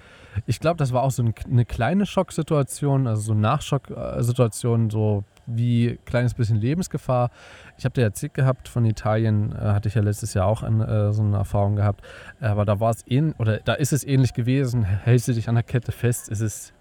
Ich 0.46 0.60
glaube, 0.60 0.76
das 0.76 0.92
war 0.92 1.02
auch 1.02 1.10
so 1.10 1.22
ein, 1.22 1.34
eine 1.50 1.64
kleine 1.64 2.04
Schocksituation, 2.04 3.06
also 3.06 3.22
so 3.22 3.34
Nachschocksituation, 3.34 4.90
so 4.90 5.24
wie 5.46 5.98
kleines 6.04 6.34
bisschen 6.34 6.58
Lebensgefahr. 6.58 7.30
Ich 7.78 7.86
habe 7.86 7.94
dir 7.94 8.02
erzählt 8.02 8.34
gehabt 8.34 8.68
von 8.68 8.84
Italien, 8.84 9.52
äh, 9.52 9.58
hatte 9.58 9.88
ich 9.88 9.94
ja 9.94 10.02
letztes 10.02 10.34
Jahr 10.34 10.46
auch 10.46 10.62
an, 10.62 10.82
äh, 10.82 11.12
so 11.12 11.22
eine 11.22 11.38
Erfahrung 11.38 11.76
gehabt. 11.76 12.02
Aber 12.40 12.66
da 12.66 12.78
war 12.78 12.90
es 12.90 13.02
ähnlich, 13.06 13.38
oder 13.40 13.58
da 13.58 13.72
ist 13.72 13.94
es 13.94 14.04
ähnlich 14.04 14.34
gewesen. 14.34 14.84
Hältst 14.84 15.28
du 15.28 15.32
dich 15.32 15.48
an 15.48 15.54
der 15.54 15.64
Kette 15.64 15.92
fest, 15.92 16.28
ist 16.28 16.40
es, 16.40 16.74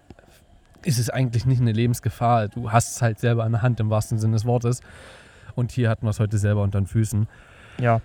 ist 0.88 1.00
es 1.00 1.10
eigentlich 1.10 1.45
nicht 1.45 1.62
eine 1.62 1.73
Lebensgefahr. 1.73 2.47
Du 2.47 2.71
hast 2.71 2.95
es 2.95 3.02
halt 3.02 3.19
selber 3.19 3.43
an 3.43 3.52
der 3.52 3.62
Hand 3.62 3.80
im 3.80 3.89
wahrsten 3.89 4.17
Sinne 4.17 4.34
des 4.34 4.45
Wortes. 4.45 4.82
Und 5.56 5.71
hier 5.71 5.89
hatten 5.89 6.06
wir 6.06 6.12
es 6.12 6.19
heute 6.19 6.38
selber 6.38 6.63
unter 6.63 6.80
den 6.80 6.88
Füßen. 6.88 7.28
Ja, 7.80 8.02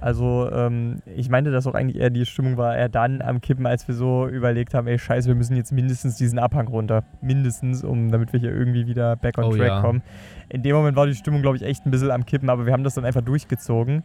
also 0.00 0.48
ähm, 0.52 1.00
ich 1.06 1.28
meinte, 1.28 1.50
dass 1.50 1.66
auch 1.66 1.74
eigentlich 1.74 2.00
eher 2.00 2.10
die 2.10 2.24
Stimmung 2.26 2.56
war 2.56 2.76
eher 2.76 2.88
dann 2.88 3.22
am 3.22 3.40
Kippen, 3.40 3.66
als 3.66 3.88
wir 3.88 3.94
so 3.94 4.28
überlegt 4.28 4.74
haben, 4.74 4.86
ey 4.86 4.98
scheiße, 4.98 5.26
wir 5.26 5.34
müssen 5.34 5.56
jetzt 5.56 5.72
mindestens 5.72 6.16
diesen 6.16 6.38
Abhang 6.38 6.68
runter. 6.68 7.02
Mindestens, 7.20 7.82
um 7.82 8.10
damit 8.10 8.32
wir 8.32 8.40
hier 8.40 8.52
irgendwie 8.52 8.86
wieder 8.86 9.16
back 9.16 9.38
on 9.38 9.44
Oh 9.44 9.50
track 9.50 9.68
ja. 9.68 9.80
kommen. 9.80 10.02
In 10.50 10.62
dem 10.62 10.76
Moment 10.76 10.96
war 10.96 11.06
die 11.06 11.14
Stimmung, 11.14 11.40
glaube 11.40 11.56
ich, 11.56 11.62
echt 11.62 11.86
ein 11.86 11.90
bisschen 11.90 12.10
am 12.10 12.26
Kippen, 12.26 12.50
aber 12.50 12.66
wir 12.66 12.72
haben 12.74 12.84
das 12.84 12.94
dann 12.94 13.04
einfach 13.04 13.22
durchgezogen. 13.22 14.04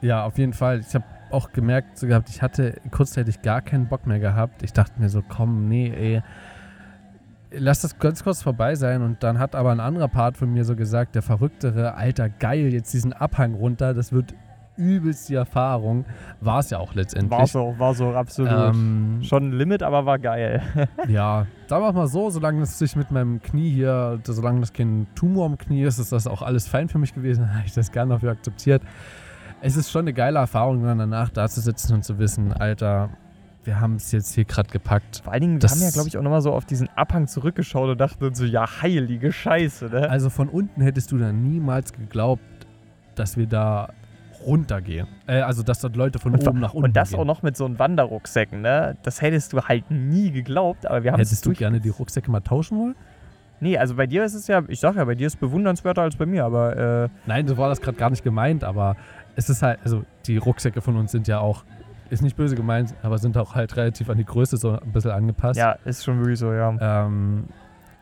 Ja, 0.00 0.24
auf 0.24 0.36
jeden 0.36 0.52
Fall. 0.52 0.80
Ich 0.80 0.94
habe 0.94 1.04
auch 1.30 1.52
gemerkt 1.52 1.96
so 1.96 2.06
gehabt, 2.06 2.28
ich 2.28 2.42
hatte 2.42 2.74
kurzzeitig 2.90 3.40
gar 3.42 3.62
keinen 3.62 3.86
Bock 3.86 4.06
mehr 4.06 4.18
gehabt. 4.18 4.62
Ich 4.62 4.72
dachte 4.72 5.00
mir 5.00 5.08
so, 5.08 5.22
komm, 5.26 5.68
nee, 5.68 5.92
ey, 5.96 6.22
lass 7.56 7.82
das 7.82 7.98
ganz 7.98 8.24
kurz 8.24 8.42
vorbei 8.42 8.74
sein. 8.74 9.02
Und 9.02 9.22
dann 9.22 9.38
hat 9.38 9.54
aber 9.54 9.70
ein 9.70 9.80
anderer 9.80 10.08
Part 10.08 10.36
von 10.36 10.52
mir 10.52 10.64
so 10.64 10.76
gesagt, 10.76 11.14
der 11.14 11.22
verrücktere, 11.22 11.94
alter, 11.94 12.28
geil, 12.28 12.72
jetzt 12.72 12.92
diesen 12.92 13.12
Abhang 13.12 13.54
runter, 13.54 13.94
das 13.94 14.12
wird 14.12 14.34
übelst 14.76 15.28
die 15.28 15.34
Erfahrung. 15.34 16.04
War 16.40 16.60
es 16.60 16.70
ja 16.70 16.78
auch 16.78 16.94
letztendlich. 16.94 17.38
War 17.38 17.46
so, 17.46 17.74
war 17.78 17.94
so, 17.94 18.10
absolut. 18.14 18.74
Ähm, 18.74 19.20
Schon 19.22 19.50
ein 19.50 19.52
Limit, 19.52 19.82
aber 19.82 20.06
war 20.06 20.18
geil. 20.18 20.62
ja, 21.08 21.46
sagen 21.68 21.84
wir 21.84 21.92
mal 21.92 22.06
so, 22.06 22.30
solange 22.30 22.62
es 22.62 22.78
sich 22.78 22.96
mit 22.96 23.10
meinem 23.10 23.40
Knie 23.42 23.70
hier, 23.70 24.20
solange 24.24 24.60
das 24.60 24.72
kein 24.72 25.06
Tumor 25.14 25.46
am 25.46 25.58
Knie 25.58 25.82
ist, 25.82 25.98
ist 25.98 26.12
das 26.12 26.26
auch 26.26 26.42
alles 26.42 26.66
fein 26.68 26.88
für 26.88 26.98
mich 26.98 27.14
gewesen. 27.14 27.48
Habe 27.54 27.66
ich 27.66 27.74
das 27.74 27.92
gerne 27.92 28.14
dafür 28.14 28.30
akzeptiert. 28.32 28.82
Es 29.60 29.76
ist 29.76 29.90
schon 29.90 30.00
eine 30.00 30.12
geile 30.12 30.38
Erfahrung, 30.40 30.82
dann 30.82 30.98
danach 30.98 31.28
da 31.28 31.48
zu 31.48 31.60
sitzen 31.60 31.94
und 31.94 32.04
zu 32.04 32.18
wissen, 32.18 32.52
Alter, 32.52 33.10
wir 33.64 33.80
haben 33.80 33.94
es 33.96 34.10
jetzt 34.12 34.34
hier 34.34 34.44
gerade 34.44 34.68
gepackt. 34.70 35.20
Vor 35.24 35.32
allen 35.32 35.42
Dingen, 35.42 35.54
wir 35.54 35.60
Das- 35.60 35.72
haben 35.72 35.82
ja, 35.82 35.90
glaube 35.90 36.08
ich, 36.08 36.18
auch 36.18 36.22
nochmal 36.22 36.40
so 36.42 36.52
auf 36.52 36.64
diesen 36.64 36.88
Abhang 36.96 37.26
zurückgeschaut 37.28 37.88
und 37.90 38.00
dachten 38.00 38.24
uns 38.24 38.38
so, 38.38 38.44
ja, 38.44 38.66
heilige 38.82 39.32
Scheiße, 39.32 39.86
ne? 39.86 40.10
Also 40.10 40.30
von 40.30 40.48
unten 40.48 40.80
hättest 40.82 41.12
du 41.12 41.18
dann 41.18 41.42
niemals 41.42 41.92
geglaubt, 41.92 42.42
dass 43.14 43.36
wir 43.36 43.46
da 43.46 43.90
runtergehen. 44.44 45.06
Äh, 45.28 45.40
also, 45.40 45.62
dass 45.62 45.80
dort 45.80 45.94
Leute 45.94 46.18
von 46.18 46.32
Und, 46.34 46.46
oben 46.48 46.58
nach 46.60 46.74
unten 46.74 46.86
und 46.88 46.96
das 46.96 47.10
gehen. 47.10 47.20
auch 47.20 47.24
noch 47.24 47.42
mit 47.42 47.56
so 47.56 47.64
einem 47.64 47.78
Wanderrucksäcken, 47.78 48.60
ne? 48.60 48.96
Das 49.04 49.22
hättest 49.22 49.52
du 49.52 49.62
halt 49.62 49.90
nie 49.90 50.32
geglaubt, 50.32 50.86
aber 50.86 51.04
wir 51.04 51.12
haben 51.12 51.20
es 51.20 51.28
Hättest 51.30 51.46
du 51.46 51.52
gerne 51.52 51.80
die 51.80 51.90
Rucksäcke 51.90 52.30
mal 52.30 52.40
tauschen 52.40 52.78
wollen? 52.78 52.94
Nee, 53.60 53.78
also 53.78 53.94
bei 53.94 54.08
dir 54.08 54.24
ist 54.24 54.34
es 54.34 54.48
ja, 54.48 54.60
ich 54.66 54.80
sag 54.80 54.96
ja, 54.96 55.04
bei 55.04 55.14
dir 55.14 55.28
ist 55.28 55.34
es 55.34 55.40
bewundernswerter 55.40 56.02
als 56.02 56.16
bei 56.16 56.26
mir, 56.26 56.44
aber 56.44 57.04
äh, 57.04 57.08
Nein, 57.26 57.46
so 57.46 57.56
war 57.56 57.68
das 57.68 57.80
gerade 57.80 57.96
gar 57.96 58.10
nicht 58.10 58.24
gemeint, 58.24 58.64
aber 58.64 58.96
es 59.36 59.48
ist 59.48 59.62
halt, 59.62 59.78
also 59.84 60.02
die 60.26 60.36
Rucksäcke 60.38 60.80
von 60.80 60.96
uns 60.96 61.12
sind 61.12 61.28
ja 61.28 61.38
auch, 61.38 61.62
ist 62.12 62.22
nicht 62.22 62.36
böse 62.36 62.54
gemeint, 62.54 62.94
aber 63.02 63.16
sind 63.18 63.38
auch 63.38 63.54
halt 63.54 63.74
relativ 63.76 64.10
an 64.10 64.18
die 64.18 64.24
Größe 64.24 64.58
so 64.58 64.78
ein 64.78 64.92
bisschen 64.92 65.12
angepasst. 65.12 65.58
ja, 65.58 65.72
ist 65.84 66.04
schon 66.04 66.18
wirklich 66.18 66.38
so, 66.38 66.52
ja. 66.52 66.76
Ähm, 67.06 67.44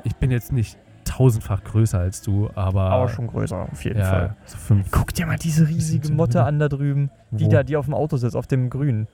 ich 0.02 0.16
bin 0.16 0.32
jetzt 0.32 0.52
nicht 0.52 0.76
tausendfach 1.04 1.62
größer 1.62 1.98
als 1.98 2.20
du, 2.20 2.50
aber. 2.54 2.82
Aber 2.82 3.08
schon 3.08 3.28
größer, 3.28 3.68
auf 3.70 3.84
jeden 3.84 4.00
ja, 4.00 4.04
Fall. 4.06 4.36
So 4.46 4.58
fünf. 4.58 4.90
Guck 4.90 5.14
dir 5.14 5.26
mal 5.26 5.36
diese 5.36 5.68
riesige 5.68 6.12
Motte 6.12 6.42
an 6.42 6.58
da 6.58 6.68
drüben. 6.68 7.10
Die 7.30 7.46
Wo? 7.46 7.50
da, 7.50 7.62
die 7.62 7.76
auf 7.76 7.84
dem 7.84 7.94
Auto 7.94 8.16
sitzt, 8.16 8.34
auf 8.34 8.48
dem 8.48 8.68
Grün. 8.68 9.06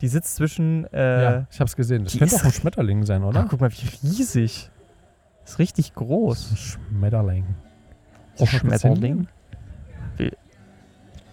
Die 0.00 0.08
sitzt 0.08 0.36
zwischen, 0.36 0.86
äh, 0.94 1.22
ja, 1.22 1.46
ich 1.50 1.60
hab's 1.60 1.76
gesehen. 1.76 2.04
Das 2.04 2.16
könnte 2.16 2.34
auch 2.36 2.44
ein 2.44 2.52
Schmetterling 2.52 3.04
sein, 3.04 3.22
ah, 3.22 3.28
oder? 3.28 3.46
guck 3.48 3.60
mal, 3.60 3.70
wie 3.70 4.08
riesig. 4.08 4.70
Ist 5.44 5.58
richtig 5.58 5.94
groß. 5.94 6.52
Ein 6.52 6.56
Schmetterling. 6.56 7.44
Was 8.38 8.48
Schmetterling? 8.48 9.28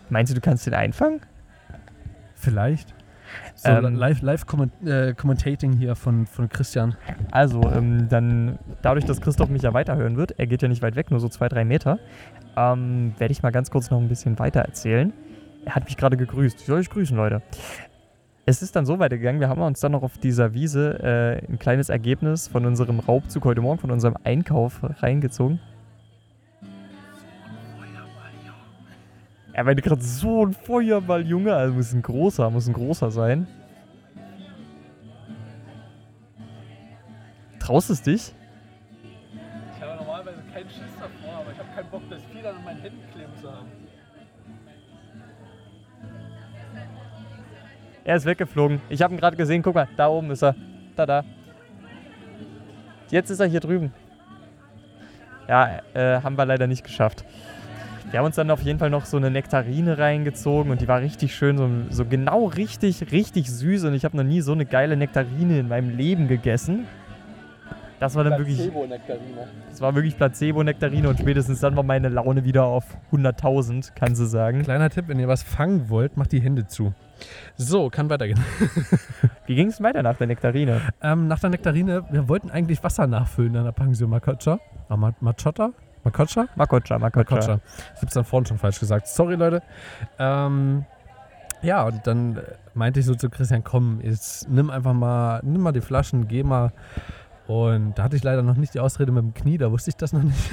Meinst 0.10 0.32
du, 0.32 0.36
du 0.36 0.42
kannst 0.42 0.66
den 0.66 0.74
einfangen? 0.74 1.22
Vielleicht. 2.36 2.97
So, 3.56 3.70
Ähm, 3.70 3.96
live, 3.96 4.22
live 4.22 4.46
comment, 4.46 4.72
äh, 4.86 5.14
Commentating 5.14 5.74
hier 5.74 5.96
von, 5.96 6.26
von 6.26 6.50
Christian. 6.50 6.96
Also, 7.32 7.62
ähm, 7.64 8.08
dann, 8.10 8.60
dadurch, 8.82 9.06
dass 9.06 9.22
Christoph 9.22 9.50
mich 9.50 9.62
ja 9.62 9.74
weiterhören 9.74 10.18
wird, 10.18 10.40
er 10.40 10.48
geht 10.48 10.62
ja 10.62 10.68
nicht 10.68 10.82
weit 10.82 10.96
weg, 10.96 11.12
nur 11.12 11.20
so 11.20 11.30
zwei, 11.30 11.50
drei 11.50 11.66
Meter, 11.66 12.00
ähm, 12.56 13.14
werde 13.18 13.32
ich 13.32 13.44
mal 13.44 13.52
ganz 13.52 13.72
kurz 13.72 13.90
noch 13.90 14.00
ein 14.00 14.08
bisschen 14.08 14.40
weiter 14.40 14.62
erzählen. 14.62 15.14
Er 15.66 15.76
hat 15.76 15.86
mich 15.86 15.98
gerade 15.98 16.18
gegrüßt. 16.18 16.62
Ich 16.62 16.66
soll 16.66 16.80
euch 16.80 16.90
grüßen, 16.90 17.16
Leute. 17.16 17.42
Es 18.46 18.62
ist 18.62 18.78
dann 18.78 18.86
so 18.86 18.98
weitergegangen, 18.98 19.42
wir 19.42 19.50
haben 19.50 19.62
uns 19.62 19.82
dann 19.82 19.92
noch 19.92 20.04
auf 20.04 20.18
dieser 20.18 20.54
Wiese 20.54 21.00
äh, 21.04 21.52
ein 21.52 21.60
kleines 21.60 21.90
Ergebnis 21.90 22.48
von 22.48 22.66
unserem 22.66 23.00
Raubzug 23.00 23.44
heute 23.44 23.60
Morgen, 23.60 23.78
von 23.80 23.92
unserem 23.92 24.16
Einkauf 24.24 24.80
reingezogen. 25.02 25.60
Er 29.58 29.64
meinte 29.64 29.82
gerade 29.82 30.04
so 30.04 30.46
ein 30.46 30.54
Feuerball, 30.54 31.26
Junge. 31.26 31.52
Also 31.52 31.74
muss 31.74 31.92
ein 31.92 32.04
großer, 32.04 32.48
muss 32.52 32.68
ein 32.68 32.74
großer 32.74 33.10
sein. 33.10 33.48
Traust 37.58 37.90
es 37.90 38.04
dich? 38.04 38.36
Ich 39.76 39.82
habe 39.82 39.96
normalerweise 39.96 40.44
keinen 40.54 40.70
Schiss 40.70 40.94
davor, 41.00 41.40
aber 41.40 41.52
ich 41.52 41.58
habe 41.58 41.70
keinen 41.76 41.90
Bock, 41.90 42.04
das 42.08 42.22
Vieh 42.26 42.44
dann 42.44 42.58
an 42.58 42.64
meinen 42.66 42.82
Händen 42.82 43.02
kleben 43.12 43.32
zu 43.42 43.52
haben. 43.52 43.66
Er 48.04 48.16
ist 48.16 48.26
weggeflogen. 48.28 48.80
Ich 48.90 49.02
habe 49.02 49.16
ihn 49.16 49.20
gerade 49.20 49.38
gesehen. 49.38 49.64
Guck 49.64 49.74
mal, 49.74 49.88
da 49.98 50.08
oben 50.08 50.30
ist 50.30 50.44
er. 50.44 50.56
Da, 50.96 51.08
da. 51.08 51.24
Jetzt 53.10 53.32
ist 53.32 53.40
er 53.40 53.48
hier 53.48 53.60
drüben. 53.60 53.92
Ja, 55.48 55.80
äh, 55.96 56.22
haben 56.22 56.38
wir 56.38 56.46
leider 56.46 56.68
nicht 56.68 56.84
geschafft. 56.84 57.26
Wir 58.10 58.20
haben 58.20 58.26
uns 58.26 58.36
dann 58.36 58.50
auf 58.52 58.62
jeden 58.62 58.80
Fall 58.80 58.90
noch 58.90 59.06
so 59.06 59.18
eine 59.18 59.30
Nektarine 59.30 59.98
reingezogen 59.98 60.72
und 60.72 60.80
die 60.80 60.88
war 60.88 61.02
richtig 61.02 61.36
schön, 61.36 61.58
so, 61.58 61.70
so 61.90 62.06
genau 62.06 62.46
richtig, 62.46 63.12
richtig 63.12 63.52
süß. 63.52 63.84
Und 63.84 63.94
ich 63.96 64.06
habe 64.06 64.16
noch 64.16 64.24
nie 64.24 64.40
so 64.40 64.54
eine 64.54 64.66
geile 64.66 64.96
Nektarine 64.96 65.60
in 65.60 65.68
meinem 65.68 65.90
Leben 65.90 66.30
gegessen. 66.30 66.88
Das 68.00 68.16
war 68.16 68.24
dann 68.24 68.38
wirklich, 68.38 68.72
das 69.70 69.82
war 69.82 69.96
wirklich 69.96 70.16
Placebo-Nektarine 70.16 71.10
und 71.10 71.20
spätestens 71.20 71.62
dann 71.62 71.76
war 71.76 71.82
meine 71.82 72.10
Laune 72.10 72.46
wieder 72.46 72.66
auf 72.66 72.86
100.000, 73.12 73.94
kann 73.96 74.14
sie 74.14 74.28
sagen. 74.28 74.62
Kleiner 74.62 74.92
Tipp, 74.92 75.06
wenn 75.08 75.20
ihr 75.20 75.28
was 75.28 75.42
fangen 75.42 75.90
wollt, 75.90 76.16
macht 76.16 76.32
die 76.32 76.40
Hände 76.40 76.68
zu. 76.68 76.94
So, 77.56 77.90
kann 77.90 78.10
weitergehen. 78.12 78.40
Wie 79.48 79.56
ging 79.56 79.70
es 79.70 79.82
weiter 79.82 80.04
nach 80.04 80.16
der 80.16 80.28
Nektarine? 80.28 80.82
Ähm, 81.02 81.28
nach 81.28 81.40
der 81.40 81.50
Nektarine, 81.50 82.06
wir 82.12 82.30
wollten 82.30 82.52
eigentlich 82.52 82.84
Wasser 82.84 83.08
nachfüllen 83.08 83.56
an 83.58 83.66
der 83.66 83.72
Pension 83.72 84.12
Machotta? 84.12 84.60
Makocha? 86.08 86.48
Makocha, 86.56 86.98
Makocha. 86.98 87.36
Makocha. 87.36 87.60
Ich 87.96 88.02
hab's 88.02 88.14
dann 88.14 88.24
vorhin 88.24 88.46
schon 88.46 88.58
falsch 88.58 88.80
gesagt. 88.80 89.08
Sorry, 89.08 89.36
Leute. 89.36 89.62
Ähm, 90.18 90.86
ja, 91.62 91.84
und 91.84 92.08
dann 92.08 92.42
meinte 92.74 93.02
ich 93.02 93.06
so 93.06 93.14
zu 93.14 93.30
Christian, 93.30 93.64
komm, 93.64 94.00
jetzt 94.02 94.50
nimm 94.50 94.70
einfach 94.70 94.94
mal, 94.94 95.42
nimm 95.44 95.62
mal 95.62 95.74
die 95.74 95.82
Flaschen, 95.82 96.30
geh 96.30 96.44
mal. 96.44 96.72
Und 97.48 97.98
da 97.98 98.04
hatte 98.04 98.16
ich 98.16 98.24
leider 98.24 98.42
noch 98.42 98.56
nicht 98.56 98.74
die 98.74 98.80
Ausrede 98.80 99.12
mit 99.12 99.22
dem 99.22 99.34
Knie, 99.34 99.58
da 99.58 99.70
wusste 99.70 99.90
ich 99.90 99.98
das 99.98 100.14
noch 100.14 100.24
nicht. 100.24 100.52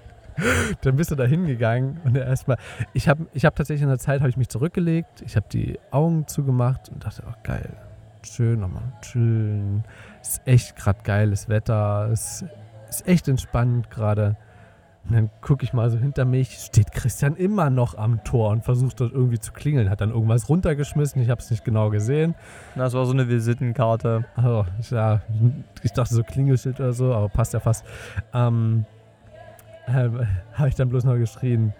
dann 0.82 0.96
bist 0.96 1.10
du 1.10 1.14
da 1.14 1.24
hingegangen 1.24 2.00
und 2.04 2.16
erstmal, 2.16 2.56
ich 2.94 3.06
habe 3.06 3.26
ich 3.34 3.44
hab 3.44 3.56
tatsächlich 3.56 3.82
in 3.82 3.88
der 3.88 3.98
Zeit, 3.98 4.20
habe 4.20 4.30
ich 4.30 4.38
mich 4.38 4.48
zurückgelegt, 4.48 5.22
ich 5.26 5.36
habe 5.36 5.46
die 5.52 5.78
Augen 5.90 6.26
zugemacht 6.26 6.88
und 6.88 7.04
dachte, 7.04 7.22
oh 7.28 7.34
geil, 7.42 7.76
schön 8.22 8.60
nochmal 8.60 8.92
chillen. 9.02 9.84
Ist 10.22 10.40
echt 10.46 10.76
gerade 10.76 11.00
geiles 11.02 11.50
Wetter, 11.50 12.08
ist, 12.10 12.44
ist 12.88 13.06
echt 13.06 13.28
entspannt 13.28 13.90
gerade. 13.90 14.36
Und 15.10 15.16
dann 15.16 15.30
gucke 15.40 15.64
ich 15.64 15.72
mal 15.72 15.90
so 15.90 15.98
hinter 15.98 16.24
mich, 16.24 16.52
steht 16.52 16.92
Christian 16.92 17.34
immer 17.34 17.68
noch 17.68 17.98
am 17.98 18.22
Tor 18.22 18.50
und 18.50 18.62
versucht 18.62 19.00
dort 19.00 19.12
irgendwie 19.12 19.40
zu 19.40 19.50
klingeln. 19.50 19.90
Hat 19.90 20.00
dann 20.00 20.10
irgendwas 20.10 20.48
runtergeschmissen, 20.48 21.20
ich 21.20 21.30
habe 21.30 21.40
es 21.40 21.50
nicht 21.50 21.64
genau 21.64 21.90
gesehen. 21.90 22.36
Das 22.76 22.94
war 22.94 23.04
so 23.06 23.12
eine 23.12 23.28
Visitenkarte. 23.28 24.24
Also, 24.36 24.66
ich, 24.78 24.92
ja, 24.92 25.20
ich 25.82 25.92
dachte 25.92 26.14
so 26.14 26.22
Klingelschild 26.22 26.78
oder 26.78 26.92
so, 26.92 27.12
aber 27.12 27.28
passt 27.28 27.54
ja 27.54 27.58
fast. 27.58 27.84
Ähm, 28.32 28.84
ähm, 29.88 30.28
habe 30.52 30.68
ich 30.68 30.76
dann 30.76 30.88
bloß 30.90 31.02
noch 31.02 31.16
geschrien, 31.16 31.72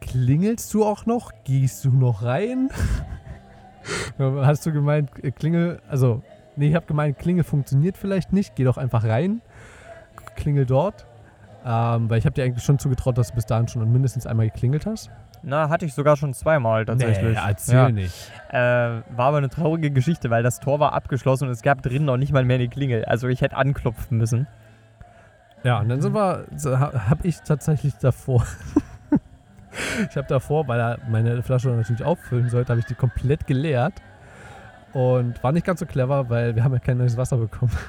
klingelst 0.00 0.72
du 0.74 0.84
auch 0.84 1.06
noch? 1.06 1.32
Gehst 1.42 1.84
du 1.84 1.90
noch 1.90 2.22
rein? 2.22 2.70
Hast 4.18 4.64
du 4.64 4.72
gemeint, 4.72 5.10
äh, 5.24 5.32
Klingel, 5.32 5.80
also, 5.88 6.22
nee, 6.54 6.68
ich 6.68 6.76
habe 6.76 6.86
gemeint, 6.86 7.18
Klingel 7.18 7.42
funktioniert 7.42 7.96
vielleicht 7.96 8.32
nicht, 8.32 8.54
geh 8.54 8.62
doch 8.62 8.78
einfach 8.78 9.02
rein, 9.02 9.42
klingel 10.36 10.66
dort. 10.66 11.04
Ähm, 11.66 12.10
weil 12.10 12.18
ich 12.18 12.26
habe 12.26 12.34
dir 12.34 12.44
eigentlich 12.44 12.62
schon 12.64 12.78
zugetraut, 12.78 13.16
dass 13.16 13.28
du 13.28 13.34
bis 13.36 13.46
dahin 13.46 13.68
schon 13.68 13.90
mindestens 13.90 14.26
einmal 14.26 14.50
geklingelt 14.50 14.84
hast. 14.84 15.10
Na, 15.42 15.68
hatte 15.70 15.86
ich 15.86 15.94
sogar 15.94 16.16
schon 16.16 16.34
zweimal 16.34 16.84
tatsächlich. 16.84 17.36
Nee, 17.36 17.42
erzähl 17.46 17.74
Ja. 17.74 17.90
nicht. 17.90 18.32
Äh, 18.50 18.56
war 18.58 19.02
aber 19.28 19.38
eine 19.38 19.48
traurige 19.48 19.90
Geschichte, 19.90 20.28
weil 20.30 20.42
das 20.42 20.60
Tor 20.60 20.78
war 20.80 20.92
abgeschlossen 20.92 21.46
und 21.46 21.52
es 21.52 21.62
gab 21.62 21.82
drinnen 21.82 22.04
noch 22.04 22.16
nicht 22.18 22.32
mal 22.32 22.44
mehr 22.44 22.56
eine 22.56 22.68
Klingel. 22.68 23.04
Also 23.06 23.28
ich 23.28 23.40
hätte 23.40 23.56
anklopfen 23.56 24.18
müssen. 24.18 24.46
Ja, 25.62 25.80
und 25.80 25.88
dann 25.88 26.02
sind 26.02 26.14
wir, 26.14 26.44
so, 26.56 26.78
ha- 26.78 27.08
hab 27.08 27.24
ich 27.24 27.40
tatsächlich 27.40 27.94
davor, 27.96 28.44
ich 30.10 30.16
habe 30.16 30.26
davor, 30.28 30.68
weil 30.68 30.78
er 30.78 30.98
meine 31.08 31.42
Flasche 31.42 31.68
natürlich 31.70 32.04
auffüllen 32.04 32.50
sollte, 32.50 32.70
habe 32.70 32.80
ich 32.80 32.86
die 32.86 32.94
komplett 32.94 33.46
geleert 33.46 33.94
und 34.92 35.42
war 35.42 35.52
nicht 35.52 35.64
ganz 35.66 35.80
so 35.80 35.86
clever, 35.86 36.28
weil 36.28 36.54
wir 36.56 36.64
haben 36.64 36.72
ja 36.74 36.78
kein 36.78 36.98
neues 36.98 37.16
Wasser 37.16 37.38
bekommen. 37.38 37.72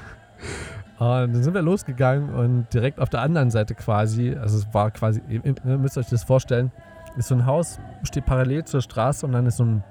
Und 0.98 1.34
dann 1.34 1.42
sind 1.42 1.52
wir 1.52 1.62
losgegangen 1.62 2.30
und 2.34 2.72
direkt 2.72 3.00
auf 3.00 3.10
der 3.10 3.20
anderen 3.20 3.50
Seite 3.50 3.74
quasi, 3.74 4.34
also 4.34 4.58
es 4.58 4.72
war 4.72 4.90
quasi, 4.90 5.20
ihr 5.28 5.76
müsst 5.76 5.98
euch 5.98 6.08
das 6.08 6.24
vorstellen, 6.24 6.72
ist 7.16 7.28
so 7.28 7.34
ein 7.34 7.44
Haus, 7.44 7.78
steht 8.02 8.24
parallel 8.24 8.64
zur 8.64 8.80
Straße 8.80 9.26
und 9.26 9.32
dann 9.32 9.46
ist 9.46 9.58
so 9.58 9.64
ein, 9.64 9.84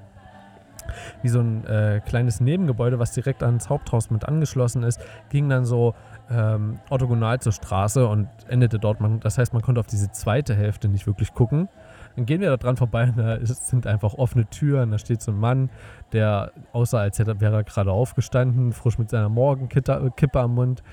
wie 1.22 1.30
so 1.30 1.40
ein 1.40 1.66
äh, 1.66 2.02
kleines 2.06 2.40
Nebengebäude, 2.40 2.98
was 2.98 3.12
direkt 3.12 3.44
ans 3.44 3.70
Haupthaus 3.70 4.10
mit 4.10 4.26
angeschlossen 4.26 4.84
ist, 4.84 5.00
ging 5.30 5.48
dann 5.50 5.66
so 5.66 5.94
ähm, 6.32 6.80
orthogonal 6.90 7.40
zur 7.40 7.52
Straße 7.52 8.08
und 8.08 8.28
endete 8.48 8.80
dort. 8.80 9.00
Man, 9.00 9.20
das 9.20 9.38
heißt, 9.38 9.54
man 9.54 9.62
konnte 9.62 9.80
auf 9.82 9.88
diese 9.88 10.12
zweite 10.12 10.56
Hälfte 10.56 10.88
nicht 10.88 11.06
wirklich 11.06 11.34
gucken. 11.34 11.70
Dann 12.16 12.26
gehen 12.26 12.42
wir 12.42 12.50
da 12.50 12.58
dran 12.58 12.78
vorbei 12.78 13.06
und 13.10 13.18
da 13.18 13.38
sind 13.44 13.88
einfach 13.88 14.14
offene 14.14 14.46
Türen. 14.50 14.92
Da 14.92 14.98
steht 14.98 15.22
so 15.22 15.32
ein 15.32 15.40
Mann, 15.40 15.70
der 16.14 16.52
aussah, 16.72 17.00
als 17.00 17.20
hätte, 17.20 17.40
wäre 17.42 17.56
er 17.56 17.64
gerade 17.64 17.92
aufgestanden, 17.92 18.72
frisch 18.72 18.98
mit 18.98 19.10
seiner 19.10 19.30
Morgenkippe 19.30 20.12
Kippe 20.16 20.40
am 20.40 20.56
Mund. 20.56 20.84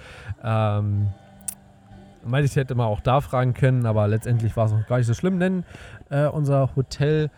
Ähm, 0.43 1.09
meinte 2.25 2.47
ich, 2.47 2.57
hätte 2.57 2.75
mal 2.75 2.87
auch 2.87 3.01
da 3.01 3.21
fragen 3.21 3.55
können, 3.55 3.87
aber 3.87 4.09
letztendlich 4.09 4.57
war 4.57 4.67
es 4.67 4.73
noch 4.73 4.87
gar 4.87 4.99
nicht 4.99 5.07
so 5.07 5.15
schlimm, 5.15 5.39
denn 5.39 5.65
äh, 6.11 6.27
unser 6.27 6.75
Hotel 6.77 7.31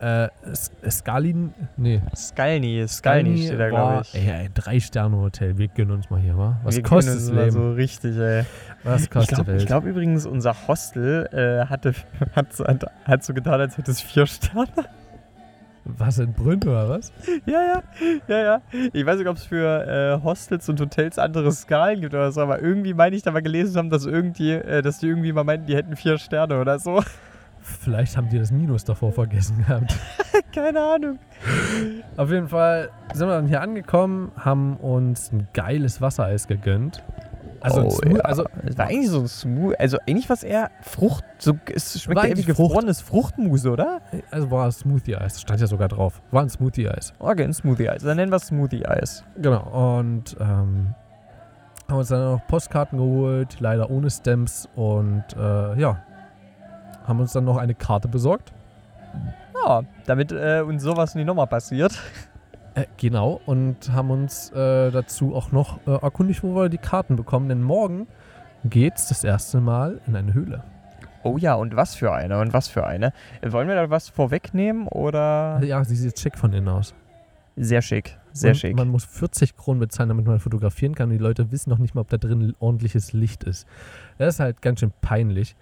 äh, 0.00 0.28
S- 0.50 0.70
Skalin, 0.88 1.52
nee, 1.76 2.00
Skalni, 2.16 2.86
Skalni 2.88 3.36
steht 3.46 3.60
da, 3.60 3.68
glaube 3.68 4.02
ich. 4.02 4.14
Ey, 4.14 4.30
ein 4.30 4.50
Drei-Sterne-Hotel, 4.54 5.58
wir 5.58 5.68
gönnen 5.68 5.92
uns 5.92 6.08
mal 6.10 6.20
hier, 6.20 6.36
wa? 6.38 6.58
Was 6.64 6.76
Wir 6.76 6.82
kostet 6.82 7.16
das 7.16 7.22
uns 7.24 7.32
mal 7.32 7.40
Leben? 7.44 7.52
So 7.52 7.72
richtig, 7.72 8.16
ey. 8.16 8.44
Was 8.82 9.02
Ich 9.04 9.10
kostet 9.10 9.36
glaube 9.36 9.52
Welt? 9.52 9.66
glaub 9.66 9.84
übrigens, 9.84 10.26
unser 10.26 10.54
Hostel 10.68 11.26
äh, 11.32 11.66
hatte, 11.68 11.92
hat, 12.34 12.52
so- 12.54 12.66
hat, 12.66 12.84
hat 13.04 13.24
so 13.24 13.34
getan, 13.34 13.60
als 13.60 13.76
hätte 13.76 13.90
es 13.90 14.00
vier 14.00 14.26
Sterne. 14.26 14.68
was 15.84 16.18
in 16.18 16.32
Brünn 16.32 16.62
oder 16.62 16.88
was? 16.88 17.10
Ja, 17.46 17.60
ja, 17.62 17.82
ja, 18.28 18.38
ja. 18.42 18.62
Ich 18.92 19.04
weiß 19.04 19.18
nicht, 19.18 19.28
ob 19.28 19.36
es 19.36 19.44
für 19.44 19.86
äh, 20.20 20.22
Hostels 20.22 20.68
und 20.68 20.80
Hotels 20.80 21.18
andere 21.18 21.50
Skalen 21.52 22.00
gibt 22.00 22.14
oder 22.14 22.30
so, 22.32 22.40
aber 22.42 22.62
irgendwie 22.62 22.94
meine 22.94 23.16
ich 23.16 23.22
da 23.22 23.30
mal 23.32 23.42
gelesen 23.42 23.76
haben, 23.76 23.90
dass 23.90 24.04
irgendwie, 24.06 24.52
äh, 24.52 24.82
dass 24.82 24.98
die 24.98 25.08
irgendwie 25.08 25.32
mal 25.32 25.44
meinten, 25.44 25.66
die 25.66 25.74
hätten 25.76 25.96
vier 25.96 26.18
Sterne 26.18 26.60
oder 26.60 26.78
so. 26.78 27.02
Vielleicht 27.70 28.16
haben 28.16 28.28
die 28.28 28.38
das 28.38 28.50
Minus 28.52 28.84
davor 28.84 29.12
vergessen 29.12 29.58
gehabt. 29.66 29.96
Keine 30.54 30.80
Ahnung. 30.80 31.18
Auf 32.16 32.30
jeden 32.30 32.48
Fall 32.48 32.90
sind 33.14 33.28
wir 33.28 33.34
dann 33.34 33.46
hier 33.46 33.60
angekommen, 33.60 34.32
haben 34.36 34.76
uns 34.76 35.32
ein 35.32 35.48
geiles 35.54 36.00
Wassereis 36.00 36.46
gegönnt. 36.46 37.02
Also, 37.62 37.82
Oh, 37.82 37.88
Smooth- 37.90 38.16
ja. 38.16 38.22
also 38.24 38.44
Es 38.64 38.78
war 38.78 38.86
eigentlich 38.86 39.10
so 39.10 39.20
ein 39.20 39.28
Smooth, 39.28 39.74
also 39.78 39.98
eigentlich 40.08 40.30
was 40.30 40.42
eher 40.42 40.70
Frucht, 40.80 41.24
so, 41.38 41.52
es 41.74 42.00
schmeckt 42.02 42.22
ja 42.24 42.28
wie 42.30 42.42
Frucht. 42.42 42.46
gefrorenes 42.46 43.00
Fruchtmus, 43.02 43.66
oder? 43.66 44.00
Also 44.30 44.50
war 44.50 44.72
Smoothie-Eis, 44.72 45.40
stand 45.42 45.60
ja 45.60 45.66
sogar 45.66 45.88
drauf. 45.88 46.22
War 46.30 46.40
ein 46.42 46.48
Smoothie-Eis. 46.48 47.12
Okay, 47.18 47.44
ein 47.44 47.52
Smoothie-Eis, 47.52 48.02
dann 48.02 48.16
nennen 48.16 48.32
wir 48.32 48.36
es 48.36 48.46
Smoothie-Eis. 48.46 49.24
Genau. 49.36 49.98
Und 49.98 50.36
ähm, 50.40 50.94
Haben 51.88 51.98
uns 51.98 52.08
dann 52.08 52.24
noch 52.32 52.46
Postkarten 52.46 52.98
geholt, 52.98 53.60
leider 53.60 53.90
ohne 53.90 54.08
Stamps 54.10 54.66
und 54.74 55.24
äh, 55.36 55.78
ja, 55.78 56.02
haben 57.10 57.20
uns 57.20 57.32
dann 57.32 57.44
noch 57.44 57.58
eine 57.58 57.74
Karte 57.74 58.08
besorgt. 58.08 58.52
Ja, 59.62 59.82
damit 60.06 60.32
äh, 60.32 60.62
uns 60.66 60.82
sowas 60.82 61.14
nicht 61.14 61.26
nochmal 61.26 61.46
passiert. 61.46 61.92
Äh, 62.74 62.84
genau, 62.98 63.40
und 63.46 63.90
haben 63.90 64.12
uns 64.12 64.50
äh, 64.52 64.92
dazu 64.92 65.34
auch 65.34 65.50
noch 65.50 65.84
äh, 65.88 65.90
erkundigt, 65.90 66.44
wo 66.44 66.54
wir 66.54 66.68
die 66.68 66.78
Karten 66.78 67.16
bekommen, 67.16 67.48
denn 67.48 67.64
morgen 67.64 68.06
geht's 68.64 69.08
das 69.08 69.24
erste 69.24 69.60
Mal 69.60 70.00
in 70.06 70.14
eine 70.14 70.34
Höhle. 70.34 70.62
Oh 71.24 71.36
ja, 71.36 71.54
und 71.54 71.74
was 71.74 71.96
für 71.96 72.12
eine, 72.12 72.38
und 72.38 72.52
was 72.52 72.68
für 72.68 72.86
eine. 72.86 73.12
Wollen 73.42 73.66
wir 73.66 73.74
da 73.74 73.90
was 73.90 74.08
vorwegnehmen 74.08 74.86
oder? 74.86 75.60
Ja, 75.64 75.82
sie 75.82 75.96
sieht 75.96 76.20
schick 76.20 76.38
von 76.38 76.52
innen 76.52 76.68
aus. 76.68 76.94
Sehr 77.56 77.82
schick, 77.82 78.16
sehr 78.32 78.50
und 78.52 78.56
schick. 78.56 78.76
Man 78.76 78.88
muss 78.88 79.04
40 79.04 79.56
Kronen 79.56 79.80
bezahlen, 79.80 80.08
damit 80.08 80.26
man 80.26 80.38
fotografieren 80.38 80.94
kann. 80.94 81.10
Und 81.10 81.18
die 81.18 81.22
Leute 81.22 81.50
wissen 81.50 81.70
noch 81.70 81.78
nicht 81.78 81.94
mal, 81.94 82.02
ob 82.02 82.08
da 82.08 82.16
drin 82.16 82.54
ordentliches 82.58 83.12
Licht 83.12 83.44
ist. 83.44 83.66
Das 84.16 84.34
ist 84.34 84.40
halt 84.40 84.62
ganz 84.62 84.80
schön 84.80 84.92
peinlich. 85.00 85.56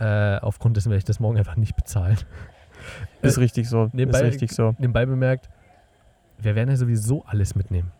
Äh, 0.00 0.38
aufgrund 0.40 0.76
dessen 0.76 0.90
werde 0.90 0.98
ich 0.98 1.04
das 1.04 1.20
morgen 1.20 1.36
einfach 1.38 1.56
nicht 1.56 1.76
bezahlen. 1.76 2.16
Ist 3.22 3.38
richtig 3.38 3.68
so, 3.68 3.90
nebenbei- 3.92 4.20
ist 4.20 4.24
richtig 4.24 4.52
so. 4.52 4.74
Nebenbei 4.78 5.04
bemerkt, 5.04 5.50
wir 6.38 6.54
werden 6.54 6.70
ja 6.70 6.76
sowieso 6.76 7.22
alles 7.26 7.54
mitnehmen. 7.54 7.92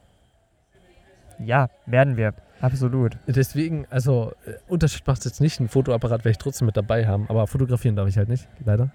Ja, 1.38 1.68
werden 1.84 2.16
wir, 2.16 2.32
absolut. 2.62 3.18
Deswegen, 3.26 3.86
also 3.90 4.32
äh, 4.46 4.54
Unterschied 4.68 5.06
macht 5.06 5.18
es 5.18 5.26
jetzt 5.26 5.40
nicht. 5.42 5.60
Ein 5.60 5.68
Fotoapparat 5.68 6.20
werde 6.20 6.30
ich 6.30 6.38
trotzdem 6.38 6.64
mit 6.66 6.76
dabei 6.78 7.06
haben, 7.06 7.26
aber 7.28 7.46
fotografieren 7.46 7.94
darf 7.96 8.08
ich 8.08 8.16
halt 8.16 8.30
nicht, 8.30 8.48
leider. 8.64 8.90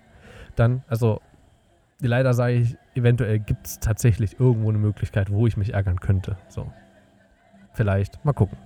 Dann, 0.56 0.84
also 0.88 1.22
leider 2.02 2.34
sage 2.34 2.54
ich, 2.54 2.76
eventuell 2.96 3.38
gibt 3.40 3.68
es 3.68 3.80
tatsächlich 3.80 4.40
irgendwo 4.40 4.70
eine 4.70 4.80
Möglichkeit, 4.80 5.30
wo 5.32 5.46
ich 5.46 5.56
mich 5.58 5.76
ärgern 5.76 6.00
könnte. 6.00 6.38
So. 6.50 6.72
Vielleicht. 7.74 8.24
Mal 8.26 8.34
gucken. 8.34 8.58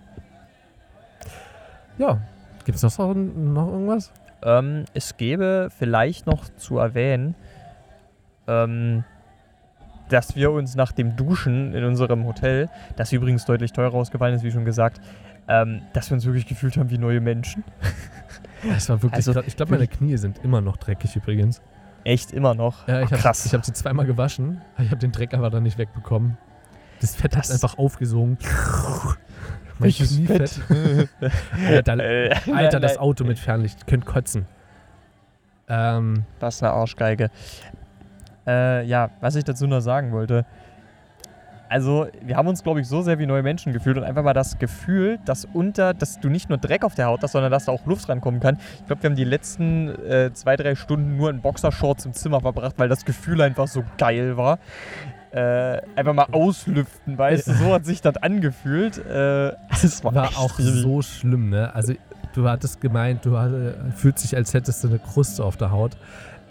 Ja. 1.98 2.22
Gibt 2.66 2.78
es 2.78 2.84
noch, 2.84 2.92
so- 2.92 3.14
noch 3.14 3.68
irgendwas? 3.68 4.12
Ähm, 4.44 4.86
es 4.94 5.18
gäbe 5.18 5.70
vielleicht 5.78 6.26
noch 6.28 6.46
zu 6.56 6.78
erwähnen, 6.78 7.36
ähm, 8.48 9.04
dass 10.10 10.36
wir 10.36 10.52
uns 10.52 10.76
nach 10.76 10.92
dem 10.92 11.16
Duschen 11.16 11.74
in 11.74 11.84
unserem 11.84 12.26
Hotel, 12.26 12.70
das 12.96 13.12
übrigens 13.12 13.46
deutlich 13.46 13.74
teurer 13.74 13.94
ausgefallen 13.94 14.34
ist, 14.36 14.44
wie 14.44 14.52
schon 14.52 14.66
gesagt, 14.66 15.02
ähm, 15.48 15.82
dass 15.94 16.10
wir 16.10 16.16
uns 16.16 16.26
wirklich 16.26 16.48
gefühlt 16.48 16.78
haben 16.78 16.90
wie 16.90 16.98
neue 16.98 17.22
Menschen. 17.22 17.64
Es 18.76 18.90
war 18.90 19.02
wirklich 19.02 19.26
Also. 19.28 19.42
Ich 19.44 19.56
glaube, 19.56 19.72
meine 19.72 19.88
Knie 19.88 20.18
sind 20.18 20.40
immer 20.44 20.60
noch 20.60 20.76
dreckig 20.76 21.16
übrigens. 21.16 21.62
Echt 22.04 22.34
immer 22.34 22.56
noch. 22.56 22.90
Ja, 22.90 23.00
ich 23.00 23.06
Ach, 23.08 23.12
habe 23.12 23.22
krass. 23.22 23.46
ich 23.46 23.54
hab 23.54 23.64
sie 23.64 23.72
zweimal 23.72 24.06
gewaschen, 24.06 24.60
ich 24.80 24.88
habe 24.90 24.98
den 24.98 25.14
Dreck 25.14 25.34
aber 25.34 25.50
dann 25.50 25.64
nicht 25.64 25.78
wegbekommen. 25.78 26.38
Das 27.00 27.16
Fett 27.16 27.38
hat 27.38 27.44
Das- 27.46 27.52
einfach 27.52 27.78
aufgesogen. 27.78 28.38
Welches 29.80 30.16
Kniefett. 30.18 30.60
Alter, 31.68 32.00
Äh, 32.00 32.36
Alter, 32.54 32.80
das 32.80 32.98
Auto 32.98 33.24
mit 33.24 33.40
Fernlicht. 33.40 33.88
Könnt 33.88 34.06
kotzen. 34.06 34.46
Ähm, 35.68 36.24
Was 36.40 36.62
eine 36.62 36.72
Arschgeige. 36.74 37.30
Äh, 38.48 38.86
ja, 38.86 39.12
was 39.22 39.36
ich 39.36 39.44
dazu 39.44 39.68
noch 39.68 39.82
sagen 39.82 40.12
wollte. 40.12 40.46
Also, 41.72 42.08
wir 42.24 42.36
haben 42.36 42.48
uns, 42.48 42.64
glaube 42.64 42.82
ich, 42.82 42.88
so 42.88 43.04
sehr 43.04 43.20
wie 43.20 43.28
neue 43.28 43.44
Menschen 43.44 43.74
gefühlt 43.74 43.96
und 43.96 44.04
einfach 44.04 44.24
mal 44.24 44.34
das 44.34 44.58
Gefühl, 44.58 45.20
dass 45.26 45.46
unter, 45.46 45.94
dass 45.94 46.20
du 46.20 46.28
nicht 46.28 46.50
nur 46.50 46.58
Dreck 46.58 46.84
auf 46.84 46.96
der 46.96 47.06
Haut 47.06 47.22
hast, 47.22 47.34
sondern 47.34 47.52
dass 47.52 47.66
da 47.66 47.72
auch 47.72 47.86
Luft 47.86 48.10
rankommen 48.10 48.40
kann. 48.40 48.58
Ich 48.80 48.88
glaube, 48.88 49.04
wir 49.04 49.10
haben 49.12 49.16
die 49.16 49.24
letzten 49.24 49.90
äh, 50.04 50.32
zwei, 50.34 50.56
drei 50.56 50.74
Stunden 50.74 51.16
nur 51.16 51.30
in 51.30 51.42
Boxershorts 51.42 52.06
im 52.08 52.14
Zimmer 52.14 52.42
verbracht, 52.42 52.74
weil 52.78 52.90
das 52.90 53.06
Gefühl 53.06 53.40
einfach 53.42 53.68
so 53.68 53.84
geil 54.00 54.36
war. 54.36 54.58
Äh, 55.32 55.82
einfach 55.96 56.14
mal 56.14 56.28
auslüften, 56.32 57.18
weißt 57.18 57.48
du, 57.48 57.54
so 57.54 57.74
hat 57.74 57.86
sich 57.86 58.02
das 58.02 58.18
angefühlt. 58.18 58.98
Äh, 58.98 59.52
es 59.70 60.04
war, 60.04 60.16
war 60.16 60.38
auch 60.38 60.58
riesig. 60.58 60.82
so 60.82 61.02
schlimm, 61.04 61.50
ne? 61.50 61.74
Also, 61.76 61.94
du 62.34 62.50
hattest 62.50 62.82
gemeint, 62.82 63.26
du 63.26 63.38
hatte, 63.38 63.76
fühlst 63.96 64.24
dich, 64.24 64.36
als 64.36 64.54
hättest 64.54 64.84
du 64.84 64.88
eine 64.88 64.98
Kruste 64.98 65.44
auf 65.44 65.56
der 65.56 65.72
Haut. 65.72 65.98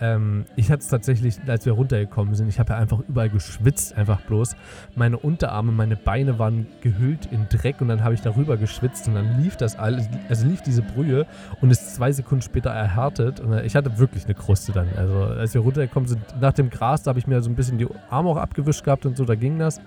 Ähm, 0.00 0.44
ich 0.54 0.70
hatte 0.70 0.82
es 0.82 0.88
tatsächlich, 0.88 1.38
als 1.48 1.66
wir 1.66 1.72
runtergekommen 1.72 2.34
sind, 2.34 2.48
ich 2.48 2.60
habe 2.60 2.72
ja 2.72 2.78
einfach 2.78 3.00
überall 3.08 3.30
geschwitzt, 3.30 3.96
einfach 3.96 4.20
bloß. 4.22 4.54
Meine 4.94 5.18
Unterarme, 5.18 5.72
meine 5.72 5.96
Beine 5.96 6.38
waren 6.38 6.66
gehüllt 6.80 7.26
in 7.26 7.48
Dreck 7.48 7.80
und 7.80 7.88
dann 7.88 8.04
habe 8.04 8.14
ich 8.14 8.20
darüber 8.20 8.56
geschwitzt 8.56 9.08
und 9.08 9.14
dann 9.14 9.42
lief 9.42 9.56
das 9.56 9.76
alles, 9.76 10.08
also 10.28 10.46
lief 10.46 10.62
diese 10.62 10.82
Brühe 10.82 11.26
und 11.60 11.70
ist 11.70 11.96
zwei 11.96 12.12
Sekunden 12.12 12.42
später 12.42 12.70
erhärtet 12.70 13.40
und 13.40 13.52
äh, 13.52 13.64
ich 13.64 13.74
hatte 13.74 13.98
wirklich 13.98 14.24
eine 14.24 14.34
Kruste 14.34 14.72
dann. 14.72 14.88
Also 14.96 15.24
als 15.24 15.54
wir 15.54 15.62
runtergekommen 15.62 16.08
sind, 16.08 16.20
nach 16.40 16.52
dem 16.52 16.70
Gras, 16.70 17.02
da 17.02 17.10
habe 17.10 17.18
ich 17.18 17.26
mir 17.26 17.42
so 17.42 17.50
ein 17.50 17.56
bisschen 17.56 17.78
die 17.78 17.88
Arme 18.08 18.28
auch 18.30 18.36
abgewischt 18.36 18.84
gehabt 18.84 19.04
und 19.04 19.16
so, 19.16 19.24
da 19.24 19.34
ging 19.34 19.58
das. 19.58 19.80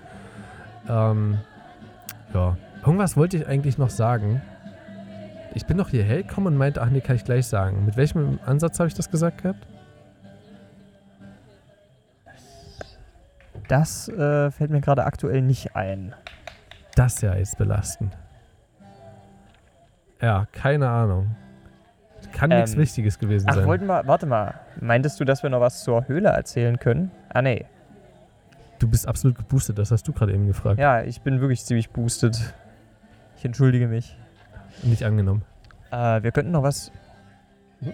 Ähm, 0.88 1.38
ja, 2.34 2.56
irgendwas 2.84 3.16
wollte 3.16 3.38
ich 3.38 3.46
eigentlich 3.46 3.78
noch 3.78 3.90
sagen. 3.90 4.42
Ich 5.54 5.66
bin 5.66 5.76
doch 5.76 5.90
hierher 5.90 6.22
gekommen 6.22 6.48
und 6.48 6.56
meinte, 6.56 6.82
ach 6.82 6.90
nee, 6.90 7.00
kann 7.00 7.16
ich 7.16 7.24
gleich 7.24 7.46
sagen. 7.46 7.84
Mit 7.84 7.96
welchem 7.96 8.38
Ansatz 8.44 8.78
habe 8.78 8.88
ich 8.88 8.94
das 8.94 9.10
gesagt 9.10 9.42
gehabt? 9.42 9.66
Das 13.72 14.06
äh, 14.06 14.50
fällt 14.50 14.70
mir 14.70 14.82
gerade 14.82 15.06
aktuell 15.06 15.40
nicht 15.40 15.74
ein. 15.74 16.14
Das 16.94 17.22
ja 17.22 17.32
ist 17.32 17.56
belastend. 17.56 18.14
Ja, 20.20 20.46
keine 20.52 20.90
Ahnung. 20.90 21.34
Kann 22.34 22.50
nichts 22.50 22.74
Ähm, 22.74 22.80
Wichtiges 22.80 23.18
gewesen 23.18 23.46
Ach, 23.48 23.54
sein. 23.54 23.66
wollten 23.66 23.86
wir, 23.86 24.06
warte 24.06 24.26
mal. 24.26 24.60
Meintest 24.78 25.18
du, 25.18 25.24
dass 25.24 25.42
wir 25.42 25.48
noch 25.48 25.60
was 25.60 25.84
zur 25.84 26.06
Höhle 26.06 26.28
erzählen 26.28 26.78
können? 26.78 27.12
Ah, 27.30 27.40
nee. 27.40 27.64
Du 28.78 28.86
bist 28.88 29.08
absolut 29.08 29.38
geboostet, 29.38 29.78
das 29.78 29.90
hast 29.90 30.06
du 30.06 30.12
gerade 30.12 30.34
eben 30.34 30.46
gefragt. 30.48 30.78
Ja, 30.78 31.00
ich 31.00 31.22
bin 31.22 31.40
wirklich 31.40 31.64
ziemlich 31.64 31.88
boosted. 31.88 32.52
Ich 33.38 33.44
entschuldige 33.46 33.88
mich. 33.88 34.18
Nicht 34.82 35.02
angenommen. 35.02 35.46
Äh, 35.90 36.22
wir 36.22 36.30
könnten 36.30 36.52
noch 36.52 36.62
was. 36.62 36.92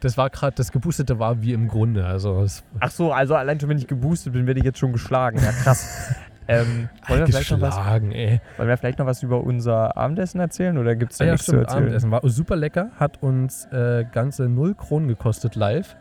Das 0.00 0.16
war 0.16 0.30
gerade, 0.30 0.54
das 0.56 0.72
Geboostete 0.72 1.18
war 1.18 1.42
wie 1.42 1.52
im 1.52 1.68
Grunde. 1.68 2.06
Also 2.06 2.44
Ach 2.80 2.90
so, 2.90 3.12
also 3.12 3.34
allein 3.34 3.60
schon, 3.60 3.68
wenn 3.68 3.78
ich 3.78 3.86
geboostet 3.86 4.32
bin, 4.32 4.46
werde 4.46 4.60
ich 4.60 4.66
jetzt 4.66 4.78
schon 4.78 4.92
geschlagen. 4.92 5.38
Ja, 5.42 5.52
krass. 5.52 6.14
ähm, 6.48 6.88
wollen, 7.06 7.20
wir 7.20 7.26
vielleicht 7.26 7.50
noch 7.50 7.60
was, 7.60 7.76
ey. 7.76 8.40
wollen 8.56 8.68
wir 8.68 8.76
vielleicht 8.76 8.98
noch 8.98 9.06
was 9.06 9.22
über 9.22 9.42
unser 9.42 9.96
Abendessen 9.96 10.40
erzählen 10.40 10.78
oder 10.78 10.96
gibt 10.96 11.12
es 11.12 11.18
da 11.18 11.24
Ah, 11.24 11.26
ja, 11.26 11.32
nichts 11.32 11.46
zu 11.46 11.52
stimmt, 11.52 11.64
erzählen? 11.64 11.82
Abendessen 11.82 12.10
war 12.10 12.28
super 12.28 12.56
lecker. 12.56 12.90
Hat 12.98 13.22
uns 13.22 13.66
äh, 13.66 14.04
ganze 14.10 14.48
0 14.48 14.74
Kronen 14.74 15.08
gekostet 15.08 15.54
live. 15.56 15.96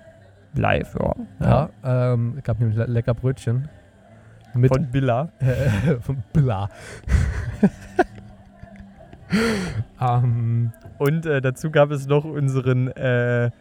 Live, 0.56 0.96
ja. 1.00 1.14
Ja, 1.40 1.70
ähm, 2.14 2.40
gab 2.44 2.60
nämlich 2.60 2.78
le 2.78 2.86
lecker 2.86 3.14
Brötchen. 3.14 3.68
Mit 4.54 4.74
Von 4.74 4.88
Billa. 4.90 5.30
äh, 5.40 5.96
von 6.02 6.24
Bla. 6.34 6.70
ähm, 10.02 10.72
Und 10.98 11.26
äh, 11.26 11.42
dazu 11.42 11.70
gab 11.72 11.92
es 11.92 12.08
noch 12.08 12.26
unseren 12.26 12.88
äh, 12.90 13.52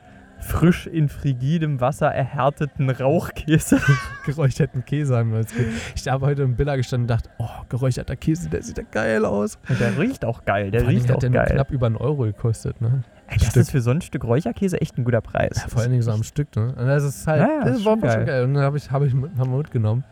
frisch 0.41 0.87
in 0.87 1.09
frigidem 1.09 1.81
Wasser 1.81 2.09
erhärteten 2.09 2.91
Rauchkäse. 2.91 3.81
geräucherten 4.27 4.85
Käse 4.85 5.17
haben 5.17 5.33
wir 5.33 5.39
uns 5.39 5.53
Ich 5.95 6.07
habe 6.09 6.27
heute 6.27 6.43
im 6.43 6.57
Billa 6.57 6.77
gestanden 6.77 7.05
und 7.05 7.09
dachte, 7.09 7.31
oh, 7.39 7.49
geräucherter 7.69 8.17
Käse, 8.17 8.49
der 8.51 8.63
sieht 8.63 8.79
ja 8.79 8.85
geil 8.91 9.25
aus. 9.25 9.59
Und 9.69 9.81
der 9.81 9.99
riecht 9.99 10.25
auch 10.25 10.45
geil. 10.45 10.71
Der 10.71 10.87
riecht 10.87 11.11
auch 11.11 11.15
hat 11.17 11.23
der 11.23 11.31
nur 11.31 11.41
geil. 11.41 11.55
knapp 11.55 11.71
über 11.71 11.87
einen 11.87 11.97
Euro 11.97 12.25
gekostet, 12.25 12.81
ne? 12.81 13.03
Ey, 13.29 13.39
das 13.39 13.49
Stück. 13.49 13.63
ist 13.63 13.71
für 13.73 13.81
so 13.81 13.91
ein 13.91 14.01
Stück 14.03 14.23
Räucherkäse 14.25 14.81
echt 14.81 14.97
ein 14.99 15.05
guter 15.05 15.21
Preis. 15.21 15.61
Ja, 15.63 15.69
vor 15.69 15.81
allen 15.81 15.91
Dingen 15.91 16.03
so 16.03 16.13
am 16.13 16.23
Stück, 16.23 16.55
ne? 16.55 16.75
Und 16.79 16.87
das 16.87 17.03
ist 17.03 17.27
halt, 17.27 17.41
Ja, 17.41 17.49
ja, 17.59 17.65
das 17.65 17.79
ist 17.79 17.85
war 17.85 17.93
schon 17.95 18.03
geil. 18.03 18.25
geil. 18.25 18.45
Und 18.45 18.55
dann 18.55 18.63
habe 18.63 18.77
ich, 18.77 18.91
hab 18.91 19.03
ich 19.03 19.13
haben 19.15 19.51
wir 19.51 19.57
mitgenommen. 19.59 20.05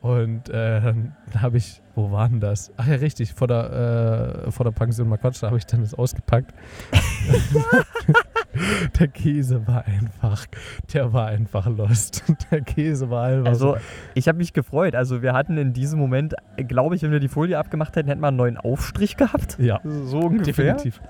Und 0.00 0.48
äh, 0.48 0.80
dann 0.80 1.14
habe 1.36 1.58
ich, 1.58 1.82
wo 1.94 2.10
war 2.10 2.26
denn 2.26 2.40
das? 2.40 2.72
Ach 2.78 2.86
ja, 2.86 2.94
richtig, 2.94 3.34
vor 3.34 3.48
der, 3.48 4.44
äh, 4.46 4.50
vor 4.50 4.64
der 4.64 4.70
Pension 4.70 5.10
Marquardt, 5.10 5.42
da 5.42 5.48
habe 5.48 5.58
ich 5.58 5.66
dann 5.66 5.82
das 5.82 5.92
ausgepackt. 5.92 6.54
der 8.98 9.08
Käse 9.08 9.66
war 9.66 9.84
einfach, 9.86 10.46
der 10.92 11.12
war 11.12 11.26
einfach 11.26 11.66
lost. 11.66 12.24
Der 12.50 12.62
Käse 12.62 13.10
war 13.10 13.26
einfach 13.26 13.48
Also, 13.48 13.74
so, 13.74 13.80
ich 14.14 14.26
habe 14.26 14.38
mich 14.38 14.52
gefreut. 14.52 14.94
Also, 14.94 15.22
wir 15.22 15.34
hatten 15.34 15.56
in 15.58 15.72
diesem 15.72 15.98
Moment, 15.98 16.34
glaube 16.56 16.96
ich, 16.96 17.02
wenn 17.02 17.12
wir 17.12 17.20
die 17.20 17.28
Folie 17.28 17.58
abgemacht 17.58 17.94
hätten, 17.94 18.08
hätten 18.08 18.20
wir 18.22 18.28
einen 18.28 18.36
neuen 18.38 18.56
Aufstrich 18.56 19.16
gehabt. 19.16 19.58
ja, 19.58 19.80
So 19.84 20.20
ungefähr. 20.20 20.74
definitiv. 20.74 21.00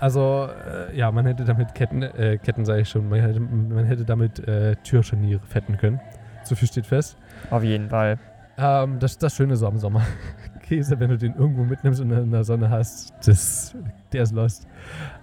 Also, 0.00 0.48
äh, 0.90 0.96
ja, 0.96 1.12
man 1.12 1.26
hätte 1.26 1.44
damit 1.44 1.74
Ketten, 1.74 2.02
äh, 2.02 2.38
Ketten 2.42 2.64
sage 2.64 2.80
ich 2.80 2.88
schon, 2.88 3.08
man 3.08 3.20
hätte, 3.20 3.40
man 3.40 3.84
hätte 3.84 4.04
damit 4.04 4.40
äh, 4.48 4.74
Türscharniere 4.76 5.40
fetten 5.46 5.76
können. 5.76 6.00
So 6.44 6.54
viel 6.54 6.68
steht 6.68 6.86
fest. 6.86 7.16
Auf 7.50 7.62
jeden 7.62 7.88
Fall. 7.88 8.18
Ähm, 8.56 8.98
das 8.98 9.12
ist 9.12 9.22
das 9.22 9.34
Schöne 9.34 9.56
so 9.56 9.66
am 9.66 9.78
Sommer. 9.78 10.02
Käse, 10.62 10.98
wenn 10.98 11.10
du 11.10 11.18
den 11.18 11.34
irgendwo 11.34 11.64
mitnimmst 11.64 12.00
und 12.00 12.10
in 12.10 12.30
der 12.30 12.44
Sonne 12.44 12.70
hast, 12.70 13.12
das, 13.26 13.74
der 14.12 14.22
ist 14.22 14.32
lost. 14.32 14.66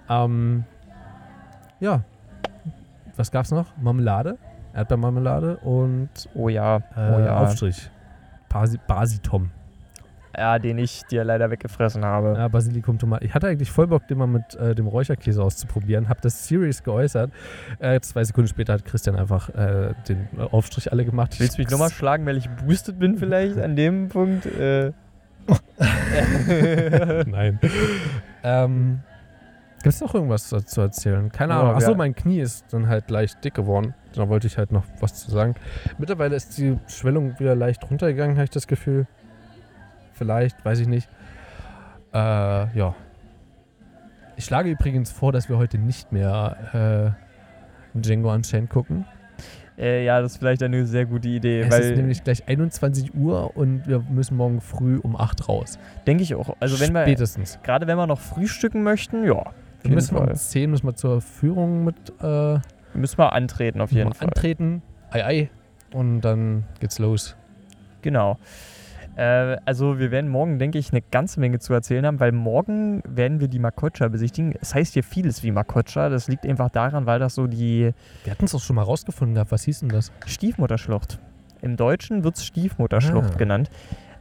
Ähm, 0.08 0.64
ja. 1.80 2.02
Was 3.16 3.30
gab's 3.30 3.50
noch? 3.50 3.66
Marmelade, 3.76 4.38
Erdbeermarmelade 4.72 5.58
und 5.58 6.08
Oh 6.34 6.48
ja, 6.48 6.76
äh, 6.76 6.80
oh 6.96 7.18
ja. 7.20 7.36
Aufstrich. 7.38 7.90
Basi 8.48 8.78
Basitom. 8.86 9.50
Ja, 10.36 10.58
den 10.58 10.78
ich 10.78 11.02
dir 11.04 11.24
leider 11.24 11.50
weggefressen 11.50 12.04
habe. 12.04 12.34
Ja, 12.36 12.48
Basilikum, 12.48 12.98
Tomate. 12.98 13.24
Ich 13.24 13.34
hatte 13.34 13.48
eigentlich 13.48 13.70
voll 13.70 13.86
Bock, 13.86 14.06
den 14.08 14.18
mal 14.18 14.26
mit 14.26 14.54
äh, 14.54 14.74
dem 14.74 14.86
Räucherkäse 14.86 15.42
auszuprobieren. 15.42 16.08
Hab 16.08 16.22
das 16.22 16.48
serious 16.48 16.82
geäußert. 16.82 17.30
Äh, 17.78 18.00
zwei 18.00 18.24
Sekunden 18.24 18.48
später 18.48 18.72
hat 18.72 18.84
Christian 18.84 19.16
einfach 19.16 19.50
äh, 19.50 19.94
den 20.08 20.28
Aufstrich 20.50 20.90
alle 20.90 21.04
gemacht. 21.04 21.38
Willst 21.38 21.58
du 21.58 21.62
mich 21.62 21.70
nochmal 21.70 21.90
schlagen, 21.90 22.24
weil 22.24 22.38
ich 22.38 22.48
boosted 22.48 22.98
bin 22.98 23.18
vielleicht 23.18 23.58
an 23.58 23.76
dem 23.76 24.08
Punkt? 24.08 24.46
Äh, 24.46 24.92
Nein. 27.26 27.58
ähm, 28.44 29.00
Gibt 29.82 29.94
es 29.94 30.00
noch 30.00 30.14
irgendwas 30.14 30.48
zu 30.48 30.80
erzählen? 30.80 31.32
Keine 31.32 31.54
Ahnung. 31.54 31.74
Achso, 31.74 31.96
mein 31.96 32.14
Knie 32.14 32.40
ist 32.40 32.66
dann 32.72 32.86
halt 32.86 33.10
leicht 33.10 33.42
dick 33.44 33.54
geworden. 33.54 33.94
Da 34.14 34.28
wollte 34.28 34.46
ich 34.46 34.56
halt 34.56 34.70
noch 34.70 34.84
was 35.00 35.14
zu 35.14 35.30
sagen. 35.32 35.56
Mittlerweile 35.98 36.36
ist 36.36 36.56
die 36.56 36.78
Schwellung 36.86 37.38
wieder 37.40 37.56
leicht 37.56 37.90
runtergegangen, 37.90 38.36
habe 38.36 38.44
ich 38.44 38.50
das 38.50 38.68
Gefühl. 38.68 39.06
Vielleicht, 40.14 40.64
weiß 40.64 40.78
ich 40.80 40.88
nicht. 40.88 41.08
Äh, 42.12 42.18
ja. 42.18 42.94
Ich 44.36 44.44
schlage 44.44 44.70
übrigens 44.70 45.10
vor, 45.12 45.32
dass 45.32 45.48
wir 45.48 45.56
heute 45.58 45.78
nicht 45.78 46.12
mehr 46.12 47.14
äh, 47.94 47.98
Django 47.98 48.32
Unchained 48.32 48.70
gucken. 48.70 49.04
Äh, 49.78 50.04
ja, 50.04 50.20
das 50.20 50.32
ist 50.32 50.38
vielleicht 50.38 50.62
eine 50.62 50.84
sehr 50.86 51.06
gute 51.06 51.28
Idee, 51.28 51.62
Es 51.62 51.70
weil 51.70 51.80
ist 51.82 51.96
nämlich 51.96 52.22
gleich 52.24 52.46
21 52.46 53.14
Uhr 53.14 53.56
und 53.56 53.86
wir 53.86 54.00
müssen 54.00 54.36
morgen 54.36 54.60
früh 54.60 54.98
um 54.98 55.16
8 55.16 55.48
raus. 55.48 55.78
denke 56.06 56.22
ich 56.22 56.34
auch. 56.34 56.56
Also 56.60 56.78
wenn 56.80 56.92
wir 56.92 57.02
Spätestens. 57.02 57.58
gerade 57.62 57.86
wenn 57.86 57.96
wir 57.96 58.06
noch 58.06 58.20
frühstücken 58.20 58.82
möchten, 58.82 59.24
ja, 59.24 59.44
Wir 59.82 59.90
müssen 59.94 60.14
wir 60.14 60.20
Fall. 60.20 60.28
um 60.30 60.34
10 60.36 60.70
müssen 60.70 60.86
wir 60.86 60.94
zur 60.94 61.20
Führung 61.22 61.84
mit 61.84 61.96
äh, 62.22 62.58
müssen 62.94 63.18
wir 63.18 63.32
antreten 63.32 63.80
auf 63.80 63.92
jeden 63.92 64.12
Fall. 64.12 64.28
antreten. 64.28 64.82
Ei, 65.10 65.24
ei. 65.24 65.50
Und 65.92 66.20
dann 66.20 66.64
geht's 66.80 66.98
los. 66.98 67.34
Genau. 68.02 68.38
Äh, 69.16 69.56
also 69.64 69.98
wir 69.98 70.10
werden 70.10 70.30
morgen, 70.30 70.58
denke 70.58 70.78
ich, 70.78 70.90
eine 70.92 71.02
ganze 71.02 71.38
Menge 71.40 71.58
zu 71.58 71.72
erzählen 71.74 72.06
haben, 72.06 72.20
weil 72.20 72.32
morgen 72.32 73.02
werden 73.06 73.40
wir 73.40 73.48
die 73.48 73.58
Makocha 73.58 74.08
besichtigen. 74.08 74.54
Es 74.60 74.74
heißt 74.74 74.94
hier 74.94 75.02
vieles 75.04 75.42
wie 75.42 75.50
Makocha. 75.50 76.08
Das 76.08 76.28
liegt 76.28 76.46
einfach 76.46 76.70
daran, 76.70 77.06
weil 77.06 77.18
das 77.18 77.34
so 77.34 77.46
die 77.46 77.92
Wir 78.24 78.30
hatten 78.30 78.44
es 78.46 78.52
doch 78.52 78.60
schon 78.60 78.76
mal 78.76 78.82
rausgefunden 78.82 79.34
gehabt. 79.34 79.52
Was 79.52 79.64
hieß 79.64 79.80
denn 79.80 79.90
das? 79.90 80.12
Stiefmutterschlucht. 80.26 81.18
Im 81.60 81.76
Deutschen 81.76 82.24
wird 82.24 82.36
es 82.36 82.44
Stiefmutterschlucht 82.46 83.34
Ah. 83.34 83.36
genannt. 83.38 83.70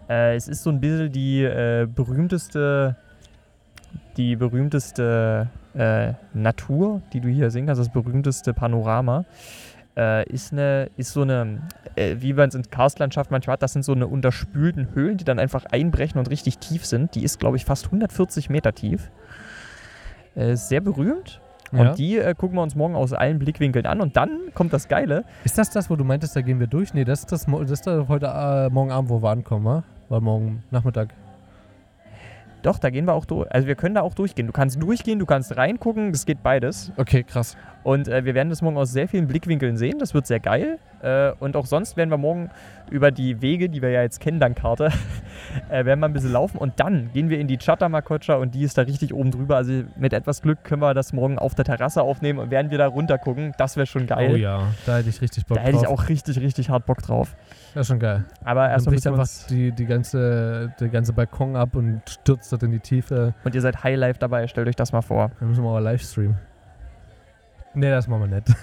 Äh, 0.10 0.36
es 0.36 0.48
ist 0.48 0.64
so 0.64 0.70
ein 0.70 0.80
bisschen 0.82 1.12
die 1.12 1.44
äh, 1.44 1.88
berühmteste, 1.88 2.98
die 4.18 4.36
berühmteste 4.36 5.50
äh, 5.74 6.14
Natur, 6.34 7.02
die 7.14 7.22
du 7.22 7.30
hier 7.30 7.50
sehen 7.50 7.66
kannst, 7.66 7.80
das 7.80 7.90
berühmteste 7.90 8.54
Panorama. 8.54 9.24
Äh, 9.98 10.30
ist, 10.30 10.54
eine, 10.54 10.90
ist 10.96 11.12
so 11.12 11.24
eine, 11.24 11.68
äh, 11.96 12.16
wie 12.20 12.34
man 12.34 12.50
es 12.50 12.56
in 12.56 12.64
Karstlandschaft 12.70 13.30
manchmal 13.30 13.54
hat, 13.56 13.64
das 13.64 13.74
sind 13.74 13.84
so 13.84 13.92
eine 13.92 14.08
unterspülten 14.08 14.94
Höhlen, 14.94 15.18
die 15.18 15.26
dann 15.26 15.38
einfach 15.38 15.66
einbrechen 15.66 16.18
und 16.18 16.30
richtig 16.30 16.60
tief 16.60 16.86
sind. 16.86 17.16
Die 17.16 17.24
ist, 17.24 17.40
glaube 17.40 17.58
ich, 17.58 17.66
fast 17.66 17.88
140 17.88 18.50
Meter 18.50 18.74
tief. 18.74 19.12
Äh, 20.36 20.56
sehr 20.56 20.80
berühmt. 20.80 21.42
Und 21.72 21.98
die 21.98 22.18
äh, 22.18 22.34
gucken 22.36 22.58
wir 22.58 22.64
uns 22.64 22.76
morgen 22.76 22.96
aus 22.96 23.14
allen 23.14 23.40
Blickwinkeln 23.40 23.86
an. 23.86 24.02
Und 24.02 24.18
dann 24.18 24.52
kommt 24.54 24.74
das 24.74 24.88
Geile. 24.88 25.24
Ist 25.44 25.58
das 25.58 25.70
das, 25.70 25.90
wo 25.90 25.96
du 25.96 26.04
meintest, 26.04 26.36
da 26.36 26.42
gehen 26.42 26.60
wir 26.60 26.68
durch? 26.68 26.94
Nee, 26.94 27.06
das 27.06 27.22
ist 27.22 27.32
das, 27.32 27.46
das 27.46 27.72
ist 27.72 27.88
da 27.88 28.08
heute 28.08 28.28
äh, 28.28 28.70
morgen 28.70 28.92
Abend, 28.92 29.10
wo 29.10 29.22
wir 29.22 29.30
ankommen, 29.30 29.66
wa? 29.66 29.84
War 30.10 30.20
morgen 30.20 30.64
Nachmittag. 30.72 31.14
Doch, 32.62 32.78
da 32.78 32.90
gehen 32.90 33.06
wir 33.06 33.14
auch 33.14 33.26
durch. 33.26 33.50
Also 33.52 33.68
wir 33.68 33.76
können 33.76 33.96
da 33.96 34.02
auch 34.02 34.14
durchgehen. 34.14 34.48
Du 34.48 34.54
kannst 34.54 34.82
durchgehen, 34.82 35.18
du 35.18 35.26
kannst 35.26 35.56
reingucken, 35.56 36.12
das 36.12 36.26
geht 36.26 36.44
beides. 36.44 36.92
Okay, 36.98 37.24
krass. 37.24 37.56
Und 37.84 38.08
äh, 38.08 38.26
wir 38.26 38.36
werden 38.36 38.50
das 38.50 38.62
morgen 38.62 38.78
aus 38.78 38.92
sehr 38.92 39.08
vielen 39.08 39.28
Blickwinkeln 39.28 39.78
sehen. 39.78 39.98
Das 40.00 40.14
wird 40.14 40.28
sehr 40.28 40.40
geil. 40.40 40.78
Äh, 41.02 41.32
und 41.40 41.56
auch 41.56 41.66
sonst 41.66 41.98
werden 41.98 42.12
wir 42.12 42.18
morgen 42.18 42.50
über 42.92 43.10
die 43.10 43.42
Wege, 43.42 43.70
die 43.70 43.82
wir 43.82 43.90
ja 43.90 44.02
jetzt 44.02 44.20
kennen 44.20 44.40
dank 44.40 44.58
Karte, 44.58 44.90
äh, 45.70 45.86
werden 45.86 46.00
wir 46.00 46.08
ein 46.08 46.14
bisschen 46.14 46.32
laufen. 46.32 46.58
Und 46.58 46.80
dann 46.80 47.10
gehen 47.14 47.30
wir 47.30 47.40
in 47.40 47.48
die 47.48 47.58
Chatamakocha 47.58 48.36
und 48.36 48.54
die 48.54 48.64
ist 48.64 48.78
da 48.78 48.84
richtig 48.84 49.14
oben 49.14 49.32
drüber. 49.32 49.56
Also 49.56 49.84
mit 49.98 50.14
etwas 50.14 50.42
Glück 50.42 50.64
können 50.64 50.82
wir 50.82 50.94
das 50.94 51.14
morgen 51.14 51.40
auf 51.40 51.56
der 51.56 51.66
Terrasse 51.66 52.04
aufnehmen 52.04 52.40
und 52.40 52.52
werden 52.52 52.70
wir 52.70 52.78
da 52.78 52.88
runter 52.88 53.18
gucken. 53.18 53.54
Das 53.58 53.78
wäre 53.78 53.88
schon 53.88 54.06
geil. 54.06 54.32
Oh 54.34 54.36
ja, 54.36 54.68
da 54.86 54.98
hätte 54.98 55.10
ich 55.10 55.22
richtig 55.22 55.46
Bock 55.46 55.58
Da 55.58 55.64
hätte 55.64 55.78
ich 55.78 55.84
drauf. 55.84 56.04
auch 56.04 56.10
richtig, 56.10 56.40
richtig 56.40 56.70
hart 56.70 56.86
Bock 56.86 57.02
drauf. 57.02 57.36
Das 57.74 57.82
ist 57.82 57.88
schon 57.88 58.00
geil. 58.00 58.26
Aber 58.44 58.70
erstmal 58.70 58.94
bricht 58.96 59.08
einfach 59.08 59.28
die, 59.50 59.72
die 59.72 59.86
ganze, 59.86 60.74
der 60.80 60.90
ganze 60.90 61.14
Balkon 61.14 61.56
ab 61.56 61.76
und 61.76 62.02
stürzt 62.08 62.52
dort 62.52 62.64
in 62.64 62.72
die 62.72 62.80
Tiefe. 62.80 63.34
Und 63.44 63.56
ihr 63.56 63.62
seid 63.62 63.84
Highlife 63.84 64.20
dabei, 64.20 64.48
stellt 64.48 64.68
euch 64.68 64.76
das 64.76 64.92
mal 64.92 65.02
vor. 65.02 65.32
Dann 65.40 65.50
müssen 65.50 65.64
wir 65.64 65.70
aber 65.70 65.82
live 65.82 66.02
streamen. 66.02 66.51
Nee, 67.74 67.90
das 67.90 68.08
machen 68.08 68.30
wir 68.30 68.36
nicht. 68.38 68.48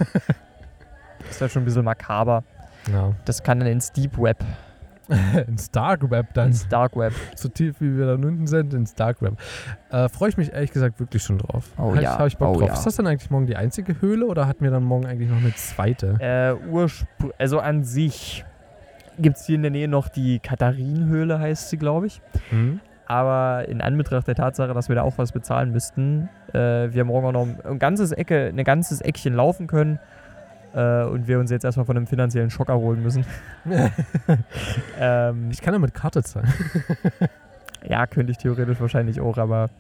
Das 1.27 1.41
wäre 1.41 1.51
schon 1.51 1.63
ein 1.63 1.65
bisschen 1.65 1.85
makaber. 1.85 2.45
Ja. 2.93 3.13
Das 3.25 3.43
kann 3.43 3.59
dann 3.59 3.69
ins 3.69 3.91
Deep 3.93 4.17
Web, 4.19 4.39
ins 5.49 5.71
Dark 5.71 6.09
Web 6.11 6.33
dann. 6.33 6.47
ins 6.49 6.69
Dark 6.69 6.97
Web. 6.97 7.13
so 7.35 7.49
tief 7.49 7.81
wie 7.81 7.99
wir 7.99 8.07
da 8.07 8.15
unten 8.15 8.47
sind, 8.47 8.73
ins 8.73 8.95
Dark 8.95 9.21
Web. 9.21 9.35
Äh, 9.91 10.09
Freue 10.09 10.29
ich 10.31 10.37
mich 10.37 10.53
ehrlich 10.53 10.71
gesagt 10.73 11.01
wirklich 11.01 11.23
schon 11.23 11.39
drauf. 11.39 11.71
Oh 11.77 11.95
Hab 11.95 11.97
ja, 11.97 12.13
Ich, 12.15 12.19
hab 12.19 12.27
ich 12.29 12.39
Bock 12.39 12.49
oh 12.57 12.59
drauf. 12.61 12.69
ja. 12.69 12.75
Ist 12.75 12.87
das 12.87 12.97
dann 12.97 13.09
eigentlich 13.09 13.31
morgen 13.31 13.47
die 13.47 13.57
einzige 13.57 14.01
Höhle 14.01 14.27
oder 14.27 14.47
hatten 14.47 14.63
wir 14.63 14.71
dann 14.71 14.85
morgen 14.85 15.07
eigentlich 15.07 15.29
noch 15.29 15.39
eine 15.39 15.53
zweite? 15.55 16.17
Äh, 16.21 16.55
also 17.39 17.59
an 17.59 17.83
sich 17.85 18.45
gibt 19.19 19.39
es 19.39 19.47
hier 19.47 19.57
in 19.57 19.63
der 19.63 19.73
Nähe 19.73 19.89
noch 19.89 20.09
die 20.09 20.39
Katharinenhöhle, 20.39 21.41
heißt 21.41 21.69
sie, 21.71 21.79
glaube 21.79 22.07
ich. 22.07 22.23
Hm? 22.51 22.81
Aber 23.11 23.67
in 23.69 23.81
Anbetracht 23.81 24.29
der 24.29 24.35
Tatsache, 24.35 24.75
dass 24.75 24.91
wir 24.91 24.97
da 24.97 25.03
auch 25.03 25.17
was 25.17 25.33
bezahlen 25.33 25.73
müssten, 25.73 26.29
äh, 26.53 26.93
wir 26.93 27.05
morgen 27.05 27.27
auch 27.27 27.33
noch 27.33 27.49
ein 27.65 27.79
ganzes 27.79 28.13
Ecke, 28.13 28.53
ein 28.55 28.65
ganzes 28.65 29.01
Eckchen 29.01 29.33
laufen 29.33 29.67
können 29.67 29.99
äh, 30.75 31.05
und 31.05 31.27
wir 31.27 31.39
uns 31.39 31.51
jetzt 31.51 31.65
erstmal 31.65 31.87
von 31.87 31.97
einem 31.97 32.07
finanziellen 32.07 32.51
Schock 32.51 32.69
erholen 32.69 33.03
müssen. 33.03 33.25
ähm, 35.01 35.49
Ich 35.51 35.63
kann 35.63 35.73
ja 35.73 35.79
mit 35.79 35.95
Karte 35.95 36.23
zahlen. 36.23 36.53
ja, 37.89 38.07
könnte 38.07 38.31
ich 38.31 38.37
theoretisch 38.37 38.79
wahrscheinlich 38.79 39.23
auch, 39.23 39.39
aber 39.39 39.71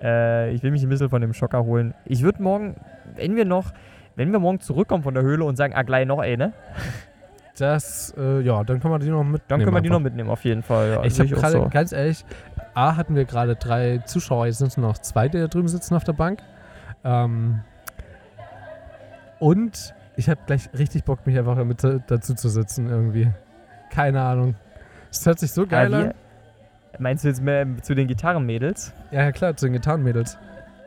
äh, 0.00 0.52
ich 0.52 0.62
will 0.62 0.70
mich 0.70 0.84
ein 0.84 0.88
bisschen 0.88 1.10
von 1.10 1.20
dem 1.20 1.34
Schock 1.34 1.54
erholen. 1.54 1.94
Ich 2.04 2.22
würde 2.22 2.40
morgen, 2.40 2.76
wenn 3.16 3.34
wir 3.34 3.44
noch, 3.44 3.72
wenn 4.14 4.30
wir 4.30 4.38
morgen 4.38 4.60
zurückkommen 4.60 5.02
von 5.02 5.14
der 5.14 5.24
Höhle 5.24 5.44
und 5.44 5.56
sagen, 5.56 5.74
ah, 5.74 5.82
gleich 5.82 6.06
noch 6.06 6.20
eine, 6.20 6.52
Das, 7.58 8.14
äh, 8.16 8.40
ja, 8.42 8.62
dann 8.62 8.78
können 8.78 8.94
wir 8.94 8.98
die 9.00 9.10
noch 9.10 9.24
mitnehmen. 9.24 9.42
dann 9.48 9.60
können 9.64 9.74
wir 9.74 9.80
die 9.80 9.90
noch 9.90 9.98
mitnehmen, 9.98 10.30
auf 10.30 10.44
jeden 10.44 10.62
Fall. 10.62 10.90
Ja, 10.90 11.04
Ich 11.04 11.18
habe 11.18 11.28
gerade, 11.28 11.52
so. 11.54 11.68
ganz 11.68 11.90
ehrlich, 11.90 12.24
A, 12.78 12.96
hatten 12.96 13.16
wir 13.16 13.24
gerade 13.24 13.56
drei 13.56 13.98
Zuschauer, 13.98 14.46
jetzt 14.46 14.58
sind 14.58 14.68
es 14.68 14.76
noch 14.76 14.98
zwei, 14.98 15.28
die 15.28 15.38
da 15.38 15.48
drüben 15.48 15.66
sitzen 15.68 15.94
auf 15.94 16.04
der 16.04 16.12
Bank. 16.12 16.40
Ähm, 17.04 17.60
und 19.38 19.94
ich 20.16 20.28
habe 20.28 20.40
gleich 20.46 20.68
richtig 20.76 21.04
Bock, 21.04 21.26
mich 21.26 21.38
einfach 21.38 21.56
damit 21.56 21.82
da- 21.84 21.98
dazu 22.06 22.34
zu 22.34 22.48
sitzen 22.48 22.88
irgendwie. 22.88 23.30
Keine 23.90 24.20
Ahnung. 24.22 24.54
Es 25.10 25.24
hört 25.26 25.38
sich 25.38 25.52
so 25.52 25.66
geil 25.66 25.92
an. 25.94 26.14
Meinst 26.98 27.24
du 27.24 27.28
jetzt 27.28 27.42
mehr 27.42 27.66
zu 27.82 27.94
den 27.94 28.08
Gitarrenmädels? 28.08 28.92
Ja, 29.10 29.22
ja, 29.22 29.32
klar, 29.32 29.56
zu 29.56 29.66
den 29.66 29.74
Gitarrenmädels. 29.74 30.36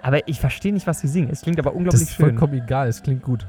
Aber 0.01 0.27
ich 0.27 0.39
verstehe 0.39 0.73
nicht, 0.73 0.87
was 0.87 0.99
sie 0.99 1.07
singen. 1.07 1.29
Es 1.31 1.41
klingt 1.41 1.59
aber 1.59 1.69
Das 1.69 1.77
unglaublich 1.77 2.01
ist 2.03 2.13
schön. 2.15 2.25
vollkommen 2.37 2.53
egal, 2.63 2.87
es 2.87 3.01
klingt 3.03 3.21
gut. 3.23 3.47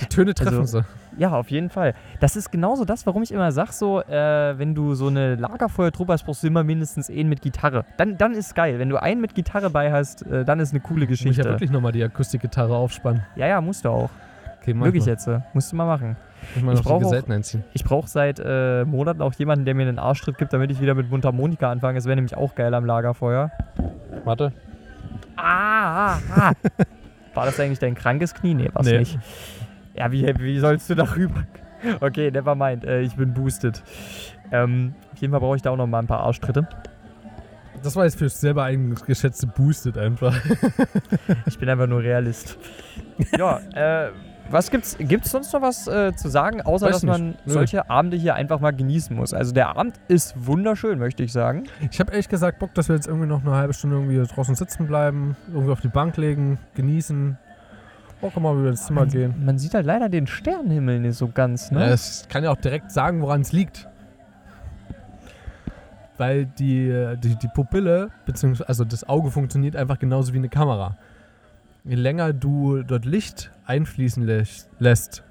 Die 0.00 0.06
Töne 0.06 0.34
treffen 0.34 0.58
Also- 0.60 0.80
sie. 0.80 0.84
Ja, 1.16 1.30
auf 1.30 1.48
jeden 1.50 1.70
Fall. 1.70 1.94
Das 2.18 2.34
ist 2.34 2.50
genauso 2.50 2.84
das, 2.84 3.06
warum 3.06 3.22
ich 3.22 3.30
immer 3.30 3.52
sag, 3.52 3.70
so, 3.72 4.00
äh, 4.02 4.58
wenn 4.58 4.74
du 4.74 4.94
so 4.94 5.06
eine 5.06 5.36
Lagerfeuertruppe 5.36 6.12
hast, 6.12 6.24
brauchst 6.24 6.42
du 6.42 6.48
immer 6.48 6.64
mindestens 6.64 7.08
einen 7.08 7.28
mit 7.28 7.40
Gitarre. 7.40 7.84
Dann, 7.98 8.18
dann 8.18 8.32
ist 8.32 8.56
geil. 8.56 8.80
Wenn 8.80 8.88
du 8.88 9.00
einen 9.00 9.20
mit 9.20 9.36
Gitarre 9.36 9.70
bei 9.70 9.92
hast, 9.92 10.26
äh, 10.26 10.44
dann 10.44 10.58
ist 10.58 10.72
eine 10.72 10.80
coole 10.80 11.06
Muss 11.06 11.12
ich 11.12 11.20
ja 11.20 11.28
Geschichte. 11.30 11.48
wirklich 11.50 11.70
nochmal 11.70 11.92
die 11.92 12.02
Akustikgitarre 12.02 12.74
aufspannen. 12.74 13.22
Ja, 13.36 13.46
ja, 13.46 13.60
musst 13.60 13.84
du 13.84 13.90
auch. 13.90 14.10
Okay, 14.60 14.74
Wirklich 14.80 15.04
mal. 15.04 15.10
jetzt. 15.12 15.26
äh, 15.28 15.38
Musst 15.52 15.70
du 15.70 15.76
mal 15.76 15.84
machen. 15.86 16.16
Ich 16.56 16.82
brauch. 16.82 17.12
Ich 17.74 17.84
brauche 17.84 18.08
seit 18.08 18.40
äh, 18.44 18.84
Monaten 18.84 19.22
auch 19.22 19.32
jemanden, 19.34 19.64
der 19.64 19.74
mir 19.74 19.82
einen 19.86 19.98
Arschtritt 20.00 20.36
gibt, 20.36 20.52
damit 20.52 20.70
ich 20.72 20.80
wieder 20.80 20.94
mit 20.94 21.10
Mundharmonika 21.10 21.70
anfange. 21.70 21.94
Das 21.96 22.06
wäre 22.06 22.16
nämlich 22.16 22.36
auch 22.36 22.54
geil 22.56 22.74
am 22.74 22.84
Lagerfeuer. 22.84 23.50
Warte. 24.24 24.52
Ah, 25.36 26.14
ah, 26.16 26.18
ah. 26.34 26.52
War 27.34 27.46
das 27.46 27.58
eigentlich 27.60 27.78
dein 27.78 27.94
krankes 27.94 28.34
Knie? 28.34 28.54
Nee, 28.54 28.70
war's 28.72 28.86
Nee. 28.86 28.98
nicht. 28.98 29.18
Ja, 29.94 30.10
wie, 30.10 30.26
wie 30.38 30.58
sollst 30.58 30.90
du 30.90 30.94
darüber? 30.94 31.44
Okay, 32.00 32.30
never 32.30 32.54
mind. 32.54 32.84
Äh, 32.84 33.02
ich 33.02 33.14
bin 33.14 33.34
boosted. 33.34 33.82
Ähm, 34.50 34.94
auf 35.12 35.18
jeden 35.18 35.32
Fall 35.32 35.40
brauche 35.40 35.56
ich 35.56 35.62
da 35.62 35.70
auch 35.70 35.76
noch 35.76 35.86
mal 35.86 35.98
ein 35.98 36.06
paar 36.06 36.20
Arschtritte. 36.20 36.66
Das 37.82 37.94
war 37.96 38.04
jetzt 38.04 38.18
für 38.18 38.28
selber 38.28 38.64
eingeschätzte 38.64 39.46
Boosted 39.46 39.98
einfach. 39.98 40.34
Ich 41.46 41.58
bin 41.58 41.68
einfach 41.68 41.86
nur 41.86 42.02
Realist. 42.02 42.56
ja, 43.38 43.58
äh, 43.74 44.10
was 44.50 44.70
gibt's? 44.70 44.96
Gibt's 44.98 45.30
sonst 45.30 45.52
noch 45.52 45.62
was 45.62 45.86
äh, 45.86 46.14
zu 46.14 46.28
sagen, 46.28 46.62
außer 46.62 46.86
Weiß 46.86 46.92
dass 46.96 47.02
nicht. 47.02 47.12
man 47.12 47.34
Nö. 47.44 47.52
solche 47.52 47.88
Abende 47.90 48.16
hier 48.16 48.34
einfach 48.34 48.60
mal 48.60 48.72
genießen 48.72 49.14
muss? 49.14 49.32
Also 49.34 49.52
der 49.52 49.76
Abend 49.76 49.94
ist 50.08 50.34
wunderschön, 50.46 50.98
möchte 50.98 51.22
ich 51.22 51.32
sagen. 51.32 51.64
Ich 51.90 52.00
habe 52.00 52.12
ehrlich 52.12 52.28
gesagt 52.28 52.58
Bock, 52.58 52.74
dass 52.74 52.88
wir 52.88 52.96
jetzt 52.96 53.06
irgendwie 53.06 53.26
noch 53.26 53.42
eine 53.42 53.52
halbe 53.54 53.72
Stunde 53.74 53.96
irgendwie 53.96 54.34
draußen 54.34 54.54
sitzen 54.54 54.86
bleiben, 54.86 55.36
irgendwie 55.48 55.72
auf 55.72 55.80
die 55.80 55.88
Bank 55.88 56.16
legen, 56.16 56.58
genießen. 56.74 57.38
Bock 58.20 58.36
mal 58.40 58.58
wieder 58.58 58.70
ins 58.70 58.86
Zimmer 58.86 59.06
gehen. 59.06 59.44
Man 59.44 59.58
sieht 59.58 59.74
halt 59.74 59.86
leider 59.86 60.08
den 60.08 60.26
Sternenhimmel 60.26 61.00
nicht 61.00 61.16
so 61.16 61.28
ganz, 61.28 61.70
ne? 61.70 61.80
Ja, 61.80 61.86
Es 61.92 62.26
kann 62.28 62.42
ja 62.44 62.50
auch 62.50 62.56
direkt 62.56 62.90
sagen, 62.90 63.20
woran 63.20 63.42
es 63.42 63.52
liegt. 63.52 63.88
Weil 66.16 66.46
die, 66.46 67.16
die, 67.22 67.36
die 67.36 67.48
Pupille, 67.48 68.10
beziehungsweise 68.24 68.68
also 68.68 68.84
das 68.84 69.08
Auge 69.08 69.30
funktioniert 69.30 69.74
einfach 69.74 69.98
genauso 69.98 70.32
wie 70.32 70.38
eine 70.38 70.48
Kamera. 70.48 70.96
Je 71.84 71.96
länger 71.96 72.32
du 72.32 72.82
dort 72.82 73.04
Licht 73.04 73.50
einfließen 73.66 74.22
lässt- 74.24 74.70
lässt, 74.78 75.22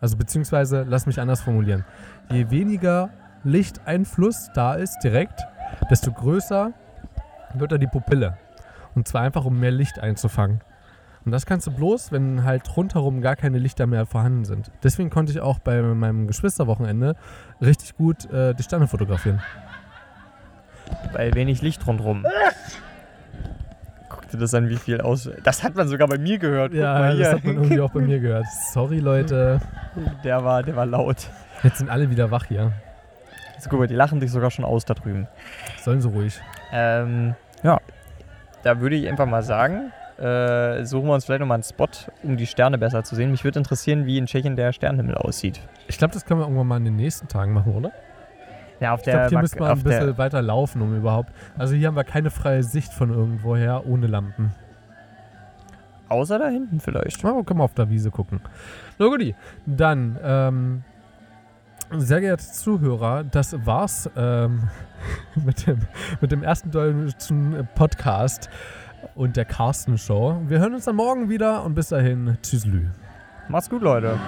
also 0.00 0.16
beziehungsweise, 0.16 0.84
lass 0.88 1.06
mich 1.06 1.20
anders 1.20 1.40
formulieren, 1.42 1.84
je 2.30 2.48
weniger 2.50 3.10
Lichteinfluss 3.42 4.50
da 4.54 4.74
ist 4.74 4.98
direkt, 5.00 5.40
desto 5.90 6.12
größer 6.12 6.72
wird 7.54 7.72
da 7.72 7.78
die 7.78 7.86
Pupille. 7.86 8.38
Und 8.94 9.08
zwar 9.08 9.22
einfach, 9.22 9.44
um 9.44 9.58
mehr 9.58 9.72
Licht 9.72 9.98
einzufangen. 9.98 10.60
Und 11.24 11.32
das 11.32 11.46
kannst 11.46 11.66
du 11.66 11.70
bloß, 11.70 12.12
wenn 12.12 12.44
halt 12.44 12.76
rundherum 12.76 13.22
gar 13.22 13.34
keine 13.36 13.58
Lichter 13.58 13.86
mehr 13.86 14.04
vorhanden 14.04 14.44
sind. 14.44 14.70
Deswegen 14.82 15.08
konnte 15.10 15.32
ich 15.32 15.40
auch 15.40 15.58
bei 15.58 15.80
meinem 15.80 16.26
Geschwisterwochenende 16.26 17.16
richtig 17.62 17.96
gut 17.96 18.30
äh, 18.30 18.54
die 18.54 18.62
Sterne 18.62 18.86
fotografieren. 18.88 19.40
Bei 21.14 21.32
wenig 21.34 21.62
Licht 21.62 21.86
rundherum. 21.86 22.26
Guck 24.10 24.28
dir 24.28 24.36
das 24.38 24.52
an, 24.52 24.68
wie 24.68 24.76
viel 24.76 25.00
aus. 25.00 25.30
Das 25.42 25.62
hat 25.64 25.74
man 25.74 25.88
sogar 25.88 26.08
bei 26.08 26.18
mir 26.18 26.38
gehört. 26.38 26.72
Guck 26.72 26.80
Ja, 26.80 26.98
mal 26.98 27.16
das 27.16 27.32
hat 27.32 27.44
man 27.44 27.54
irgendwie 27.56 27.80
auch 27.80 27.90
bei 27.90 28.00
mir 28.00 28.20
gehört. 28.20 28.46
Sorry, 28.72 28.98
Leute. 28.98 29.60
Der 30.24 30.44
war, 30.44 30.62
der 30.62 30.76
war 30.76 30.84
laut. 30.86 31.28
Jetzt 31.62 31.78
sind 31.78 31.88
alle 31.88 32.10
wieder 32.10 32.30
wach 32.30 32.44
hier. 32.46 32.72
Jetzt 33.54 33.70
guck 33.70 33.78
mal, 33.78 33.86
die 33.86 33.94
lachen 33.94 34.20
dich 34.20 34.30
sogar 34.30 34.50
schon 34.50 34.66
aus 34.66 34.84
da 34.84 34.92
drüben. 34.92 35.26
Sollen 35.82 36.02
sie 36.02 36.08
ruhig. 36.08 36.38
Ähm, 36.70 37.34
ja, 37.62 37.80
da 38.62 38.80
würde 38.80 38.96
ich 38.96 39.08
einfach 39.08 39.26
mal 39.26 39.42
sagen, 39.42 39.90
äh, 40.18 40.84
suchen 40.84 41.06
wir 41.08 41.14
uns 41.14 41.24
vielleicht 41.24 41.40
nochmal 41.40 41.56
einen 41.56 41.62
Spot, 41.64 41.88
um 42.22 42.36
die 42.36 42.46
Sterne 42.46 42.78
besser 42.78 43.02
zu 43.04 43.14
sehen. 43.16 43.30
Mich 43.30 43.44
würde 43.44 43.58
interessieren, 43.58 44.06
wie 44.06 44.18
in 44.18 44.26
Tschechien 44.26 44.56
der 44.56 44.72
Sternenhimmel 44.72 45.16
aussieht. 45.16 45.60
Ich 45.88 45.98
glaube, 45.98 46.14
das 46.14 46.24
können 46.24 46.40
wir 46.40 46.44
irgendwann 46.44 46.66
mal 46.66 46.76
in 46.76 46.84
den 46.84 46.96
nächsten 46.96 47.26
Tagen 47.28 47.52
machen, 47.52 47.74
oder? 47.74 47.92
Ja, 48.80 48.92
auf 48.92 49.00
Ich 49.00 49.04
glaube, 49.04 49.18
der, 49.20 49.28
hier 49.28 49.34
Mak- 49.38 49.42
müssen 49.42 49.58
wir 49.60 49.70
ein 49.70 49.82
bisschen 49.82 50.18
weiter 50.18 50.42
laufen, 50.42 50.82
um 50.82 50.96
überhaupt. 50.96 51.32
Also 51.56 51.74
hier 51.74 51.88
haben 51.88 51.96
wir 51.96 52.04
keine 52.04 52.30
freie 52.30 52.62
Sicht 52.62 52.92
von 52.92 53.10
irgendwoher 53.10 53.86
ohne 53.86 54.06
Lampen. 54.06 54.52
außer 56.08 56.38
da 56.38 56.48
hinten 56.48 56.80
vielleicht. 56.80 57.22
Na, 57.24 57.32
können 57.42 57.60
wir 57.60 57.64
auf 57.64 57.74
der 57.74 57.90
Wiese 57.90 58.10
gucken. 58.10 58.40
Na 58.98 59.06
gut, 59.06 59.34
dann, 59.66 60.18
ähm, 60.22 60.82
sehr 61.96 62.20
geehrte 62.20 62.44
Zuhörer, 62.44 63.24
das 63.24 63.54
war's 63.66 64.08
ähm, 64.16 64.68
mit, 65.34 65.66
dem, 65.66 65.78
mit 66.20 66.32
dem 66.32 66.42
ersten 66.42 66.70
deutschen 66.70 67.68
Podcast 67.74 68.48
und 69.14 69.36
der 69.36 69.44
Carsten 69.44 69.98
Show. 69.98 70.40
Wir 70.46 70.58
hören 70.58 70.74
uns 70.74 70.84
dann 70.84 70.96
morgen 70.96 71.28
wieder 71.28 71.64
und 71.64 71.74
bis 71.74 71.88
dahin, 71.88 72.38
tschüsslü. 72.42 72.86
Macht's 73.48 73.68
gut, 73.68 73.82
Leute. 73.82 74.18